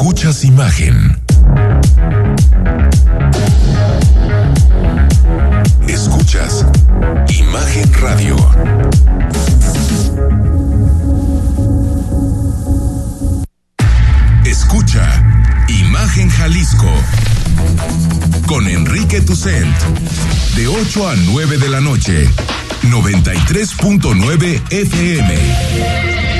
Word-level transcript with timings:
Escuchas 0.00 0.44
imagen. 0.44 1.14
Escuchas 5.86 6.64
Imagen 7.28 7.92
Radio. 8.00 8.34
Escucha 14.46 15.06
Imagen 15.68 16.30
Jalisco 16.30 16.90
con 18.46 18.66
Enrique 18.68 19.20
Tucent 19.20 19.76
de 20.56 20.66
8 20.66 21.08
a 21.10 21.16
9 21.26 21.58
de 21.58 21.68
la 21.68 21.82
noche 21.82 22.26
93.9 22.84 24.62
FM 24.70 26.39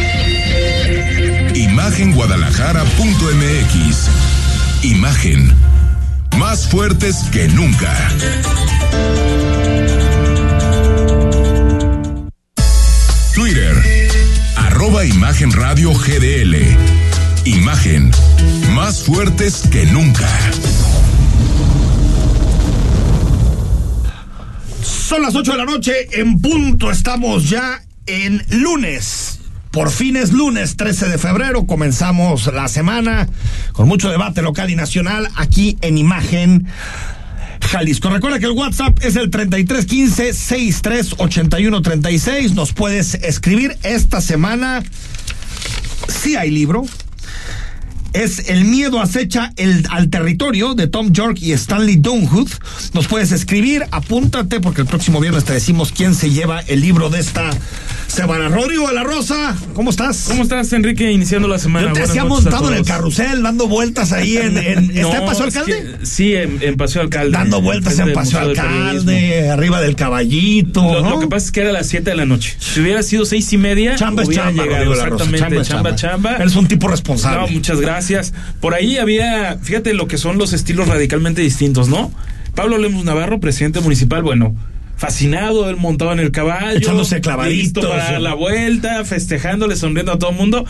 Imagenguadalajara.mx 1.80 4.10
Imagen. 4.82 5.50
Más 6.36 6.68
fuertes 6.68 7.24
que 7.32 7.48
nunca. 7.48 7.96
Twitter. 13.34 13.74
Arroba 14.56 15.06
Imagen 15.06 15.52
Radio 15.52 15.94
GDL 15.94 16.54
Imagen. 17.46 18.10
Más 18.74 19.02
fuertes 19.02 19.62
que 19.72 19.86
nunca. 19.86 20.28
Son 24.82 25.22
las 25.22 25.34
8 25.34 25.52
de 25.52 25.56
la 25.56 25.64
noche, 25.64 25.94
en 26.12 26.42
punto 26.42 26.90
estamos 26.90 27.48
ya 27.48 27.82
en 28.04 28.44
lunes. 28.50 29.39
Por 29.70 29.90
fin 29.90 30.16
es 30.16 30.32
lunes 30.32 30.76
13 30.76 31.08
de 31.08 31.16
febrero, 31.16 31.64
comenzamos 31.64 32.52
la 32.52 32.66
semana 32.66 33.28
con 33.72 33.86
mucho 33.86 34.10
debate 34.10 34.42
local 34.42 34.68
y 34.68 34.74
nacional 34.74 35.28
aquí 35.36 35.78
en 35.80 35.96
Imagen 35.96 36.66
Jalisco. 37.60 38.10
Recuerda 38.10 38.40
que 38.40 38.46
el 38.46 38.52
WhatsApp 38.52 38.98
es 39.02 39.14
el 39.14 39.30
3315 39.30 40.34
638136. 40.34 42.54
Nos 42.54 42.72
puedes 42.72 43.14
escribir 43.14 43.78
esta 43.84 44.20
semana. 44.20 44.82
Si 46.08 46.34
hay 46.34 46.50
libro, 46.50 46.84
es 48.12 48.48
El 48.48 48.64
miedo 48.64 49.00
acecha 49.00 49.52
el, 49.56 49.86
al 49.90 50.10
territorio 50.10 50.74
de 50.74 50.88
Tom 50.88 51.12
York 51.12 51.38
y 51.40 51.52
Stanley 51.52 51.94
Dunwood. 51.94 52.50
Nos 52.92 53.06
puedes 53.06 53.30
escribir, 53.30 53.84
apúntate 53.92 54.58
porque 54.58 54.80
el 54.80 54.88
próximo 54.88 55.20
viernes 55.20 55.44
te 55.44 55.52
decimos 55.52 55.92
quién 55.92 56.16
se 56.16 56.30
lleva 56.30 56.58
el 56.58 56.80
libro 56.80 57.08
de 57.08 57.20
esta 57.20 57.52
semana. 58.10 58.48
Rodrigo 58.48 58.88
de 58.88 58.94
la 58.94 59.02
Rosa, 59.04 59.56
¿cómo 59.74 59.90
estás? 59.90 60.26
¿Cómo 60.28 60.42
estás, 60.42 60.72
Enrique? 60.72 61.10
Iniciando 61.10 61.48
la 61.48 61.58
semana. 61.58 61.88
Yo 61.88 61.92
te 61.94 62.02
hacía 62.02 62.24
montado 62.24 62.70
en 62.70 62.78
el 62.78 62.84
carrusel, 62.84 63.42
dando 63.42 63.68
vueltas 63.68 64.12
ahí 64.12 64.36
en... 64.36 64.58
en 64.58 64.90
¿Está 64.96 65.18
en 65.18 65.24
Paseo 65.26 65.46
es 65.46 65.56
Alcalde? 65.56 65.96
que- 66.00 66.06
sí, 66.06 66.34
en, 66.34 66.58
en 66.60 66.76
Paseo 66.76 67.02
Alcalde. 67.02 67.32
Dando 67.32 67.60
vueltas 67.60 67.98
en 67.98 68.12
Paseo 68.12 68.40
del 68.40 68.58
Alcalde, 68.58 69.50
arriba 69.50 69.80
del 69.80 69.96
caballito. 69.96 70.82
Lo, 70.82 71.02
¿no? 71.02 71.10
lo 71.10 71.20
que 71.20 71.26
pasa 71.28 71.46
es 71.46 71.52
que 71.52 71.60
era 71.60 71.70
a 71.70 71.72
las 71.72 71.86
7 71.86 72.10
de 72.10 72.16
la 72.16 72.26
noche. 72.26 72.56
Si 72.58 72.80
hubiera 72.80 73.02
sido 73.02 73.24
seis 73.24 73.52
y 73.52 73.58
media, 73.58 73.96
Chamba 73.96 74.22
es 74.22 74.28
hubiera 74.28 74.44
chamba, 74.44 74.62
llegado. 74.64 74.84
Rodrigo 74.84 74.94
de 74.94 74.98
la 75.02 75.06
Rosa, 75.10 75.24
Exactamente, 75.24 75.68
chamba 75.68 75.94
chamba, 75.94 76.30
chamba. 76.30 76.36
Eres 76.42 76.56
un 76.56 76.66
tipo 76.68 76.88
responsable. 76.88 77.40
No, 77.40 77.48
muchas 77.48 77.80
gracias. 77.80 78.32
Por 78.60 78.74
ahí 78.74 78.98
había, 78.98 79.58
fíjate 79.62 79.94
lo 79.94 80.08
que 80.08 80.18
son 80.18 80.38
los 80.38 80.52
estilos 80.52 80.88
radicalmente 80.88 81.42
distintos, 81.42 81.88
¿no? 81.88 82.12
Pablo 82.54 82.78
Lemos 82.78 83.04
Navarro, 83.04 83.40
presidente 83.40 83.80
municipal, 83.80 84.22
bueno, 84.22 84.54
fascinado, 85.00 85.70
él 85.70 85.76
montado 85.78 86.12
en 86.12 86.18
el 86.18 86.30
caballo, 86.30 86.76
Echándose 86.76 87.22
clavaditos, 87.22 87.86
para 87.86 88.18
la 88.18 88.34
vuelta, 88.34 89.02
festejándole, 89.06 89.74
sonriendo 89.74 90.12
a 90.12 90.18
todo 90.18 90.30
el 90.30 90.36
mundo. 90.36 90.66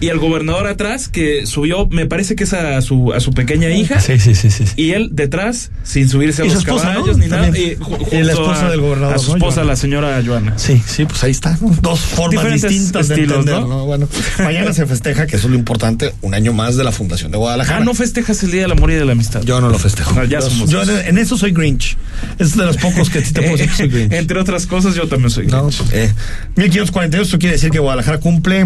Y 0.00 0.08
el 0.08 0.18
gobernador 0.18 0.66
atrás, 0.66 1.08
que 1.08 1.44
subió, 1.46 1.86
me 1.88 2.06
parece 2.06 2.34
que 2.34 2.44
es 2.44 2.52
a 2.54 2.80
su, 2.80 3.12
a 3.12 3.20
su 3.20 3.32
pequeña 3.32 3.68
hija. 3.70 4.00
sí, 4.00 4.18
sí, 4.18 4.34
sí. 4.34 4.50
sí. 4.50 4.64
Y 4.76 4.92
él 4.92 5.10
detrás, 5.12 5.70
sin 5.82 6.08
subirse 6.08 6.42
a 6.42 6.46
los 6.46 6.54
esposa, 6.54 6.94
caballos 6.94 7.18
¿no? 7.18 7.24
ni 7.24 7.30
nada. 7.30 7.48
Y, 7.56 7.76
la 8.22 8.32
esposa 8.32 8.66
a- 8.66 8.70
del 8.70 8.80
gobernador, 8.80 9.14
A 9.14 9.18
su 9.18 9.30
¿no? 9.32 9.36
esposa, 9.36 9.62
la 9.64 9.76
señora 9.76 10.22
Joana. 10.24 10.58
Sí, 10.58 10.82
sí, 10.86 11.04
pues 11.04 11.22
ahí 11.24 11.30
está. 11.32 11.58
¿no? 11.60 11.76
Dos 11.82 12.00
formas 12.00 12.30
Diferentes 12.42 12.70
distintas 12.70 13.08
de 13.08 13.14
estilos, 13.14 13.38
entender, 13.40 13.60
¿no? 13.62 13.68
¿no? 13.68 13.84
Bueno, 13.86 14.08
mañana 14.38 14.72
se 14.72 14.86
festeja, 14.86 15.26
que 15.26 15.36
eso 15.36 15.46
es 15.48 15.50
lo 15.52 15.58
importante, 15.58 16.14
un 16.22 16.32
año 16.34 16.52
más 16.52 16.76
de 16.76 16.84
la 16.84 16.92
Fundación 16.92 17.30
de 17.30 17.36
Guadalajara. 17.38 17.80
Ah, 17.80 17.84
no 17.84 17.92
festejas 17.94 18.42
el 18.42 18.50
Día 18.52 18.62
del 18.62 18.72
Amor 18.72 18.90
y 18.90 18.94
de 18.94 19.04
la 19.04 19.12
Amistad. 19.12 19.42
Yo 19.42 19.60
no 19.60 19.68
lo 19.68 19.78
festejo. 19.78 20.14
Ah, 20.18 20.24
ya 20.24 20.40
somos 20.40 20.70
yo 20.70 20.82
en 20.82 21.18
eso 21.18 21.36
soy 21.36 21.52
Grinch. 21.52 21.96
Es 22.38 22.56
de 22.56 22.64
los 22.64 22.78
pocos 22.78 23.10
que 23.10 23.22
sí 23.24 23.32
te 23.34 23.42
puedo 23.42 23.52
decir 23.56 23.68
que 23.70 23.76
soy 23.76 23.88
Grinch. 23.90 24.12
Entre 24.14 24.38
otras 24.40 24.66
cosas, 24.66 24.94
yo 24.94 25.08
también 25.08 25.30
soy 25.30 25.46
No, 25.46 25.64
Grinch. 25.66 25.82
eh, 25.92 26.10
1542, 26.56 27.28
eso 27.28 27.38
quiere 27.38 27.54
decir 27.56 27.70
que 27.70 27.78
Guadalajara 27.78 28.18
cumple 28.18 28.64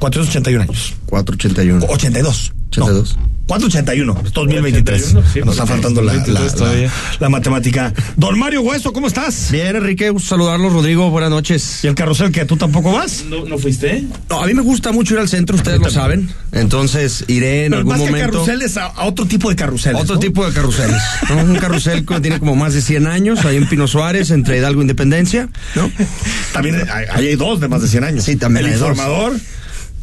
481 0.00 0.62
años. 0.64 0.94
481. 1.06 1.86
82. 1.88 2.52
82. 2.70 3.16
No, 3.16 3.30
481, 3.50 4.22
es 4.26 4.32
2023. 4.32 5.02
81, 5.16 5.28
sí, 5.32 5.40
Nos 5.40 5.54
está 5.56 5.66
faltando 5.66 6.00
la, 6.02 6.12
la, 6.12 6.18
2023 6.20 6.54
todavía. 6.54 6.86
la- 6.86 6.92
la 7.18 7.28
matemática. 7.30 7.92
Don 8.16 8.38
Mario 8.38 8.60
Hueso, 8.62 8.92
¿cómo 8.92 9.08
estás? 9.08 9.48
Bien, 9.50 9.74
Enrique, 9.74 10.08
gusto 10.10 10.28
saludarlos, 10.28 10.72
Rodrigo, 10.72 11.10
buenas 11.10 11.30
noches. 11.30 11.82
¿Y 11.82 11.88
el 11.88 11.96
carrusel 11.96 12.30
que 12.30 12.44
tú 12.44 12.56
tampoco 12.56 12.92
vas? 12.92 13.24
¿No, 13.28 13.44
¿No 13.44 13.58
fuiste? 13.58 14.04
No, 14.28 14.40
a 14.40 14.46
mí 14.46 14.54
me 14.54 14.62
gusta 14.62 14.92
mucho 14.92 15.14
ir 15.14 15.20
al 15.20 15.28
centro, 15.28 15.56
ustedes 15.56 15.80
lo 15.80 15.90
saben. 15.90 16.30
Entonces 16.52 17.24
iré 17.26 17.64
en 17.64 17.70
Pero 17.72 17.78
algún 17.78 17.92
más 17.94 18.00
que 18.02 18.06
momento. 18.06 18.30
carruseles, 18.34 18.76
a, 18.76 18.86
a 18.86 19.04
otro 19.06 19.26
tipo 19.26 19.50
de 19.50 19.56
carruseles. 19.56 20.00
Otro 20.00 20.14
¿no? 20.14 20.20
tipo 20.20 20.46
de 20.46 20.52
carruseles. 20.52 21.02
¿no? 21.28 21.38
Un 21.42 21.56
carrusel 21.56 22.06
que 22.06 22.20
tiene 22.20 22.38
como 22.38 22.54
más 22.54 22.72
de 22.74 22.82
100 22.82 23.08
años, 23.08 23.44
ahí 23.44 23.56
en 23.56 23.68
Pino 23.68 23.88
Suárez, 23.88 24.30
entre 24.30 24.58
Hidalgo 24.58 24.80
e 24.80 24.84
Independencia. 24.84 25.48
¿no? 25.74 25.90
También 26.52 26.76
hay, 26.88 27.06
ahí 27.12 27.26
hay 27.26 27.34
dos 27.36 27.58
de 27.58 27.66
más 27.66 27.82
de 27.82 27.88
100 27.88 28.04
años. 28.04 28.24
Sí, 28.24 28.36
también 28.36 28.66
El 28.66 28.74
hay 28.74 28.78
dos. 28.78 28.96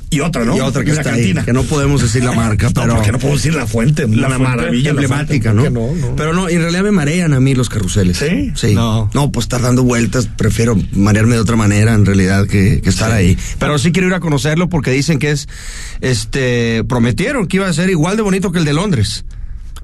Y 0.09 0.19
otra, 0.21 0.45
¿no? 0.45 0.55
Y 0.55 0.61
otra 0.61 0.83
que 0.83 0.93
la 0.93 1.01
está 1.01 1.11
cantina. 1.11 1.41
ahí, 1.41 1.45
que 1.45 1.53
no 1.53 1.63
podemos 1.63 2.01
decir 2.01 2.23
la 2.23 2.31
marca, 2.31 2.67
No, 2.67 2.73
pero 2.73 2.95
porque 2.95 3.11
no 3.11 3.19
puedo 3.19 3.35
decir 3.35 3.53
la 3.53 3.67
fuente. 3.67 4.03
fuente 4.07 4.37
maravilla. 4.39 4.83
la 4.93 5.01
emblemática, 5.01 5.51
fuente, 5.51 5.69
¿no? 5.71 5.81
¿por 5.87 5.95
qué 5.95 6.01
no? 6.01 6.15
Pero 6.15 6.33
no, 6.33 6.47
en 6.49 6.61
realidad 6.61 6.83
me 6.83 6.91
marean 6.91 7.33
a 7.33 7.39
mí 7.39 7.53
los 7.55 7.69
carruseles. 7.69 8.17
¿Sí? 8.17 8.51
Sí. 8.55 8.73
No. 8.75 9.09
No, 9.13 9.31
pues 9.31 9.45
estar 9.45 9.61
dando 9.61 9.83
vueltas, 9.83 10.27
prefiero 10.27 10.77
marearme 10.93 11.35
de 11.35 11.41
otra 11.41 11.55
manera 11.55 11.93
en 11.93 12.05
realidad 12.05 12.47
que, 12.47 12.79
que 12.81 12.89
estar 12.89 13.11
ahí. 13.11 13.37
Pero 13.59 13.77
sí 13.77 13.91
quiero 13.91 14.07
ir 14.07 14.13
a 14.13 14.19
conocerlo 14.19 14.69
porque 14.69 14.91
dicen 14.91 15.19
que 15.19 15.31
es, 15.31 15.47
este, 16.01 16.83
prometieron 16.85 17.47
que 17.47 17.57
iba 17.57 17.67
a 17.67 17.73
ser 17.73 17.89
igual 17.89 18.15
de 18.15 18.23
bonito 18.23 18.51
que 18.51 18.59
el 18.59 18.65
de 18.65 18.73
Londres. 18.73 19.25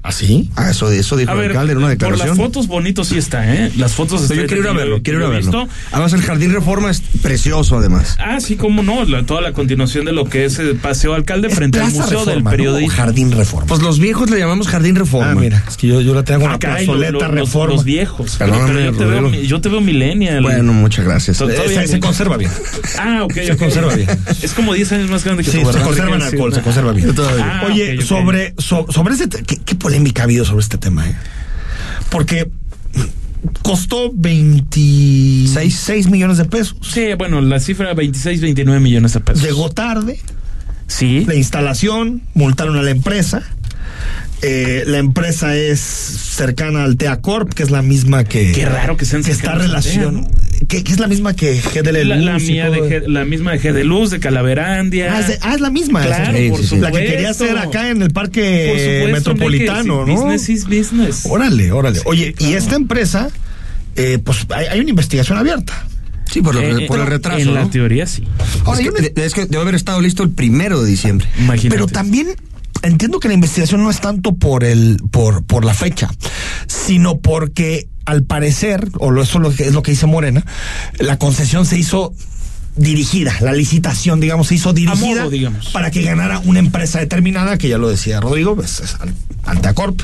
¿Ah, 0.06 0.12
sí? 0.12 0.50
Ah, 0.54 0.68
eso, 0.70 0.90
eso 0.92 1.16
dijo 1.16 1.30
A 1.30 1.34
el 1.34 1.40
alcalde 1.48 1.72
en 1.72 1.78
una 1.78 1.86
por 1.86 1.92
declaración. 1.96 2.28
las 2.28 2.36
fotos 2.36 2.66
bonito 2.66 3.04
sí 3.04 3.16
está, 3.16 3.50
¿eh? 3.54 3.72
Las 3.78 3.92
fotos 3.92 4.20
Pero 4.28 4.34
yo 4.34 4.42
están- 4.42 4.46
quiero 4.48 4.62
ir 4.62 4.68
a 4.68 4.72
verlo, 4.78 5.00
quiero 5.02 5.20
ir 5.20 5.24
a 5.24 5.28
verlo. 5.30 5.50
visto. 5.62 5.68
Además, 5.92 6.12
el 6.12 6.20
Jardín 6.20 6.52
Reforma 6.52 6.90
es 6.90 7.00
precioso, 7.22 7.78
además. 7.78 8.16
Ah, 8.20 8.38
sí, 8.38 8.56
cómo 8.56 8.82
no, 8.82 9.02
la- 9.06 9.24
toda 9.24 9.40
la 9.40 9.52
continuación 9.54 10.04
de 10.04 10.12
lo 10.12 10.26
que 10.26 10.44
es 10.44 10.58
el 10.58 10.76
Paseo 10.76 11.14
Alcalde 11.14 11.48
Es 11.48 11.54
frente 11.54 11.80
al 11.80 11.86
Museo 11.86 12.04
Reforma, 12.04 12.32
del 12.32 12.44
¿no? 12.44 12.50
Periodismo. 12.50 12.92
O 12.92 12.96
Jardín 12.96 13.32
Reforma. 13.32 13.66
Pues 13.66 13.80
los 13.80 13.98
viejos 13.98 14.28
le 14.28 14.38
llamamos 14.38 14.68
Jardín 14.68 14.94
Reforma. 14.94 15.30
ah, 15.30 15.34
mira, 15.34 15.64
es 15.66 15.76
que 15.78 15.86
yo, 15.86 16.02
yo 16.02 16.12
la 16.14 16.22
tengo 16.22 16.44
una 16.44 16.54
Ah, 16.54 16.58
plazoleta 16.58 17.12
lo- 17.12 17.20
lo- 17.20 17.26
los- 17.28 17.34
Reforma. 17.34 17.74
Los 17.74 17.84
viejos. 17.84 18.36
Perdóname, 18.36 18.72
pero 18.74 18.80
yo 18.92 18.98
te, 18.98 19.04
veo, 19.06 19.30
yo 19.42 19.60
te 19.62 19.68
veo 19.70 19.80
millennial. 19.80 20.42
Bueno, 20.42 20.74
muchas 20.74 21.06
gracias. 21.06 21.40
Eh, 21.40 21.56
se, 21.66 21.86
se 21.88 22.00
conserva 22.00 22.36
bien. 22.36 22.50
Ah, 22.98 23.22
ok. 23.24 23.32
Se 23.32 23.56
conserva 23.56 23.94
bien. 23.94 24.08
Es 24.42 24.52
como 24.52 24.74
10 24.74 24.92
años 24.92 25.08
más 25.08 25.24
grande 25.24 25.44
que 25.44 25.50
Sí, 25.50 25.60
tú, 25.62 25.72
se 25.72 25.80
conserva 25.80 26.14
en 26.16 26.22
alcohol, 26.22 26.52
se 26.52 26.60
conserva 26.60 26.92
bien. 26.92 27.14
Ah, 27.40 27.62
Oye, 27.66 28.02
sobre, 28.02 28.52
so- 28.58 28.86
sobre 28.90 29.14
ese, 29.14 29.28
¿qué, 29.30 29.58
qué 29.64 29.74
polémica 29.94 30.22
ha 30.22 30.24
habido 30.24 30.44
sobre 30.44 30.60
este 30.62 30.76
tema, 30.76 31.08
eh? 31.08 31.14
Porque 32.10 32.50
costó 33.62 34.10
26 34.12 36.10
millones 36.10 36.38
de 36.38 36.44
pesos. 36.46 36.76
Sí, 36.82 37.06
bueno, 37.16 37.40
la 37.40 37.60
cifra 37.60 37.94
26, 37.94 38.40
29 38.40 38.80
millones 38.80 39.12
de 39.12 39.20
pesos. 39.20 39.42
Llegó 39.44 39.70
tarde, 39.70 40.18
Sí. 40.88 41.24
la 41.26 41.34
instalación, 41.36 42.22
multaron 42.34 42.76
a 42.76 42.82
la 42.82 42.90
empresa. 42.90 43.42
Eh, 44.42 44.82
la 44.86 44.98
empresa 44.98 45.54
es 45.56 45.78
cercana 45.80 46.82
al 46.84 46.96
Teacorp, 46.96 47.52
que 47.54 47.62
es 47.62 47.70
la 47.70 47.82
misma 47.82 48.24
que. 48.24 48.50
Qué 48.52 48.66
raro 48.66 48.96
que 48.96 49.04
sean 49.04 49.22
Que 49.22 49.30
está 49.30 49.54
relación. 49.54 50.26
Que, 50.68 50.82
que 50.84 50.92
es 50.92 50.98
la 51.00 51.06
misma 51.08 51.34
que 51.34 51.60
GDL. 51.60 52.08
La, 52.08 52.16
la 52.16 52.32
Luz 52.34 52.44
y 52.48 52.52
mía 52.52 52.70
de. 52.70 52.80
G- 52.80 53.06
la 53.06 53.24
misma 53.24 53.52
de 53.52 53.60
G 53.60 53.72
de 53.72 53.84
Luz, 53.84 54.10
de 54.10 54.20
Calaverandia. 54.20 55.14
Ah, 55.16 55.20
es, 55.20 55.28
de- 55.28 55.38
ah, 55.42 55.54
es 55.54 55.60
la 55.60 55.70
misma. 55.70 56.02
Claro, 56.04 56.38
por 56.50 56.60
sí, 56.60 56.66
sí. 56.66 56.76
La 56.76 56.90
que 56.90 56.96
supuesto. 56.98 56.98
quería 57.12 57.30
hacer 57.30 57.58
acá 57.58 57.90
en 57.90 58.02
el 58.02 58.10
parque 58.10 59.00
supuesto, 59.02 59.30
metropolitano, 59.30 60.06
¿no? 60.06 60.12
Business 60.14 60.48
is 60.48 60.64
business. 60.66 61.26
Órale, 61.26 61.70
órale. 61.72 62.00
Oye, 62.06 62.34
y 62.38 62.52
esta 62.54 62.76
empresa, 62.76 63.30
eh, 63.96 64.18
pues 64.24 64.46
hay, 64.50 64.66
hay 64.66 64.80
una 64.80 64.90
investigación 64.90 65.38
abierta. 65.38 65.86
Sí, 66.30 66.40
por, 66.40 66.56
el- 66.56 66.80
Eh, 66.82 66.86
por 66.86 66.98
el 67.00 67.06
retraso. 67.06 67.38
En 67.40 67.52
la 67.54 67.62
¿no? 67.62 67.70
teoría 67.70 68.06
sí. 68.06 68.24
Ahora, 68.64 68.80
es, 68.80 68.84
que, 68.88 68.90
una- 68.90 69.24
es 69.26 69.34
que 69.34 69.46
debe 69.46 69.62
haber 69.62 69.74
estado 69.74 70.00
listo 70.00 70.22
el 70.22 70.30
primero 70.30 70.82
de 70.82 70.88
diciembre. 70.90 71.26
Imagínate. 71.38 71.68
pero 71.76 71.86
también 71.86 72.28
entiendo 72.84 73.20
que 73.20 73.28
la 73.28 73.34
investigación 73.34 73.82
no 73.82 73.90
es 73.90 74.00
tanto 74.00 74.36
por 74.36 74.64
el, 74.64 74.98
por, 75.10 75.44
por 75.44 75.64
la 75.64 75.74
fecha, 75.74 76.10
sino 76.66 77.18
porque 77.18 77.88
al 78.04 78.24
parecer, 78.24 78.88
o 78.98 79.12
eso 79.20 79.38
es 79.38 79.42
lo 79.42 79.54
que, 79.54 79.64
es 79.64 79.72
lo 79.72 79.82
que 79.82 79.92
dice 79.92 80.06
Morena, 80.06 80.44
la 80.98 81.18
concesión 81.18 81.66
se 81.66 81.78
hizo 81.78 82.14
dirigida, 82.76 83.32
la 83.40 83.52
licitación, 83.52 84.20
digamos, 84.20 84.48
se 84.48 84.56
hizo 84.56 84.72
dirigida 84.72 85.20
modo, 85.20 85.30
digamos. 85.30 85.68
para 85.68 85.90
que 85.90 86.02
ganara 86.02 86.40
una 86.40 86.58
empresa 86.58 86.98
determinada, 86.98 87.56
que 87.56 87.68
ya 87.68 87.78
lo 87.78 87.88
decía 87.88 88.20
Rodrigo, 88.20 88.56
pues, 88.56 88.80
es 88.80 88.96
Altacorp, 89.44 90.00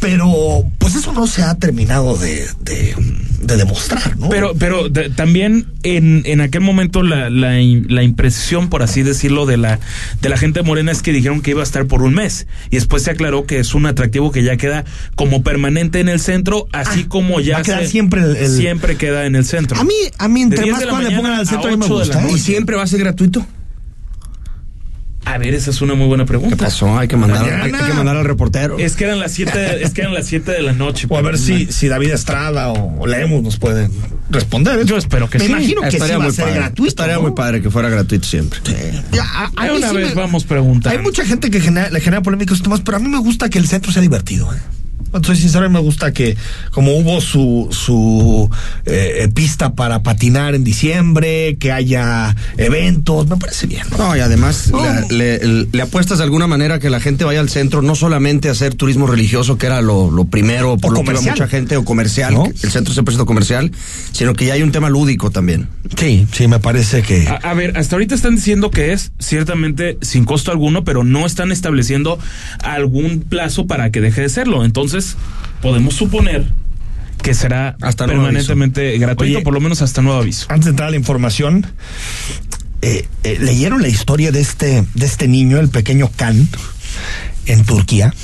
pero 0.00 0.64
pues 0.78 0.94
eso 0.94 1.12
no 1.12 1.26
se 1.26 1.42
ha 1.42 1.54
terminado 1.56 2.16
de, 2.16 2.48
de, 2.60 2.94
de 3.40 3.56
demostrar, 3.56 4.16
¿no? 4.18 4.28
Pero, 4.28 4.52
pero 4.58 4.88
de- 4.88 5.08
también 5.10 5.66
en, 5.82 6.22
en 6.26 6.40
aquel 6.40 6.60
momento 6.60 7.02
la, 7.02 7.30
la, 7.30 7.52
la 7.88 8.02
impresión, 8.02 8.68
por 8.68 8.82
así 8.82 9.02
decirlo, 9.02 9.46
de 9.46 9.56
la, 9.56 9.80
de 10.20 10.28
la 10.28 10.36
gente 10.36 10.62
morena 10.62 10.92
es 10.92 11.02
que 11.02 11.12
dijeron 11.12 11.40
que 11.40 11.52
iba 11.52 11.60
a 11.60 11.64
estar 11.64 11.86
por 11.86 12.02
un 12.02 12.14
mes. 12.14 12.46
Y 12.70 12.76
después 12.76 13.02
se 13.02 13.10
aclaró 13.10 13.46
que 13.46 13.58
es 13.58 13.74
un 13.74 13.86
atractivo 13.86 14.30
que 14.30 14.42
ya 14.42 14.56
queda 14.56 14.84
como 15.14 15.42
permanente 15.42 16.00
en 16.00 16.08
el 16.08 16.20
centro, 16.20 16.68
así 16.72 17.02
Ah, 17.04 17.08
como 17.08 17.40
ya 17.40 17.54
va 17.54 17.60
a 17.60 17.62
quedar 17.62 17.82
se- 17.84 17.88
siempre 17.90 18.20
el- 18.22 18.36
el- 18.36 18.50
siempre 18.56 18.96
queda 18.96 19.24
en 19.26 19.34
el 19.36 19.44
centro. 19.44 19.78
a 19.80 19.84
mí, 19.84 19.94
a 20.18 20.28
mí, 20.28 20.42
entre 20.42 20.62
10 20.64 20.72
más 20.74 20.84
cosas 20.86 21.04
le 21.10 21.16
pongan 21.16 21.32
al 21.32 21.46
centro, 21.46 21.68
a 21.68 21.70
mí 21.72 21.76
me 21.78 21.84
8 21.86 21.98
de 22.00 22.06
la 22.06 22.14
gusta. 22.16 22.28
¿eh? 22.28 22.36
¿Y 22.36 22.38
siempre 22.40 22.76
va 22.76 22.82
a 22.82 22.86
ser 22.86 23.00
gratuito? 23.00 23.46
A 25.32 25.38
ver, 25.38 25.54
esa 25.54 25.70
es 25.70 25.80
una 25.80 25.94
muy 25.94 26.06
buena 26.06 26.24
pregunta. 26.26 26.56
¿Qué 26.56 26.62
pasó? 26.64 26.98
Hay 26.98 27.06
que 27.08 27.16
mandar, 27.16 27.44
hay, 27.62 27.70
que 27.72 27.92
mandar 27.94 28.16
al 28.16 28.24
reportero. 28.24 28.78
Es 28.78 28.96
que 28.96 29.04
eran 29.04 29.18
las 29.20 29.32
7 29.32 29.78
es 29.82 29.90
que 29.92 30.00
eran 30.02 30.14
las 30.14 30.26
7 30.26 30.50
de 30.50 30.62
la 30.62 30.72
noche. 30.72 31.06
O 31.08 31.16
a 31.16 31.22
ver 31.22 31.38
si, 31.38 31.66
si 31.66 31.88
David 31.88 32.10
Estrada 32.10 32.68
o, 32.68 33.00
o 33.00 33.06
Lemus 33.06 33.42
nos 33.42 33.56
pueden 33.58 33.90
responder. 34.30 34.84
Yo 34.84 34.96
espero 34.96 35.28
que 35.30 35.38
me 35.38 35.44
sí. 35.44 35.50
imagino 35.52 35.82
que 35.82 35.90
sí 35.90 35.96
Estaría 35.96 36.18
va 36.18 36.24
a 36.24 36.26
muy 36.26 36.34
ser 36.34 36.44
padre. 36.46 36.58
gratuito. 36.60 36.88
Estaría 36.88 37.14
¿no? 37.16 37.22
muy 37.22 37.32
padre 37.32 37.62
que 37.62 37.70
fuera 37.70 37.88
gratuito 37.88 38.26
siempre. 38.26 38.60
A- 39.20 39.50
a 39.56 39.64
mí 39.66 39.70
una 39.76 39.90
sí 39.90 39.96
vez 39.96 40.08
me- 40.08 40.14
vamos 40.14 40.44
preguntando. 40.44 40.98
Hay 40.98 41.04
mucha 41.04 41.24
gente 41.24 41.50
que 41.50 41.60
genera- 41.60 41.90
le 41.90 42.00
genera 42.00 42.22
polémica 42.22 42.52
estos 42.52 42.64
temas, 42.64 42.80
pero 42.80 42.96
a 42.96 43.00
mí 43.00 43.08
me 43.08 43.18
gusta 43.18 43.48
que 43.48 43.58
el 43.58 43.66
centro 43.68 43.92
sea 43.92 44.02
divertido. 44.02 44.52
¿eh? 44.54 44.58
Soy 45.22 45.36
sincero, 45.36 45.68
me 45.70 45.80
gusta 45.80 46.12
que, 46.12 46.36
como 46.70 46.96
hubo 46.96 47.20
su, 47.20 47.68
su 47.70 48.50
eh, 48.86 49.28
pista 49.34 49.74
para 49.74 50.02
patinar 50.02 50.54
en 50.54 50.64
diciembre, 50.64 51.56
que 51.58 51.72
haya 51.72 52.34
eventos, 52.56 53.28
me 53.28 53.36
parece 53.36 53.66
bien. 53.66 53.82
¿no? 53.90 53.98
No, 53.98 54.16
y 54.16 54.20
además 54.20 54.70
la- 54.72 55.00
le, 55.10 55.82
apuestas 55.82 56.18
de 56.18 56.24
alguna 56.24 56.46
manera 56.46 56.78
que 56.78 56.90
la 56.90 57.00
gente 57.00 57.24
vaya 57.24 57.40
al 57.40 57.48
centro, 57.48 57.82
no 57.82 57.94
solamente 57.94 58.48
a 58.48 58.52
hacer 58.52 58.74
turismo 58.74 59.06
religioso, 59.06 59.58
que 59.58 59.66
era 59.66 59.80
lo, 59.80 60.10
lo 60.10 60.24
primero 60.26 60.76
por 60.76 60.92
O 60.92 60.94
lo 60.94 61.04
que 61.04 61.10
iba 61.12 61.20
mucha 61.20 61.48
gente, 61.48 61.76
o 61.76 61.84
comercial, 61.84 62.34
el 62.62 62.70
centro 62.70 62.92
siempre 62.92 63.12
ha 63.12 63.14
sido 63.16 63.26
comercial, 63.26 63.72
sino 64.12 64.34
que 64.34 64.46
ya 64.46 64.54
hay 64.54 64.62
un 64.62 64.72
tema 64.72 64.90
lúdico 64.90 65.30
también. 65.30 65.68
Sí, 65.98 66.26
sí, 66.32 66.48
me 66.48 66.60
parece 66.60 67.02
que. 67.02 67.26
A, 67.28 67.34
a 67.50 67.54
ver, 67.54 67.76
hasta 67.76 67.96
ahorita 67.96 68.14
están 68.14 68.36
diciendo 68.36 68.70
que 68.70 68.92
es 68.92 69.12
ciertamente 69.18 69.98
sin 70.02 70.24
costo 70.24 70.50
alguno, 70.52 70.84
pero 70.84 71.04
no 71.04 71.26
están 71.26 71.52
estableciendo 71.52 72.18
algún 72.62 73.20
plazo 73.20 73.66
para 73.66 73.90
que 73.90 74.00
deje 74.00 74.22
de 74.22 74.28
serlo. 74.28 74.64
Entonces, 74.64 74.99
podemos 75.60 75.94
suponer 75.94 76.46
que 77.22 77.34
será 77.34 77.76
Hasta 77.80 78.06
permanentemente 78.06 78.96
gratuito, 78.98 79.36
Oye, 79.36 79.44
por 79.44 79.54
lo 79.54 79.60
menos 79.60 79.82
hasta 79.82 80.02
nuevo 80.02 80.20
aviso. 80.20 80.46
Antes 80.48 80.66
de 80.66 80.70
entrar 80.70 80.88
a 80.88 80.90
la 80.90 80.96
información, 80.96 81.66
eh, 82.82 83.06
eh, 83.24 83.38
leyeron 83.40 83.82
la 83.82 83.88
historia 83.88 84.32
de 84.32 84.40
este, 84.40 84.84
de 84.94 85.06
este 85.06 85.28
niño, 85.28 85.60
el 85.60 85.68
pequeño 85.68 86.10
Kan, 86.16 86.48
en 87.46 87.64
Turquía, 87.64 88.14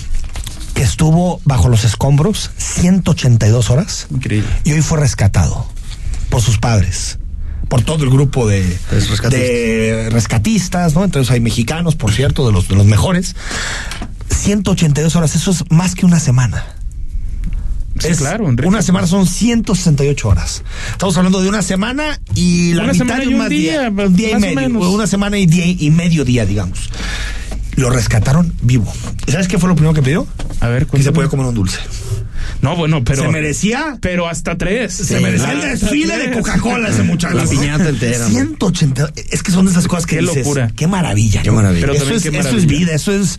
que 0.75 0.83
estuvo 0.83 1.41
bajo 1.45 1.69
los 1.69 1.85
escombros 1.85 2.51
182 2.57 3.71
horas 3.71 4.07
Increíble. 4.11 4.49
y 4.65 4.73
hoy 4.73 4.83
fue 4.83 4.99
rescatado 4.99 5.67
por 6.29 6.43
sus 6.43 6.59
padres. 6.59 7.19
Por 7.69 7.83
todo 7.83 8.05
el 8.05 8.11
grupo 8.11 8.47
de, 8.47 8.63
rescatistas. 8.93 9.31
de 9.31 10.09
rescatistas, 10.11 10.95
¿no? 10.95 11.03
Entonces 11.03 11.33
hay 11.33 11.41
mexicanos, 11.41 11.97
por 11.97 12.13
cierto, 12.13 12.47
de 12.47 12.53
los, 12.53 12.69
de 12.69 12.77
los 12.77 12.87
mejores. 12.87 13.35
182 14.31 15.17
horas, 15.17 15.35
eso 15.35 15.51
es 15.51 15.65
más 15.71 15.95
que 15.95 16.07
una 16.07 16.21
semana. 16.21 16.65
Sí, 17.99 18.09
Es- 18.09 18.19
claro, 18.19 18.49
Enrique. 18.49 18.69
Una 18.69 18.83
semana 18.83 19.07
son 19.07 19.27
168 19.27 20.29
horas. 20.29 20.63
Estamos 20.93 21.17
hablando 21.17 21.41
de 21.41 21.49
una 21.49 21.63
semana 21.63 22.21
y 22.35 22.75
la 22.75 22.85
Una 22.85 22.93
mitad 22.93 23.19
de 23.19 23.29
un 23.29 23.39
más 23.39 23.49
día, 23.49 23.89
un 23.89 24.15
día 24.17 24.31
y 24.31 24.33
más 24.35 24.41
medio. 24.55 24.81
o 24.81 24.91
Una 24.91 25.07
semana 25.07 25.39
y, 25.39 25.47
día 25.47 25.65
y 25.67 25.91
medio 25.91 26.25
día, 26.25 26.45
digamos. 26.45 26.91
Lo 27.77 27.89
rescataron 27.91 28.53
vivo. 28.63 28.93
¿Y 29.27 29.33
sabes 29.33 29.49
qué 29.49 29.59
fue 29.59 29.69
lo 29.69 29.75
primero 29.75 29.95
que 29.95 30.03
pidió? 30.03 30.27
A 30.61 30.69
ver, 30.69 30.81
Que 30.83 30.85
se 30.85 30.91
cuéntame. 30.91 31.15
podía 31.15 31.29
comer 31.29 31.47
un 31.47 31.55
dulce. 31.55 31.79
No, 32.63 32.77
bueno, 32.77 33.05
pero. 33.05 33.23
se 33.23 33.29
merecía. 33.29 33.99
Pero 34.01 34.29
hasta 34.29 34.57
tres. 34.57 34.93
Se 34.95 35.21
merecía 35.21 35.53
el 35.53 35.61
desfile 35.61 36.17
de. 36.19 36.31
Coca-Cola 36.33 36.89
ese 36.89 37.03
muchacho. 37.03 37.35
La 37.37 37.45
piñata 37.47 37.89
entera, 37.89 38.19
¿no? 38.19 38.29
180. 38.29 39.13
Es 39.31 39.43
que 39.43 39.53
son 39.53 39.65
de 39.67 39.71
esas 39.73 39.87
cosas 39.89 40.07
que 40.07 40.17
Qué 40.17 40.23
dices, 40.23 40.39
locura. 40.39 40.71
Qué 40.77 40.87
maravilla. 40.87 41.43
Qué 41.43 41.51
maravilla. 41.51 41.81
Pero 41.87 41.93
eso, 41.95 42.05
también 42.05 42.17
es, 42.17 42.31
qué 42.31 42.39
eso 42.49 42.57
es 42.59 42.67
vida, 42.67 42.93
eso 42.95 43.13
es. 43.13 43.39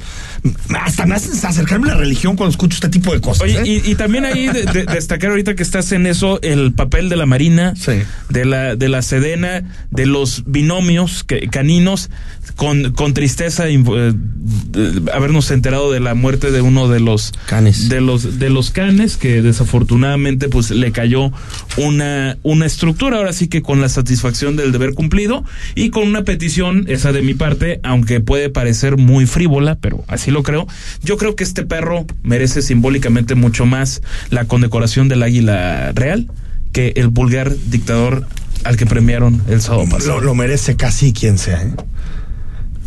Hasta 0.80 1.06
me 1.06 1.16
hace 1.16 1.46
acercarme 1.48 1.90
a 1.90 1.94
la 1.96 2.00
religión 2.00 2.36
cuando 2.36 2.52
escucho 2.52 2.76
este 2.76 2.90
tipo 2.90 3.14
de 3.14 3.22
cosas. 3.22 3.44
Oye, 3.44 3.60
¿eh? 3.62 3.82
y, 3.86 3.92
y 3.92 3.96
también 3.96 4.26
ahí 4.26 4.48
de- 4.48 4.64
de- 4.66 4.86
destacar 4.86 5.32
ahorita 5.32 5.56
que 5.56 5.64
estás 5.64 5.92
en 5.92 6.06
eso 6.08 6.40
el 6.42 6.74
papel 6.74 7.10
de 7.10 7.16
la 7.18 7.26
Marina, 7.26 7.74
Sí. 7.76 7.94
de 8.30 8.46
la 8.46 8.76
de 8.76 8.90
la 8.90 9.02
Sedena, 9.02 9.64
de 9.92 10.06
los 10.06 10.44
binomios 10.46 11.24
que- 11.24 11.48
caninos, 11.50 12.10
con, 12.56 12.94
con 12.94 13.14
tristeza 13.14 13.68
eh, 13.68 13.78
de 13.78 15.12
habernos 15.12 15.52
enterado 15.52 15.92
de 15.92 16.00
la 16.00 16.14
muerte 16.16 16.52
de 16.52 16.62
uno 16.62 16.88
de 16.88 17.00
los 17.00 17.34
Canes. 17.48 17.90
de 17.90 18.02
los 18.02 18.40
de 18.40 18.50
los 18.50 18.72
canes 18.72 18.97
que 19.18 19.42
desafortunadamente 19.42 20.50
pues 20.50 20.72
le 20.72 20.92
cayó 20.92 21.32
una 21.78 22.38
una 22.44 22.66
estructura 22.66 23.18
ahora 23.18 23.34
sí 23.34 23.48
que 23.48 23.62
con 23.62 23.80
la 23.82 23.90
satisfacción 23.90 24.56
del 24.56 24.72
deber 24.72 24.94
cumplido 24.94 25.44
y 25.76 25.90
con 25.90 26.08
una 26.08 26.24
petición 26.24 26.86
esa 26.88 27.12
de 27.12 27.22
mi 27.22 27.34
parte 27.34 27.80
aunque 27.84 28.20
puede 28.20 28.50
parecer 28.50 28.98
muy 28.98 29.26
frívola 29.26 29.76
pero 29.76 30.04
así 30.08 30.32
lo 30.32 30.44
creo 30.44 30.68
yo 31.04 31.18
creo 31.18 31.36
que 31.36 31.44
este 31.44 31.64
perro 31.64 32.06
merece 32.24 32.62
simbólicamente 32.62 33.36
mucho 33.36 33.66
más 33.66 34.02
la 34.30 34.46
condecoración 34.46 35.08
del 35.08 35.24
águila 35.24 35.92
real 35.94 36.28
que 36.72 36.94
el 36.96 37.10
vulgar 37.10 37.56
dictador 37.68 38.28
al 38.64 38.78
que 38.78 38.86
premiaron 38.86 39.42
el 39.48 39.62
sábado 39.62 39.88
pasado 39.90 40.20
Lo, 40.20 40.22
lo 40.22 40.36
merece 40.36 40.76
casi 40.76 41.14
quien 41.14 41.38
sea, 41.38 41.62
¿eh? 41.62 41.74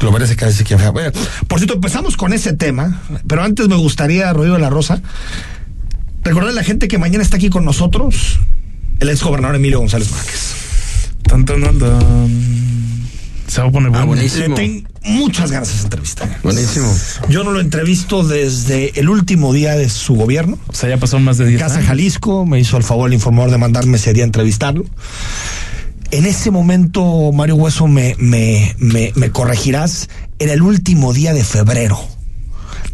Lo 0.00 0.12
merece 0.12 0.34
casi 0.36 0.64
quien 0.64 0.78
sea. 0.78 0.92
Por 0.92 1.58
cierto, 1.58 1.74
empezamos 1.74 2.16
con 2.16 2.32
ese 2.32 2.54
tema, 2.54 3.02
pero 3.26 3.42
antes 3.42 3.68
me 3.68 3.76
gustaría, 3.76 4.32
Rodrigo 4.32 4.54
de 4.54 4.62
la 4.62 4.70
Rosa, 4.70 5.02
recordar 6.22 6.50
a 6.50 6.54
la 6.54 6.64
gente 6.64 6.88
que 6.88 6.98
mañana 6.98 7.22
está 7.22 7.36
aquí 7.36 7.50
con 7.50 7.64
nosotros 7.64 8.38
el 9.00 9.08
ex 9.08 9.22
gobernador 9.22 9.56
Emilio 9.56 9.78
González 9.80 10.10
Márquez. 10.10 10.54
Tan, 11.22 11.44
tan, 11.44 11.62
tan, 11.62 11.78
tan. 11.78 13.08
se 13.46 13.60
va 13.62 13.68
a 13.68 13.70
poner 13.70 13.90
Ah, 13.94 14.04
buenísimo. 14.04 14.48
Le 14.48 14.54
tengo 14.54 14.88
muchas 15.04 15.50
ganas 15.50 15.68
de 15.68 15.74
esa 15.74 15.84
entrevista. 15.84 16.38
Buenísimo. 16.42 16.94
Yo 17.28 17.44
no 17.44 17.52
lo 17.52 17.60
entrevisto 17.60 18.22
desde 18.26 18.98
el 19.00 19.08
último 19.08 19.52
día 19.52 19.76
de 19.76 19.88
su 19.88 20.14
gobierno. 20.14 20.58
o 20.66 20.72
sea 20.74 20.88
ya 20.90 20.96
pasaron 20.98 21.24
más 21.24 21.38
de 21.38 21.46
10 21.46 21.60
Casa 21.60 21.76
años. 21.76 21.88
Jalisco, 21.88 22.44
me 22.46 22.60
hizo 22.60 22.76
el 22.76 22.82
favor 22.82 23.08
el 23.08 23.14
informador 23.14 23.50
de 23.50 23.58
mandarme 23.58 23.96
ese 23.96 24.12
día 24.12 24.24
a 24.24 24.26
entrevistarlo. 24.26 24.84
En 26.10 26.26
ese 26.26 26.50
momento, 26.50 27.30
Mario 27.32 27.54
Hueso, 27.54 27.86
me, 27.86 28.16
me, 28.18 28.74
me, 28.78 29.12
me 29.14 29.30
corregirás, 29.30 30.08
era 30.40 30.52
el 30.52 30.60
último 30.62 31.12
día 31.12 31.32
de 31.32 31.44
febrero 31.44 32.00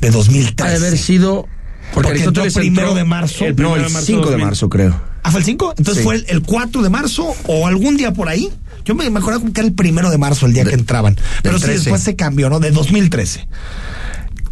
de 0.01 0.11
2013. 0.11 0.63
Ha 0.63 0.79
de 0.79 0.87
haber 0.87 0.99
sido. 0.99 1.47
Porque 1.95 2.11
entró 2.11 2.43
Aristóteles 2.43 2.55
primero 2.55 2.89
entró- 2.89 2.95
de 2.99 3.05
marzo. 3.05 3.45
el 3.45 3.51
No, 3.51 3.57
primero 3.57 3.77
el 3.77 3.83
de 3.85 3.89
marzo 3.91 4.07
5 4.07 4.19
de 4.21 4.27
2000. 4.33 4.45
marzo, 4.47 4.69
creo. 4.69 5.01
¿Ah, 5.23 5.31
fue 5.31 5.41
el 5.41 5.47
5? 5.47 5.75
Entonces 5.79 6.03
Sí. 6.03 6.05
fue 6.05 6.15
el, 6.17 6.25
el 6.29 6.43
4 6.43 6.83
de 6.83 6.91
marzo 6.91 7.35
o 7.47 7.67
algún 7.67 7.97
día 7.97 8.13
por 8.13 8.29
ahí. 8.29 8.51
Yo 8.85 8.95
me, 8.95 9.09
me 9.11 9.19
acordaba 9.19 9.41
como 9.41 9.53
que 9.53 9.61
era 9.61 9.67
el 9.69 9.75
primero 9.75 10.11
de 10.11 10.19
marzo 10.19 10.47
el 10.47 10.53
día 10.53 10.63
De- 10.65 10.71
que 10.71 10.77
entraban. 10.77 11.17
Pero 11.43 11.59
sí, 11.59 11.65
13. 11.65 11.81
después 11.81 12.03
se 12.03 12.15
cambió, 12.17 12.49
¿no? 12.51 12.61
De 12.61 12.71
2013. 12.71 13.49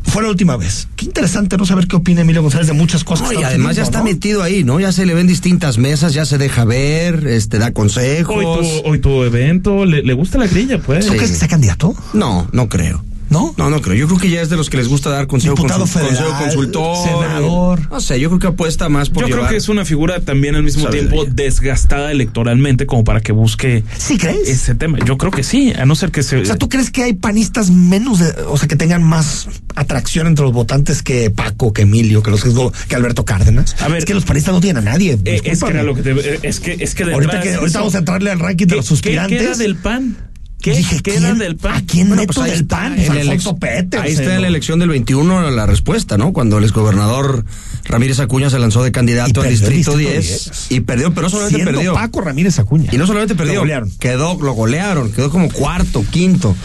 Fue 0.06 0.22
la 0.22 0.28
última 0.28 0.56
vez. 0.56 0.86
Qué 0.96 1.06
interesante 1.06 1.56
no 1.56 1.64
saber 1.66 1.86
qué 1.88 1.96
opina 1.96 2.20
Emilio 2.20 2.42
González 2.42 2.66
de 2.68 2.72
muchas 2.72 3.04
cosas. 3.04 3.32
No, 3.32 3.40
y 3.40 3.42
además 3.42 3.74
ya 3.76 3.82
está 3.82 3.98
¿no? 3.98 4.04
metido 4.04 4.42
ahí, 4.42 4.62
¿no? 4.62 4.78
Ya 4.78 4.92
se 4.92 5.06
le 5.06 5.14
ven 5.14 5.26
distintas 5.26 5.78
mesas, 5.78 6.12
ya 6.14 6.24
se 6.24 6.38
deja 6.38 6.64
ver, 6.64 7.26
este, 7.26 7.58
da 7.58 7.72
consejos. 7.72 8.82
Hoy 8.84 8.98
tuvo 9.00 9.24
evento, 9.24 9.84
le, 9.84 10.02
le 10.02 10.12
gusta 10.12 10.38
la 10.38 10.46
grilla, 10.46 10.78
pues. 10.78 11.06
¿Tú 11.06 11.12
Sí. 11.12 11.16
crees 11.18 11.32
que 11.32 11.38
sea 11.38 11.48
candidato? 11.48 11.94
No, 12.12 12.46
no 12.52 12.68
creo. 12.68 13.02
¿No? 13.30 13.54
No, 13.56 13.68
no 13.70 13.80
creo. 13.80 13.94
Yo 13.96 14.06
creo 14.06 14.18
que 14.20 14.30
ya 14.30 14.42
es 14.42 14.48
de 14.50 14.56
los 14.56 14.70
que 14.70 14.76
les 14.76 14.86
gusta 14.88 15.10
dar 15.10 15.26
consejo, 15.26 15.54
Diputado 15.56 15.84
consul- 15.86 16.00
consejo 16.02 16.22
federal, 16.24 16.42
consultor. 16.44 16.96
senador. 17.04 17.90
No 17.90 18.00
sé, 18.00 18.20
yo 18.20 18.28
creo 18.28 18.38
que 18.38 18.46
apuesta 18.48 18.88
más 18.88 19.10
por 19.10 19.26
Yo 19.28 19.34
creo 19.36 19.48
que 19.48 19.56
es 19.56 19.68
una 19.68 19.84
figura 19.84 20.20
también 20.20 20.54
al 20.54 20.62
mismo 20.62 20.88
tiempo 20.88 21.24
desgastada 21.24 22.12
electoralmente 22.12 22.86
como 22.86 23.02
para 23.04 23.20
que 23.20 23.32
busque 23.32 23.82
¿Sí 23.98 24.18
crees? 24.18 24.48
ese 24.48 24.74
tema. 24.74 24.98
Yo 25.04 25.18
creo 25.18 25.32
que 25.32 25.42
sí, 25.42 25.72
a 25.72 25.84
no 25.86 25.94
ser 25.96 26.10
que 26.12 26.22
se... 26.22 26.36
O 26.40 26.44
sea, 26.44 26.56
¿tú 26.56 26.68
crees 26.68 26.90
que 26.90 27.02
hay 27.02 27.14
panistas 27.14 27.70
menos 27.70 28.18
de, 28.20 28.30
o 28.46 28.56
sea, 28.56 28.68
que 28.68 28.76
tengan 28.76 29.02
más 29.02 29.48
atracción 29.74 30.26
entre 30.26 30.44
los 30.44 30.52
votantes 30.52 31.02
que 31.02 31.30
Paco, 31.30 31.72
que 31.72 31.82
Emilio, 31.82 32.22
que 32.22 32.30
los 32.30 32.42
que 32.44 32.94
Alberto 32.94 33.24
Cárdenas? 33.24 33.74
A 33.80 33.88
ver, 33.88 33.98
es 33.98 34.04
que 34.04 34.14
los 34.14 34.24
panistas 34.24 34.54
no 34.54 34.60
tienen 34.60 34.86
a 34.86 34.92
nadie. 34.92 35.18
Eh, 35.24 35.40
es 35.44 35.60
que 35.62 35.70
era 35.70 35.82
lo 35.82 35.94
que 35.94 36.02
te- 36.02 36.46
es 36.46 36.60
que 36.60 36.76
es 36.78 36.94
que 36.94 37.04
de 37.04 37.14
Ahorita, 37.14 37.40
que, 37.40 37.56
vamos 37.72 37.94
a 37.94 37.98
entrarle 37.98 38.30
al 38.30 38.38
ranking 38.38 38.66
de 38.66 38.70
¿Qué- 38.70 38.76
los 38.76 38.84
qué 38.84 38.88
suspirantes. 38.88 39.40
queda 39.40 39.56
del 39.56 39.76
PAN? 39.76 40.16
¿Qué 40.64 40.74
Dije, 40.74 41.02
queda 41.02 41.18
¿quién? 41.26 41.38
del 41.38 41.56
PAN? 41.56 41.74
¿A 41.74 41.82
quién 41.84 42.08
Bueno, 42.08 42.22
pues 42.24 42.38
ahí 42.38 42.50
del 42.52 42.60
está, 42.60 42.76
PAN? 42.78 42.98
en 42.98 43.06
Pues 43.06 43.18
el 43.20 43.28
Alfonso 43.28 43.56
Peters, 43.58 44.02
Ahí 44.02 44.12
está 44.12 44.22
en 44.22 44.28
la 44.30 44.36
el- 44.36 44.44
elección 44.46 44.78
del 44.78 44.88
21 44.88 45.50
la 45.50 45.66
respuesta, 45.66 46.16
¿no? 46.16 46.32
Cuando 46.32 46.56
el 46.56 46.64
exgobernador 46.64 47.44
Ramírez 47.84 48.18
Acuña 48.20 48.48
se 48.48 48.58
lanzó 48.58 48.82
de 48.82 48.90
candidato 48.90 49.42
al 49.42 49.50
distrito 49.50 49.94
distrito 49.94 49.98
10 49.98 50.26
10. 50.26 50.66
y 50.70 50.80
perdió, 50.80 51.10
pero 51.12 51.24
no 51.26 51.28
solamente 51.28 51.56
Siendo 51.56 51.72
perdió. 51.72 51.92
Paco 51.92 52.22
Ramírez 52.22 52.58
Acuña. 52.58 52.88
Y 52.92 52.96
no 52.96 53.06
solamente 53.06 53.34
Lo 53.34 53.38
perdió, 53.38 53.60
golearon. 53.60 53.90
quedó, 53.98 54.40
lo 54.40 54.52
golearon, 54.54 55.12
quedó 55.12 55.28
como 55.28 55.50
cuarto, 55.50 56.02
quinto. 56.10 56.56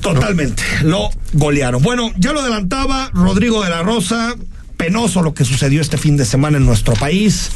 Totalmente. 0.00 0.62
Lo 0.82 1.10
golearon. 1.32 1.82
Bueno, 1.82 2.12
ya 2.16 2.32
lo 2.32 2.40
adelantaba 2.40 3.10
Rodrigo 3.12 3.62
de 3.64 3.70
la 3.70 3.82
Rosa. 3.82 4.34
Penoso 4.76 5.22
lo 5.22 5.34
que 5.34 5.44
sucedió 5.44 5.80
este 5.80 5.96
fin 5.98 6.16
de 6.16 6.24
semana 6.24 6.58
en 6.58 6.66
nuestro 6.66 6.94
país. 6.94 7.48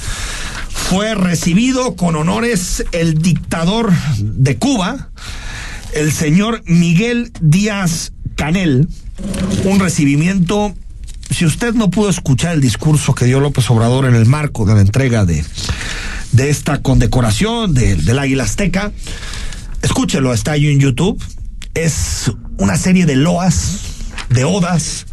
Fue 0.71 1.15
recibido 1.15 1.95
con 1.95 2.17
honores 2.17 2.85
el 2.93 3.19
dictador 3.19 3.93
de 4.19 4.57
Cuba, 4.57 5.11
el 5.95 6.13
señor 6.13 6.63
Miguel 6.67 7.33
Díaz 7.41 8.13
Canel. 8.37 8.89
Un 9.65 9.81
recibimiento. 9.81 10.75
Si 11.31 11.45
usted 11.45 11.75
no 11.75 11.91
pudo 11.91 12.11
escuchar 12.11 12.55
el 12.55 12.61
discurso 12.61 13.15
que 13.15 13.25
dio 13.25 13.41
López 13.41 13.71
Obrador 13.71 14.07
en 14.07 14.15
el 14.15 14.27
marco 14.27 14.65
de 14.65 14.75
la 14.75 14.81
entrega 14.81 15.25
de, 15.25 15.45
de 16.33 16.51
esta 16.51 16.83
condecoración 16.83 17.75
del, 17.75 18.05
del 18.05 18.19
Águila 18.19 18.45
Azteca. 18.45 18.93
Escúchelo, 19.83 20.33
está 20.33 20.53
ahí 20.53 20.69
en 20.69 20.81
YouTube. 20.81 21.23
Es 21.75 22.33
una 22.59 22.77
serie 22.77 23.07
de 23.07 23.17
loas, 23.17 23.79
de 24.29 24.45
odas. 24.45 25.07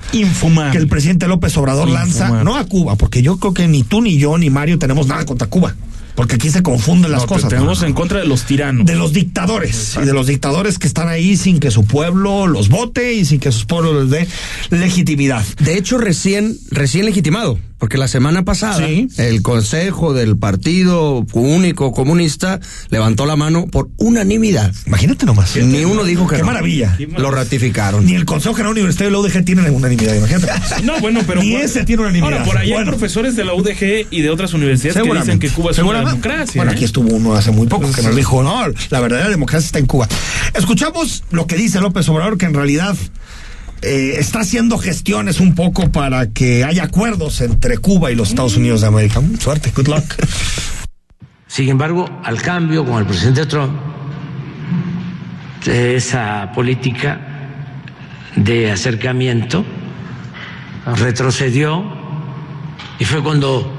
Que 0.72 0.78
el 0.80 0.88
presidente 0.88 1.28
López 1.28 1.56
Obrador 1.58 1.88
lanza, 1.90 2.44
no 2.44 2.56
a 2.56 2.66
Cuba, 2.66 2.96
porque 2.96 3.22
yo 3.22 3.38
creo 3.38 3.54
que 3.54 3.68
ni 3.68 3.84
tú, 3.84 4.02
ni 4.02 4.18
yo, 4.18 4.38
ni 4.38 4.50
Mario 4.50 4.80
tenemos 4.80 5.08
nada 5.08 5.26
contra 5.26 5.48
Cuba. 5.48 5.76
Porque 6.18 6.34
aquí 6.36 6.50
se 6.50 6.64
confunden 6.64 7.12
las 7.12 7.22
No, 7.22 7.28
cosas. 7.28 7.48
Tenemos 7.50 7.82
¿no? 7.82 7.88
en 7.88 7.94
contra 7.94 8.20
de 8.20 8.26
los 8.26 8.44
tiranos. 8.46 8.88
de 8.88 8.96
los 8.96 9.14
dictadores 9.14 9.96
y 10.02 10.04
de 10.04 10.14
los 10.14 10.26
dictadores 10.26 10.80
que 10.80 10.88
están 10.88 11.08
ahí 11.10 11.38
sin 11.38 11.60
que 11.60 11.70
su 11.70 11.86
pueblo 11.86 12.48
los 12.48 12.70
vote 12.70 13.14
y 13.14 13.24
sin 13.24 13.40
que 13.40 13.52
sus 13.52 13.66
pueblos 13.66 14.10
les 14.10 14.28
dé 14.72 14.78
legitimidad. 14.78 15.46
De 15.60 15.78
hecho, 15.78 16.00
recién, 16.00 16.58
recién 16.72 17.06
legitimado, 17.06 17.60
porque 17.78 17.98
la 17.98 18.08
semana 18.08 18.44
pasada 18.44 18.78
Sí. 18.86 19.08
el 19.18 19.42
Consejo 19.42 20.14
del 20.14 20.38
Partido 20.38 21.26
Único 21.34 21.92
Comunista 21.92 22.60
levantó 22.90 23.26
la 23.26 23.36
mano 23.36 23.68
por 23.68 23.90
unanimidad. 23.98 24.74
Imagínate 24.86 25.26
nomás. 25.26 25.56
Ni 25.58 25.86
uno 25.86 26.04
dijo 26.04 26.28
que 26.28 26.36
Qué 26.38 26.42
no. 26.42 26.48
maravilla. 26.48 26.98
Lo 27.18 27.32
ratificaron. 27.32 28.06
Ni 28.06 28.16
el 28.16 28.26
Consejo 28.26 28.54
General 28.56 28.72
Universitario 28.74 29.08
de 29.10 29.12
la 29.14 29.20
UDG 29.20 29.46
tienen 29.46 29.74
unanimidad, 29.74 30.16
imagínate. 30.16 30.48
No, 30.84 31.00
bueno, 31.00 31.22
pero. 31.26 31.42
Ni 31.48 31.56
ese 31.56 31.84
tiene 31.84 32.02
unanimidad. 32.04 32.34
Ahora, 32.34 32.46
por 32.46 32.58
ahí 32.58 32.72
Bueno. 32.72 32.92
hay 32.92 32.98
profesores 32.98 33.36
de 33.36 33.44
la 33.46 33.54
UDG 33.54 34.08
y 34.12 34.22
de 34.22 34.30
otras 34.30 34.54
universidades 34.54 35.02
que 35.04 35.18
dicen 35.20 35.40
que 35.40 35.50
Cuba 35.50 35.72
es 35.72 35.78
una 35.80 36.00
democracia. 36.00 36.54
Bueno, 36.60 36.72
¿eh? 36.72 36.76
aquí 36.76 36.84
estuvo 36.86 37.14
uno 37.16 37.34
hace 37.36 37.52
muy 37.52 37.68
poco 37.68 37.92
que 37.92 38.02
nos 38.02 38.16
dijo, 38.16 38.42
no, 38.44 38.66
la 38.90 39.00
verdadera 39.00 39.30
democracia 39.30 39.66
está 39.66 39.80
en 39.80 39.86
Cuba. 39.86 40.08
Escuchamos 40.54 41.24
lo 41.32 41.48
que 41.48 41.56
dice 41.56 41.80
López 41.82 42.08
Obrador, 42.10 42.38
que 42.38 42.46
en 42.46 42.54
realidad 42.54 42.96
eh, 43.82 44.16
está 44.18 44.40
haciendo 44.40 44.78
gestiones 44.78 45.40
un 45.40 45.56
poco 45.56 45.92
para 45.92 46.30
que 46.32 46.64
haya 46.64 46.84
acuerdos 46.84 47.42
entre 47.42 47.78
Cuba 47.78 48.12
y 48.12 48.16
los 48.16 48.30
Estados 48.30 48.58
Unidos 48.58 48.82
de 48.82 48.88
América. 48.88 49.22
Mm, 49.22 49.38
Suerte, 49.38 49.72
good 49.76 49.88
luck. 49.88 50.04
Sin 51.48 51.70
embargo, 51.70 52.10
al 52.24 52.42
cambio 52.42 52.86
con 52.86 53.00
el 53.00 53.06
presidente 53.06 53.46
Trump, 53.46 53.74
esa 55.66 56.52
política 56.54 57.20
de 58.36 58.72
acercamiento 58.72 59.66
retrocedió 60.96 61.84
y 63.00 63.06
fue 63.06 63.22
cuando 63.22 63.72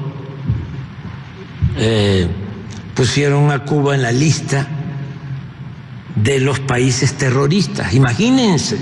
eh, 1.77 2.29
pusieron 2.95 3.51
a 3.51 3.65
Cuba 3.65 3.95
en 3.95 4.03
la 4.03 4.13
lista 4.13 4.67
de 6.17 6.41
los 6.41 6.61
países 6.61 7.15
terroristas. 7.15 7.95
Imagínense, 7.95 8.77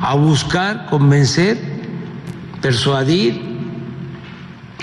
a 0.00 0.14
buscar 0.14 0.86
convencer, 0.86 1.58
persuadir 2.60 3.40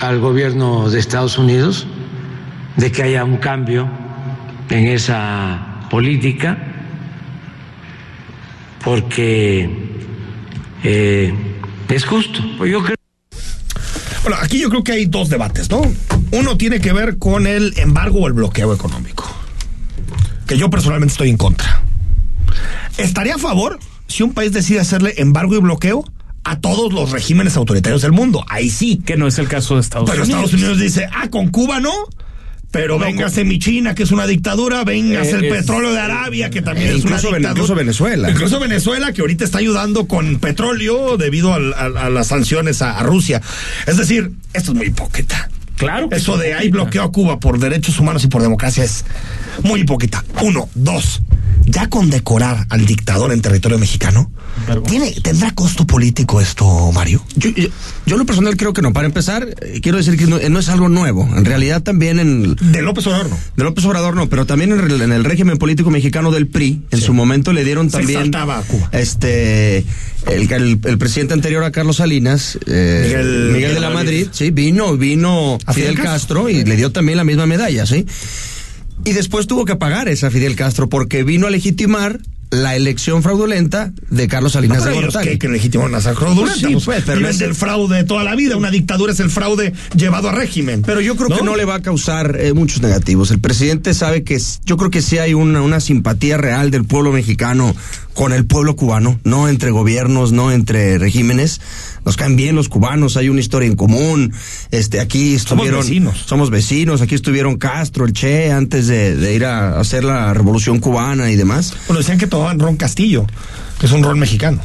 al 0.00 0.20
gobierno 0.20 0.90
de 0.90 0.98
Estados 0.98 1.38
Unidos 1.38 1.86
de 2.76 2.92
que 2.92 3.02
haya 3.02 3.24
un 3.24 3.38
cambio 3.38 3.88
en 4.68 4.86
esa 4.86 5.86
política, 5.90 6.58
porque 8.84 9.70
eh, 10.84 11.34
es 11.88 12.04
justo. 12.04 12.40
Pues 12.58 12.70
yo 12.70 12.82
creo 12.82 12.96
Bueno, 14.22 14.36
aquí 14.42 14.60
yo 14.60 14.68
creo 14.68 14.84
que 14.84 14.92
hay 14.92 15.06
dos 15.06 15.28
debates, 15.28 15.70
¿no? 15.70 15.82
Uno 16.32 16.56
tiene 16.56 16.80
que 16.80 16.92
ver 16.92 17.18
con 17.18 17.46
el 17.46 17.78
embargo 17.78 18.20
o 18.20 18.26
el 18.26 18.34
bloqueo 18.34 18.74
económico, 18.74 19.24
que 20.46 20.58
yo 20.58 20.68
personalmente 20.68 21.12
estoy 21.12 21.30
en 21.30 21.36
contra. 21.36 21.82
¿Estaría 22.98 23.36
a 23.36 23.38
favor 23.38 23.78
si 24.08 24.22
un 24.22 24.32
país 24.32 24.52
decide 24.52 24.80
hacerle 24.80 25.14
embargo 25.18 25.54
y 25.56 25.58
bloqueo 25.60 26.04
a 26.44 26.60
todos 26.60 26.92
los 26.92 27.10
regímenes 27.10 27.56
autoritarios 27.56 28.02
del 28.02 28.12
mundo? 28.12 28.44
Ahí 28.48 28.70
sí. 28.70 29.02
Que 29.04 29.16
no 29.16 29.26
es 29.26 29.38
el 29.38 29.48
caso 29.48 29.74
de 29.74 29.80
Estados 29.80 30.08
Pero 30.10 30.22
Unidos. 30.22 30.44
Estados 30.44 30.54
Unidos 30.62 30.78
dice, 30.80 31.08
ah, 31.12 31.28
con 31.30 31.48
Cuba 31.48 31.80
no. 31.80 31.92
Pero 32.72 32.98
No, 32.98 33.06
véngase 33.06 33.40
con- 33.42 33.48
mi 33.48 33.58
China, 33.58 33.94
que 33.94 34.02
es 34.02 34.10
una 34.10 34.26
dictadura, 34.26 34.84
véngase 34.84 35.30
Eh, 35.30 35.34
el 35.38 35.44
es- 35.46 35.52
petróleo 35.60 35.92
de 35.92 36.00
Arabia, 36.00 36.50
que 36.50 36.60
también 36.62 36.88
es 36.90 36.96
incluso 36.96 37.28
una 37.28 37.38
dictadura. 37.38 37.50
incluso 37.52 37.74
Venezuela. 37.74 38.30
Incluso 38.30 38.60
Venezuela, 38.60 39.12
que 39.12 39.20
ahorita 39.22 39.44
está 39.44 39.58
ayudando 39.58 40.06
con 40.06 40.38
petróleo 40.40 41.16
debido 41.16 41.54
a, 41.54 41.58
las 42.10 42.26
sanciones 42.26 42.82
a, 42.82 42.98
a 42.98 43.02
Rusia. 43.04 43.40
Es 43.86 43.96
decir, 43.96 44.32
esto 44.52 44.72
es 44.72 44.76
muy 44.76 44.86
hipócrita. 44.88 45.48
Claro 45.76 46.08
que 46.08 46.16
Eso 46.16 46.34
es 46.34 46.40
de 46.40 46.48
hipócrita. 46.48 46.70
bloqueo 46.72 47.02
a 47.02 47.12
Cuba 47.12 47.40
por 47.40 47.58
derechos 47.58 47.98
humanos 48.00 48.24
y 48.24 48.28
por 48.28 48.42
democracia 48.42 48.84
es 48.84 49.04
muy 49.62 49.80
hipócrita. 49.80 50.24
Uno, 50.42 50.68
dos. 50.74 51.22
Ya 51.64 51.88
condecorar 51.88 52.66
al 52.70 52.86
dictador 52.86 53.32
en 53.32 53.42
territorio 53.42 53.78
mexicano. 53.78 54.30
¿Tiene, 54.88 55.12
¿tendrá 55.22 55.50
costo 55.52 55.86
político 55.86 56.40
esto, 56.40 56.90
Mario? 56.92 57.24
Yo, 57.36 57.50
yo, 57.50 57.68
yo 58.06 58.16
lo 58.16 58.24
personal 58.26 58.56
creo 58.56 58.72
que 58.72 58.82
no. 58.82 58.92
Para 58.92 59.06
empezar, 59.06 59.46
eh, 59.62 59.80
quiero 59.82 59.98
decir 59.98 60.16
que 60.16 60.26
no, 60.26 60.38
eh, 60.38 60.48
no 60.50 60.58
es 60.58 60.68
algo 60.68 60.88
nuevo. 60.88 61.28
En 61.36 61.44
realidad 61.44 61.82
también 61.82 62.18
en, 62.18 62.56
De 62.56 62.82
López 62.82 63.06
Obrador, 63.06 63.30
no. 63.30 63.38
de 63.56 63.64
López 63.64 63.84
Obrador 63.84 64.14
no, 64.16 64.28
pero 64.28 64.46
también 64.46 64.72
en, 64.72 64.80
el- 64.80 65.02
en 65.02 65.12
el 65.12 65.24
régimen 65.24 65.58
político 65.58 65.90
mexicano 65.90 66.30
del 66.30 66.46
PRI, 66.46 66.82
en 66.90 67.00
su 67.00 67.12
momento 67.14 67.52
le 67.52 67.64
dieron 67.64 67.90
Se 67.90 67.98
también 67.98 68.18
exaltaba 68.20 68.58
a 68.58 68.62
Cuba. 68.62 68.88
este 68.92 69.78
el, 70.26 70.50
el- 70.52 70.78
el 70.84 70.98
presidente 70.98 71.34
anterior 71.34 71.62
a 71.64 71.70
Carlos 71.70 71.96
Salinas, 71.96 72.58
eh, 72.66 73.02
Miguel- 73.06 73.50
Miguel, 73.52 73.74
de 73.74 73.80
la 73.80 73.90
Madrid, 73.90 74.26
sí, 74.32 74.50
vino, 74.50 74.96
vino 74.96 75.58
¿A 75.66 75.72
Fidel 75.72 75.92
Fidel 75.92 76.04
Castro 76.04 76.48
y 76.48 76.64
le 76.64 76.76
dio 76.76 76.90
también 76.92 77.18
la 77.18 77.24
misma 77.24 77.46
medalla, 77.46 77.86
sí. 77.86 78.06
Y 79.04 79.12
después 79.12 79.46
tuvo 79.46 79.64
que 79.64 79.76
pagar 79.76 80.08
esa 80.08 80.30
Fidel 80.30 80.56
Castro 80.56 80.88
porque 80.88 81.22
vino 81.22 81.46
a 81.46 81.50
legitimar 81.50 82.18
la 82.50 82.76
elección 82.76 83.22
fraudulenta 83.22 83.92
de 84.10 84.28
Carlos 84.28 84.52
Salinas 84.52 84.78
Pero 84.78 84.90
de 84.90 84.98
ellos 85.00 85.14
Gortari. 85.14 85.32
que, 85.32 85.38
que 85.38 85.48
legitimar 85.48 85.88
una 85.88 86.00
fraudulenta. 86.00 86.52
Pues 86.68 86.80
sí, 86.80 86.84
pues, 86.84 87.02
pero 87.04 87.28
es- 87.28 87.38
del 87.38 87.54
fraude 87.54 88.04
toda 88.04 88.22
la 88.24 88.34
vida. 88.36 88.56
Una 88.56 88.70
dictadura 88.70 89.12
es 89.12 89.20
el 89.20 89.30
fraude 89.30 89.72
llevado 89.96 90.28
a 90.28 90.32
régimen. 90.32 90.82
Pero 90.82 91.00
yo 91.00 91.16
creo 91.16 91.28
que 91.36 91.44
no 91.44 91.56
le 91.56 91.64
va 91.64 91.76
a 91.76 91.82
causar 91.82 92.36
eh, 92.40 92.52
muchos 92.52 92.80
negativos. 92.82 93.30
El 93.30 93.40
presidente 93.40 93.94
sabe 93.94 94.22
que 94.22 94.40
yo 94.64 94.76
creo 94.76 94.90
que 94.90 95.02
sí 95.02 95.18
hay 95.18 95.34
una, 95.34 95.60
una 95.62 95.80
simpatía 95.80 96.36
real 96.36 96.70
del 96.70 96.84
pueblo 96.84 97.12
mexicano 97.12 97.74
con 98.16 98.32
el 98.32 98.46
pueblo 98.46 98.76
cubano, 98.76 99.20
no 99.24 99.46
entre 99.46 99.70
gobiernos, 99.70 100.32
no 100.32 100.50
entre 100.50 100.96
regímenes. 100.96 101.60
Nos 102.04 102.16
caen 102.16 102.34
bien 102.34 102.56
los 102.56 102.70
cubanos, 102.70 103.18
hay 103.18 103.28
una 103.28 103.40
historia 103.40 103.68
en 103.68 103.76
común. 103.76 104.32
Este, 104.70 105.00
aquí 105.00 105.34
estuvieron, 105.34 105.80
vecinos. 105.80 106.24
somos 106.26 106.48
vecinos, 106.48 107.02
aquí 107.02 107.14
estuvieron 107.14 107.58
Castro, 107.58 108.06
el 108.06 108.14
Che, 108.14 108.50
antes 108.50 108.86
de, 108.86 109.14
de 109.14 109.34
ir 109.34 109.44
a 109.44 109.78
hacer 109.78 110.02
la 110.02 110.32
revolución 110.32 110.80
cubana 110.80 111.30
y 111.30 111.36
demás. 111.36 111.74
Bueno, 111.86 111.98
decían 111.98 112.16
que 112.16 112.26
tomaban 112.26 112.58
ron 112.58 112.76
Castillo, 112.76 113.26
que 113.78 113.84
es 113.84 113.92
un 113.92 114.02
ron 114.02 114.18
mexicano. 114.18 114.62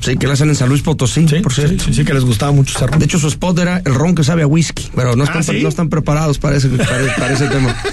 Sí, 0.00 0.16
que 0.16 0.26
lo 0.26 0.32
hacen 0.34 0.48
en 0.48 0.54
San 0.56 0.68
Luis 0.68 0.82
Potosí, 0.82 1.26
por 1.42 1.52
cierto. 1.52 1.84
sí, 1.84 1.94
sí, 1.94 2.04
que 2.04 2.14
les 2.14 2.24
gustaba 2.24 2.52
mucho 2.52 2.76
ese 2.76 2.86
ron. 2.86 2.98
De 2.98 3.04
hecho, 3.04 3.18
su 3.18 3.28
spot 3.28 3.58
era 3.58 3.82
el 3.84 3.94
ron 3.94 4.14
que 4.14 4.24
sabe 4.24 4.42
a 4.42 4.46
whisky, 4.46 4.88
pero 4.94 5.16
no 5.16 5.24
están, 5.24 5.40
¿Ah, 5.40 5.42
sí? 5.42 5.60
no 5.62 5.68
están 5.68 5.88
preparados 5.88 6.38
para 6.38 6.56
ese, 6.56 6.68
para, 6.68 7.14
para 7.16 7.32
ese 7.34 7.46
tema. 7.48 7.76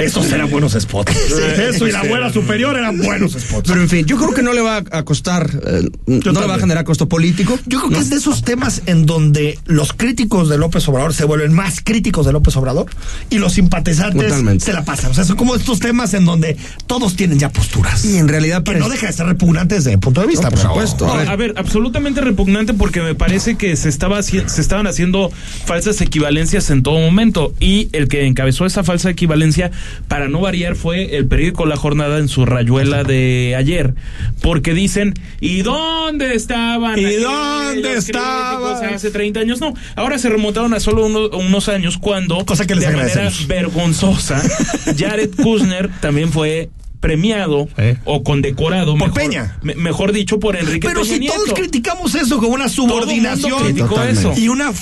Esos 0.00 0.30
eran 0.32 0.50
buenos 0.50 0.72
spots. 0.78 1.12
Eso 1.58 1.86
y 1.86 1.92
la 1.92 2.00
abuela 2.00 2.32
superior 2.32 2.76
eran 2.76 2.98
buenos 2.98 3.32
spots. 3.32 3.68
Pero 3.68 3.80
en 3.82 3.88
fin, 3.88 4.06
yo 4.06 4.16
creo 4.16 4.34
que 4.34 4.42
no 4.42 4.52
le 4.52 4.60
va 4.60 4.82
a 4.90 5.02
costar, 5.04 5.50
eh, 5.66 5.88
no 6.06 6.40
le 6.40 6.46
va 6.46 6.56
a 6.56 6.58
generar 6.58 6.84
costo 6.84 7.08
político. 7.08 7.58
Yo 7.66 7.78
creo 7.80 7.90
que 7.90 7.98
es 7.98 8.10
de 8.10 8.16
esos 8.16 8.42
temas 8.42 8.82
en 8.86 9.06
donde 9.06 9.58
los 9.66 9.92
críticos 9.92 10.48
de 10.48 10.58
López 10.58 10.86
Obrador 10.88 11.14
se 11.14 11.24
vuelven 11.24 11.52
más 11.52 11.80
críticos 11.82 12.26
de 12.26 12.32
López 12.32 12.56
Obrador 12.56 12.86
y 13.30 13.38
los 13.38 13.54
simpatizantes 13.54 14.28
Totalmente. 14.28 14.64
se 14.64 14.72
la 14.72 14.84
pasan. 14.84 15.10
O 15.10 15.14
sea, 15.14 15.24
son 15.24 15.36
como 15.36 15.54
estos 15.54 15.78
temas 15.80 16.14
en 16.14 16.24
donde 16.24 16.56
todos 16.86 17.16
tienen 17.16 17.38
ya 17.38 17.50
posturas. 17.50 18.04
Y 18.04 18.18
en 18.18 18.28
realidad 18.28 18.58
que 18.58 18.64
parece- 18.72 18.84
no 18.84 18.90
deja 18.90 19.06
de 19.06 19.12
ser 19.12 19.26
repugnante 19.26 19.74
desde 19.76 19.90
mi 19.90 19.96
punto 20.04 20.20
de 20.20 20.26
vista. 20.28 20.44
No, 20.44 20.50
por 20.50 20.58
pero- 20.58 20.68
supuesto. 20.70 21.06
No, 21.06 21.12
A 21.14 21.16
ver. 21.18 21.28
a 21.28 21.36
ver, 21.36 21.54
absolutamente 21.56 22.20
repugnante 22.20 22.74
porque 22.74 23.00
me 23.00 23.14
parece 23.14 23.56
que 23.56 23.74
se 23.76 23.88
estaba 23.88 24.22
se 24.22 24.38
estaban 24.60 24.86
haciendo 24.86 25.30
falsas 25.64 26.00
equivalencias 26.00 26.70
en 26.70 26.82
todo 26.82 26.98
momento 27.00 27.54
y 27.60 27.88
el 27.92 28.08
que 28.08 28.26
encabezó 28.26 28.66
esa 28.66 28.84
falsa 28.84 29.10
equivalencia 29.10 29.70
para 30.08 30.28
no 30.28 30.40
variar 30.40 30.76
fue 30.76 31.16
el 31.16 31.26
periódico 31.26 31.66
La 31.66 31.76
Jornada 31.76 32.18
en 32.18 32.28
su 32.28 32.44
rayuela 32.46 33.02
de 33.04 33.54
ayer 33.56 33.94
porque 34.40 34.74
dicen 34.74 35.14
¿y 35.40 35.62
dónde 35.62 36.34
estaban? 36.34 36.98
¿Y 36.98 37.14
dónde 37.16 37.94
estaban? 37.94 38.94
hace 38.94 39.10
30 39.10 39.40
años? 39.40 39.60
No, 39.60 39.74
ahora 39.96 40.18
se 40.18 40.28
remontaron 40.28 40.74
a 40.74 40.80
solo 40.80 41.06
uno- 41.06 41.28
unos 41.30 41.68
años 41.68 41.98
cuando 41.98 42.44
Cosa 42.44 42.66
que 42.66 42.74
les 42.74 42.86
de 42.88 42.96
manera 42.96 43.30
vergonzosa 43.46 44.42
Jared 44.98 45.30
Kushner 45.34 45.90
también 46.00 46.30
fue 46.32 46.70
premiado 47.04 47.68
Sí. 47.76 47.98
o 48.04 48.22
condecorado 48.22 48.96
Por 48.96 49.08
mejor, 49.08 49.14
Peña. 49.20 49.58
me- 49.62 49.74
mejor 49.74 50.12
dicho 50.12 50.40
por 50.40 50.56
Enrique 50.56 50.88
Pero 50.88 51.02
Peña 51.02 51.14
si 51.14 51.26
todos 51.26 51.52
criticamos 51.52 52.14
eso 52.14 52.38
como 52.38 52.54
una 52.54 52.66
Todo 52.68 52.86
mundo 52.86 52.94
subordinación 53.02 54.08
eso. 54.08 54.32
y 54.36 54.48
una, 54.48 54.72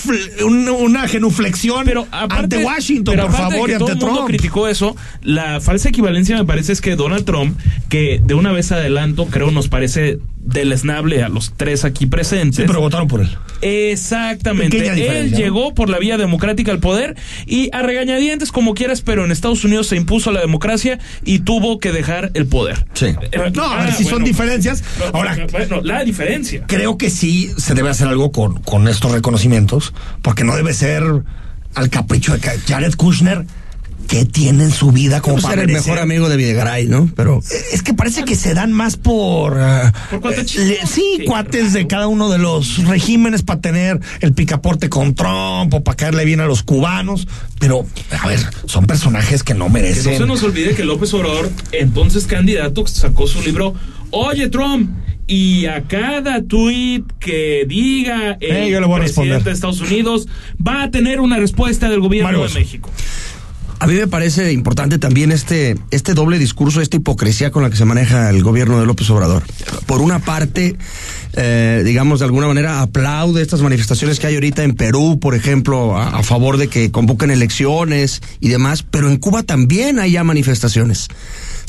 una, 0.47 0.73
una 0.73 1.09
genuflexión 1.09 1.85
Pero 1.85 2.07
aparte, 2.13 2.57
ante 2.57 2.59
Washington, 2.65 3.15
pero 3.17 3.27
por 3.27 3.35
aparte 3.35 3.55
de 3.55 3.59
favor, 3.59 3.69
que 3.71 3.75
y 3.75 3.79
todo 3.79 3.89
ante 3.89 3.99
el 3.99 4.05
mundo 4.07 4.25
Trump. 4.25 4.29
criticó 4.29 4.69
eso. 4.69 4.97
La 5.23 5.61
falsa 5.61 5.89
equivalencia 5.89 6.37
me 6.37 6.45
parece 6.45 6.73
es 6.73 6.81
que 6.81 6.95
Donald 6.95 7.25
Trump, 7.25 7.59
que 7.89 8.21
de 8.25 8.35
una 8.35 8.53
vez 8.53 8.71
adelanto, 8.71 9.27
creo 9.27 9.51
nos 9.51 9.67
parece 9.69 10.19
deleznable 10.45 11.23
a 11.23 11.29
los 11.29 11.53
tres 11.57 11.85
aquí 11.85 12.07
presentes. 12.07 12.57
Sí, 12.57 12.63
pero 12.67 12.81
votaron 12.81 13.07
por 13.09 13.21
él. 13.21 13.29
Exactamente. 13.61 14.79
Él 15.21 15.33
llegó 15.35 15.75
por 15.75 15.89
la 15.89 15.99
vía 15.99 16.17
democrática 16.19 16.73
al 16.73 16.81
poder 16.81 17.17
y 17.47 17.69
a 17.73 17.83
regañadientes 17.83 18.51
como 18.53 18.75
quieras, 18.75 19.03
pero 19.03 19.25
en 19.25 19.31
Estados 19.33 19.65
Unidos 19.65 19.87
se 19.87 19.97
impuso 19.97 20.33
la 20.33 20.41
democracia 20.41 20.99
y 21.25 21.41
tuvo 21.41 21.79
que 21.79 21.93
dejar 21.93 22.12
el 22.35 22.47
poder. 22.47 22.87
Sí. 22.95 23.07
Eh, 23.07 23.53
No, 23.55 23.65
a 23.65 23.81
ah, 23.81 23.85
ver 23.85 23.95
si 23.95 24.05
son 24.05 24.25
diferencias. 24.25 24.83
No, 24.99 25.07
Ahora, 25.19 25.37
bueno, 25.51 25.81
la 25.83 26.05
diferencia. 26.05 26.65
creo 26.67 26.99
que 26.99 27.11
sí 27.11 27.53
se 27.57 27.75
debe 27.75 27.91
hacer 27.91 28.09
algo 28.09 28.33
con, 28.33 28.63
con 28.63 28.89
estos 28.89 29.13
reconocimientos, 29.13 29.93
porque 30.23 30.45
no 30.45 30.57
debe 30.57 30.75
ser 30.75 31.03
al 31.75 31.91
capricho 31.91 32.35
de 32.35 32.41
que 32.41 32.51
Jared 32.67 32.95
Kushner. 32.95 33.47
¿Qué 34.13 34.27
tiene 34.27 34.65
en 34.65 34.71
su 34.71 34.93
vida 34.93 35.23
como 35.23 35.37
para 35.37 35.55
ser 35.55 35.61
el 35.61 35.67
merecer? 35.69 35.93
mejor 35.93 36.03
amigo 36.03 36.29
de 36.29 36.37
Videgaray, 36.37 36.87
¿no? 36.87 37.11
Pero 37.17 37.41
Es 37.73 37.83
que 37.83 37.95
parece 37.95 38.25
que 38.25 38.37
se 38.37 38.53
dan 38.53 38.71
más 38.71 38.97
por. 38.99 39.59
ah, 39.59 39.91
Por 40.11 40.21
cuates 40.21 40.55
eh, 40.57 40.65
le- 40.67 40.87
sí, 40.87 41.03
Sí, 41.19 41.25
cuates 41.25 41.73
de 41.73 41.87
cada 41.87 42.09
uno 42.09 42.29
de 42.31 42.37
los 42.39 42.85
regímenes 42.85 43.43
para 43.43 43.61
tener 43.63 44.01
el 44.21 44.35
picaporte 44.35 44.91
con 44.91 45.15
Trump 45.15 45.73
o 45.73 45.83
para 45.83 45.97
caerle 45.97 46.27
bien 46.27 46.41
a 46.41 46.47
los 46.47 46.63
cubanos. 46.63 47.27
Pero, 47.59 47.87
a 48.21 48.27
ver, 48.29 48.41
son 48.67 48.87
personajes 48.87 49.43
que 49.43 49.55
no 49.55 49.65
Que 49.65 49.69
no 49.71 49.73
merecen. 49.73 50.19
se 50.19 50.27
nos 50.27 50.43
olvide 50.43 50.75
que 50.75 50.85
López 50.85 51.15
Obrador, 51.15 51.51
entonces 51.73 52.27
candidato, 52.27 52.87
sacó 52.87 53.27
su 53.27 53.41
libro 53.41 53.73
Oye 54.11 54.51
Trump, 54.51 54.91
y 55.27 55.65
a 55.67 55.85
cada 55.85 56.43
tuit 56.43 57.11
que 57.19 57.65
diga 57.67 58.37
el 58.41 58.57
Eh, 58.57 58.71
yo 58.71 58.79
le 58.81 58.87
voy 58.87 58.97
a 58.97 58.99
presidente 59.05 59.37
responder. 59.39 59.43
de 59.45 59.51
Estados 59.53 59.81
Unidos 59.81 60.29
va 60.61 60.83
a 60.83 60.91
tener 60.91 61.21
una 61.21 61.39
respuesta 61.39 61.89
del 61.89 62.01
gobierno 62.01 62.29
Mario 62.31 62.47
de. 62.47 62.61
México. 62.61 62.91
A 63.83 63.87
mí 63.89 63.95
me 63.95 64.07
parece 64.07 64.53
importante 64.53 64.97
también 64.99 65.33
este, 65.33 65.77
este 65.91 66.15
doble 66.15 66.39
discurso, 66.39 66.81
esta 66.81 66.99
hipocresía 66.99 67.51
con 67.51 67.65
la 67.65 67.71
que 67.71 67.75
se 67.75 67.85
maneja 67.85 68.31
el 68.31 68.41
gobierno 68.45 68.79
de 68.79 68.87
López 68.87 69.11
Obrador. 69.11 69.43
Por 69.87 70.01
una 70.01 70.21
parte, 70.21 70.77
eh, 71.33 71.83
digamos, 71.85 72.21
de 72.21 72.27
alguna 72.27 72.47
manera 72.47 72.81
aplaude 72.83 73.43
estas 73.43 73.61
manifestaciones 73.61 74.21
que 74.21 74.29
hay 74.29 74.35
ahorita 74.35 74.63
en 74.63 74.77
Perú, 74.77 75.19
por 75.19 75.35
ejemplo, 75.35 75.99
a, 75.99 76.23
favor 76.23 76.59
de 76.59 76.69
que 76.69 76.93
convoquen 76.93 77.33
elecciones 77.33 78.21
y 78.39 78.51
demás, 78.51 78.85
pero 78.89 79.09
en 79.09 79.17
Cuba 79.17 79.43
también 79.43 79.99
hay 79.99 80.13
ya 80.13 80.23
manifestaciones. 80.23 81.09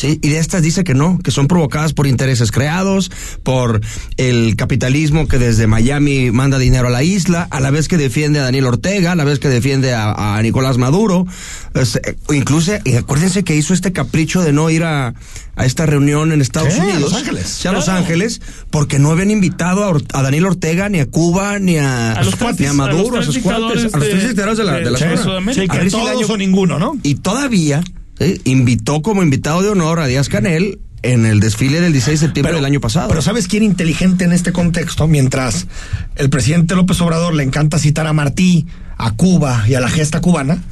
Y 0.01 0.27
de 0.27 0.39
estas 0.39 0.61
dice 0.61 0.83
que 0.83 0.93
no, 0.93 1.19
que 1.23 1.31
son 1.31 1.47
provocadas 1.47 1.93
por 1.93 2.07
intereses 2.07 2.51
creados, 2.51 3.09
por 3.43 3.79
el 4.17 4.55
capitalismo 4.55 5.27
que 5.27 5.37
desde 5.37 5.67
Miami 5.67 6.31
manda 6.31 6.57
dinero 6.57 6.87
a 6.87 6.91
la 6.91 7.03
isla, 7.03 7.47
a 7.49 7.59
la 7.59 7.71
vez 7.71 7.87
que 7.87 7.97
defiende 7.97 8.39
a 8.39 8.43
Daniel 8.43 8.65
Ortega, 8.65 9.13
a 9.13 9.15
la 9.15 9.23
vez 9.23 9.39
que 9.39 9.49
defiende 9.49 9.93
a, 9.93 10.39
Nicolás 10.41 10.77
Maduro. 10.77 11.25
Es, 11.73 11.95
eh, 11.95 12.01
incluso, 12.33 12.71
y 12.83 12.95
acuérdense 12.95 13.43
que 13.43 13.55
hizo 13.55 13.73
este 13.73 13.91
capricho 13.91 14.41
de 14.41 14.53
no 14.53 14.69
ir 14.69 14.83
a, 14.83 15.13
a 15.55 15.65
esta 15.65 15.85
reunión 15.85 16.31
en 16.31 16.41
Estados 16.41 16.73
Sí, 16.73 16.79
a 16.79 16.83
Unidos. 16.83 17.01
Los 17.01 17.13
Ángeles. 17.13 17.47
Sí, 17.47 17.67
a 17.67 17.71
Los 17.71 17.85
Claro. 17.85 17.99
Ángeles, 17.99 18.41
porque 18.69 18.99
no 18.99 19.11
habían 19.11 19.31
invitado 19.31 19.83
a, 19.83 19.89
Or- 19.89 20.03
a 20.13 20.21
Daniel 20.21 20.45
Ortega, 20.45 20.89
ni 20.89 20.99
a 20.99 21.05
Cuba, 21.09 21.59
ni 21.59 21.77
a, 21.77 22.13
A 22.13 22.23
los 22.23 22.35
cuates, 22.35 22.59
ni 22.59 22.65
a 22.67 22.69
tres- 22.71 22.79
a 22.79 22.87
los 22.87 22.95
Maduro, 22.97 23.19
a, 23.19 23.23
sus 23.23 23.37
cuates, 23.39 23.93
a 23.93 23.97
los 23.97 24.09
tres 24.09 24.23
dictadores 24.27 24.57
de 24.57 24.63
la, 24.63 24.71
de- 24.73 24.79
de 24.85 24.91
la 24.91 24.99
de 24.99 25.17
zona. 25.17 25.53
Sí, 25.53 25.61
A 25.61 25.67
que 25.79 25.89
si 25.89 25.95
o 25.95 26.37
ninguno, 26.37 26.79
¿no? 26.79 26.97
y 27.03 27.15
todavía 27.15 27.81
¿sí? 28.19 28.41
invitó 28.45 29.01
como 29.01 29.23
invitado 29.23 29.61
de 29.61 29.69
honor 29.69 29.99
a 29.99 30.07
Díaz 30.07 30.29
Canel 30.29 30.79
en 31.01 31.25
el 31.25 31.41
desfile 31.41 31.81
del 31.81 31.91
16 31.91 32.21
de 32.21 32.27
septiembre 32.27 32.55
del 32.55 32.63
año 32.63 32.79
pasado. 32.79 33.09
Pero 33.09 33.21
¿sabes 33.21 33.47
quién 33.49 33.61
inteligente 33.63 34.23
en 34.23 34.31
este 34.31 34.53
contexto? 34.53 35.05
Mientras 35.07 35.67
el 36.15 36.29
presidente 36.29 36.75
López 36.75 37.01
Obrador 37.01 37.33
le 37.35 37.43
encanta 37.43 37.77
citar 37.77 38.07
a 38.07 38.13
Martí, 38.13 38.65
a 38.97 39.11
Cuba 39.11 39.65
y 39.67 39.73
a 39.73 39.81
la 39.81 39.89
gesta 39.89 40.21
cubana, 40.21 40.63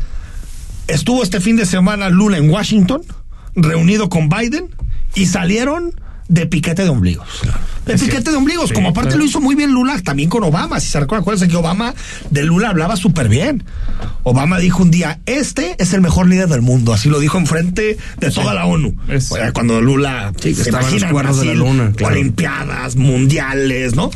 estuvo 0.92 1.24
este 1.24 1.40
fin 1.40 1.56
de 1.56 1.66
semana 1.66 2.10
Lula 2.10 2.38
en 2.38 2.50
Washington, 2.50 3.02
reunido 3.56 4.10
con 4.10 4.30
Biden, 4.30 4.68
y 5.16 5.26
salieron 5.26 5.94
de 6.28 6.46
piquete 6.46 6.84
de 6.84 6.90
ombligos. 6.90 7.28
De 7.86 7.98
piquete 7.98 8.32
de 8.32 8.38
ombligos, 8.38 8.70
Sí, 8.70 8.74
como 8.76 8.90
aparte 8.90 9.10
claro. 9.10 9.20
lo 9.20 9.26
hizo 9.26 9.42
muy 9.42 9.56
bien 9.56 9.72
Lula, 9.74 10.00
también 10.02 10.30
con 10.30 10.44
Obama. 10.44 10.80
Si 10.80 10.88
se 10.88 11.00
recuerdan, 11.00 11.24
acuérdense 11.24 11.50
que 11.52 11.58
Obama 11.58 11.94
de 12.30 12.44
Lula 12.44 12.70
hablaba 12.70 12.96
súper 12.96 13.28
bien. 13.28 13.66
Obama 14.24 14.60
dijo 14.60 14.84
un 14.84 14.92
día, 14.92 15.20
este 15.26 15.76
es 15.80 15.94
el 15.94 16.00
mejor 16.02 16.28
líder 16.30 16.48
del 16.48 16.62
mundo. 16.62 16.94
Así 16.94 17.10
lo 17.10 17.20
dijo 17.20 17.38
enfrente 17.38 17.98
de 18.20 18.32
toda 18.32 18.54
la 18.54 18.66
ONU. 18.66 18.96
Es- 19.10 19.32
O 19.32 19.36
sea, 19.36 19.52
cuando 19.52 19.82
Lula 19.82 20.32
Sí, 20.40 20.54
se 20.56 20.62
estaba 20.62 20.88
en 20.90 21.02
los 21.26 21.40
de 21.40 21.46
la 21.48 21.54
luna, 21.56 21.92
claro. 21.96 22.14
Olimpiadas, 22.14 22.96
mundiales, 22.96 23.96
¿no? 23.96 24.10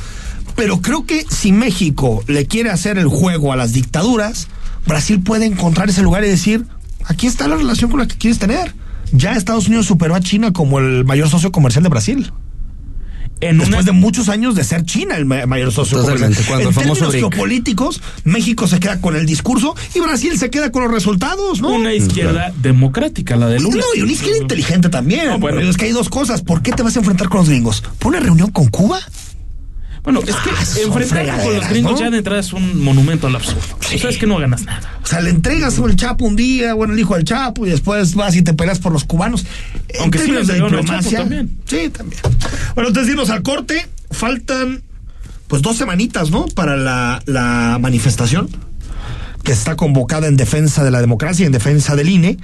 Pero 0.55 0.79
creo 0.81 1.05
que 1.05 1.25
si 1.29 1.51
México 1.51 2.23
le 2.27 2.45
quiere 2.45 2.69
hacer 2.69 2.97
el 2.97 3.07
juego 3.07 3.51
a 3.51 3.57
las 3.57 3.73
dictaduras, 3.73 4.47
Brasil 4.87 5.21
puede 5.21 5.45
encontrar 5.45 5.89
ese 5.89 6.01
lugar 6.01 6.23
y 6.23 6.27
decir, 6.27 6.65
aquí 7.05 7.27
está 7.27 7.47
la 7.47 7.55
relación 7.55 7.89
con 7.89 7.99
la 7.99 8.07
que 8.07 8.15
quieres 8.17 8.39
tener. 8.39 8.73
Ya 9.11 9.33
Estados 9.33 9.67
Unidos 9.67 9.85
superó 9.85 10.15
a 10.15 10.19
China 10.19 10.51
como 10.53 10.79
el 10.79 11.05
mayor 11.05 11.29
socio 11.29 11.51
comercial 11.51 11.83
de 11.83 11.89
Brasil. 11.89 12.31
En 13.41 13.57
una, 13.57 13.65
Después 13.65 13.85
de 13.85 13.91
muchos 13.91 14.29
años 14.29 14.55
de 14.55 14.63
ser 14.63 14.85
China 14.85 15.17
el 15.17 15.25
ma- 15.25 15.45
mayor 15.45 15.71
socio 15.71 15.97
Totalmente, 15.99 16.35
comercial. 16.43 16.47
cuando 16.47 16.69
en 16.69 16.75
términos 16.75 17.13
geopolíticos, 17.13 18.01
México 18.23 18.65
se 18.65 18.79
queda 18.79 19.01
con 19.01 19.15
el 19.15 19.25
discurso 19.25 19.75
y 19.93 19.99
Brasil 19.99 20.37
se 20.39 20.49
queda 20.49 20.71
con 20.71 20.83
los 20.83 20.91
resultados, 20.91 21.61
¿no? 21.61 21.69
una 21.69 21.93
izquierda 21.93 22.53
democrática, 22.61 23.35
la 23.35 23.47
de 23.47 23.59
Lula. 23.59 23.77
No, 23.81 23.99
y 23.99 24.03
una 24.03 24.11
izquierda 24.13 24.39
inteligente 24.41 24.87
también. 24.89 25.27
No, 25.27 25.39
bueno. 25.39 25.59
Es 25.59 25.75
que 25.75 25.85
hay 25.85 25.91
dos 25.91 26.07
cosas. 26.09 26.43
¿Por 26.43 26.61
qué 26.61 26.71
te 26.71 26.81
vas 26.81 26.95
a 26.95 26.99
enfrentar 26.99 27.27
con 27.27 27.39
los 27.39 27.49
gringos? 27.49 27.83
¿Por 27.99 28.13
una 28.13 28.21
reunión 28.21 28.51
con 28.51 28.67
Cuba? 28.69 28.99
Bueno, 30.05 30.21
es 30.21 30.35
que 30.35 30.49
Ah, 30.57 30.65
son 30.65 30.83
enfrentar 30.83 31.41
con 31.41 31.55
los 31.55 31.69
gringos 31.69 31.91
¿no? 31.93 31.99
ya 31.99 32.09
de 32.09 32.17
entrada 32.19 32.39
es 32.39 32.53
un 32.53 32.81
monumento 32.83 33.27
al 33.27 33.35
absurdo. 33.35 33.61
Sí. 33.81 33.95
O 33.95 33.99
sea, 33.99 34.09
es 34.11 34.17
que 34.17 34.27
no 34.27 34.37
ganas 34.37 34.63
nada. 34.63 34.99
O 35.03 35.07
sea, 35.07 35.19
le 35.19 35.31
entregas 35.31 35.77
al 35.79 35.95
Chapo 35.95 36.25
un 36.25 36.35
día, 36.35 36.73
bueno, 36.75 36.93
el 36.93 36.99
hijo 36.99 37.15
del 37.15 37.25
Chapo, 37.25 37.65
y 37.65 37.71
después 37.71 38.15
vas 38.15 38.35
y 38.35 38.43
te 38.43 38.53
peleas 38.53 38.79
por 38.79 38.91
los 38.93 39.03
cubanos. 39.03 39.45
En 39.89 40.01
Aunque 40.03 40.19
sí 40.19 40.25
términos 40.25 40.47
le 40.47 40.53
de 40.53 40.59
al 40.61 40.69
diplomacia. 40.69 41.19
También. 41.19 41.57
Sí, 41.65 41.89
también. 41.89 42.21
Bueno, 42.75 42.89
entonces 42.89 43.11
irnos 43.11 43.29
al 43.31 43.41
corte. 43.41 43.87
Faltan, 44.11 44.83
pues, 45.47 45.61
dos 45.63 45.75
semanitas, 45.77 46.29
¿no? 46.29 46.45
Para 46.45 46.77
la, 46.77 47.21
la 47.25 47.77
manifestación 47.81 48.47
que 49.43 49.51
está 49.51 49.75
convocada 49.75 50.27
en 50.27 50.37
defensa 50.37 50.83
de 50.83 50.91
la 50.91 51.01
democracia 51.01 51.43
y 51.43 51.45
en 51.47 51.51
defensa 51.51 51.95
del 51.95 52.09
INE. 52.09 52.37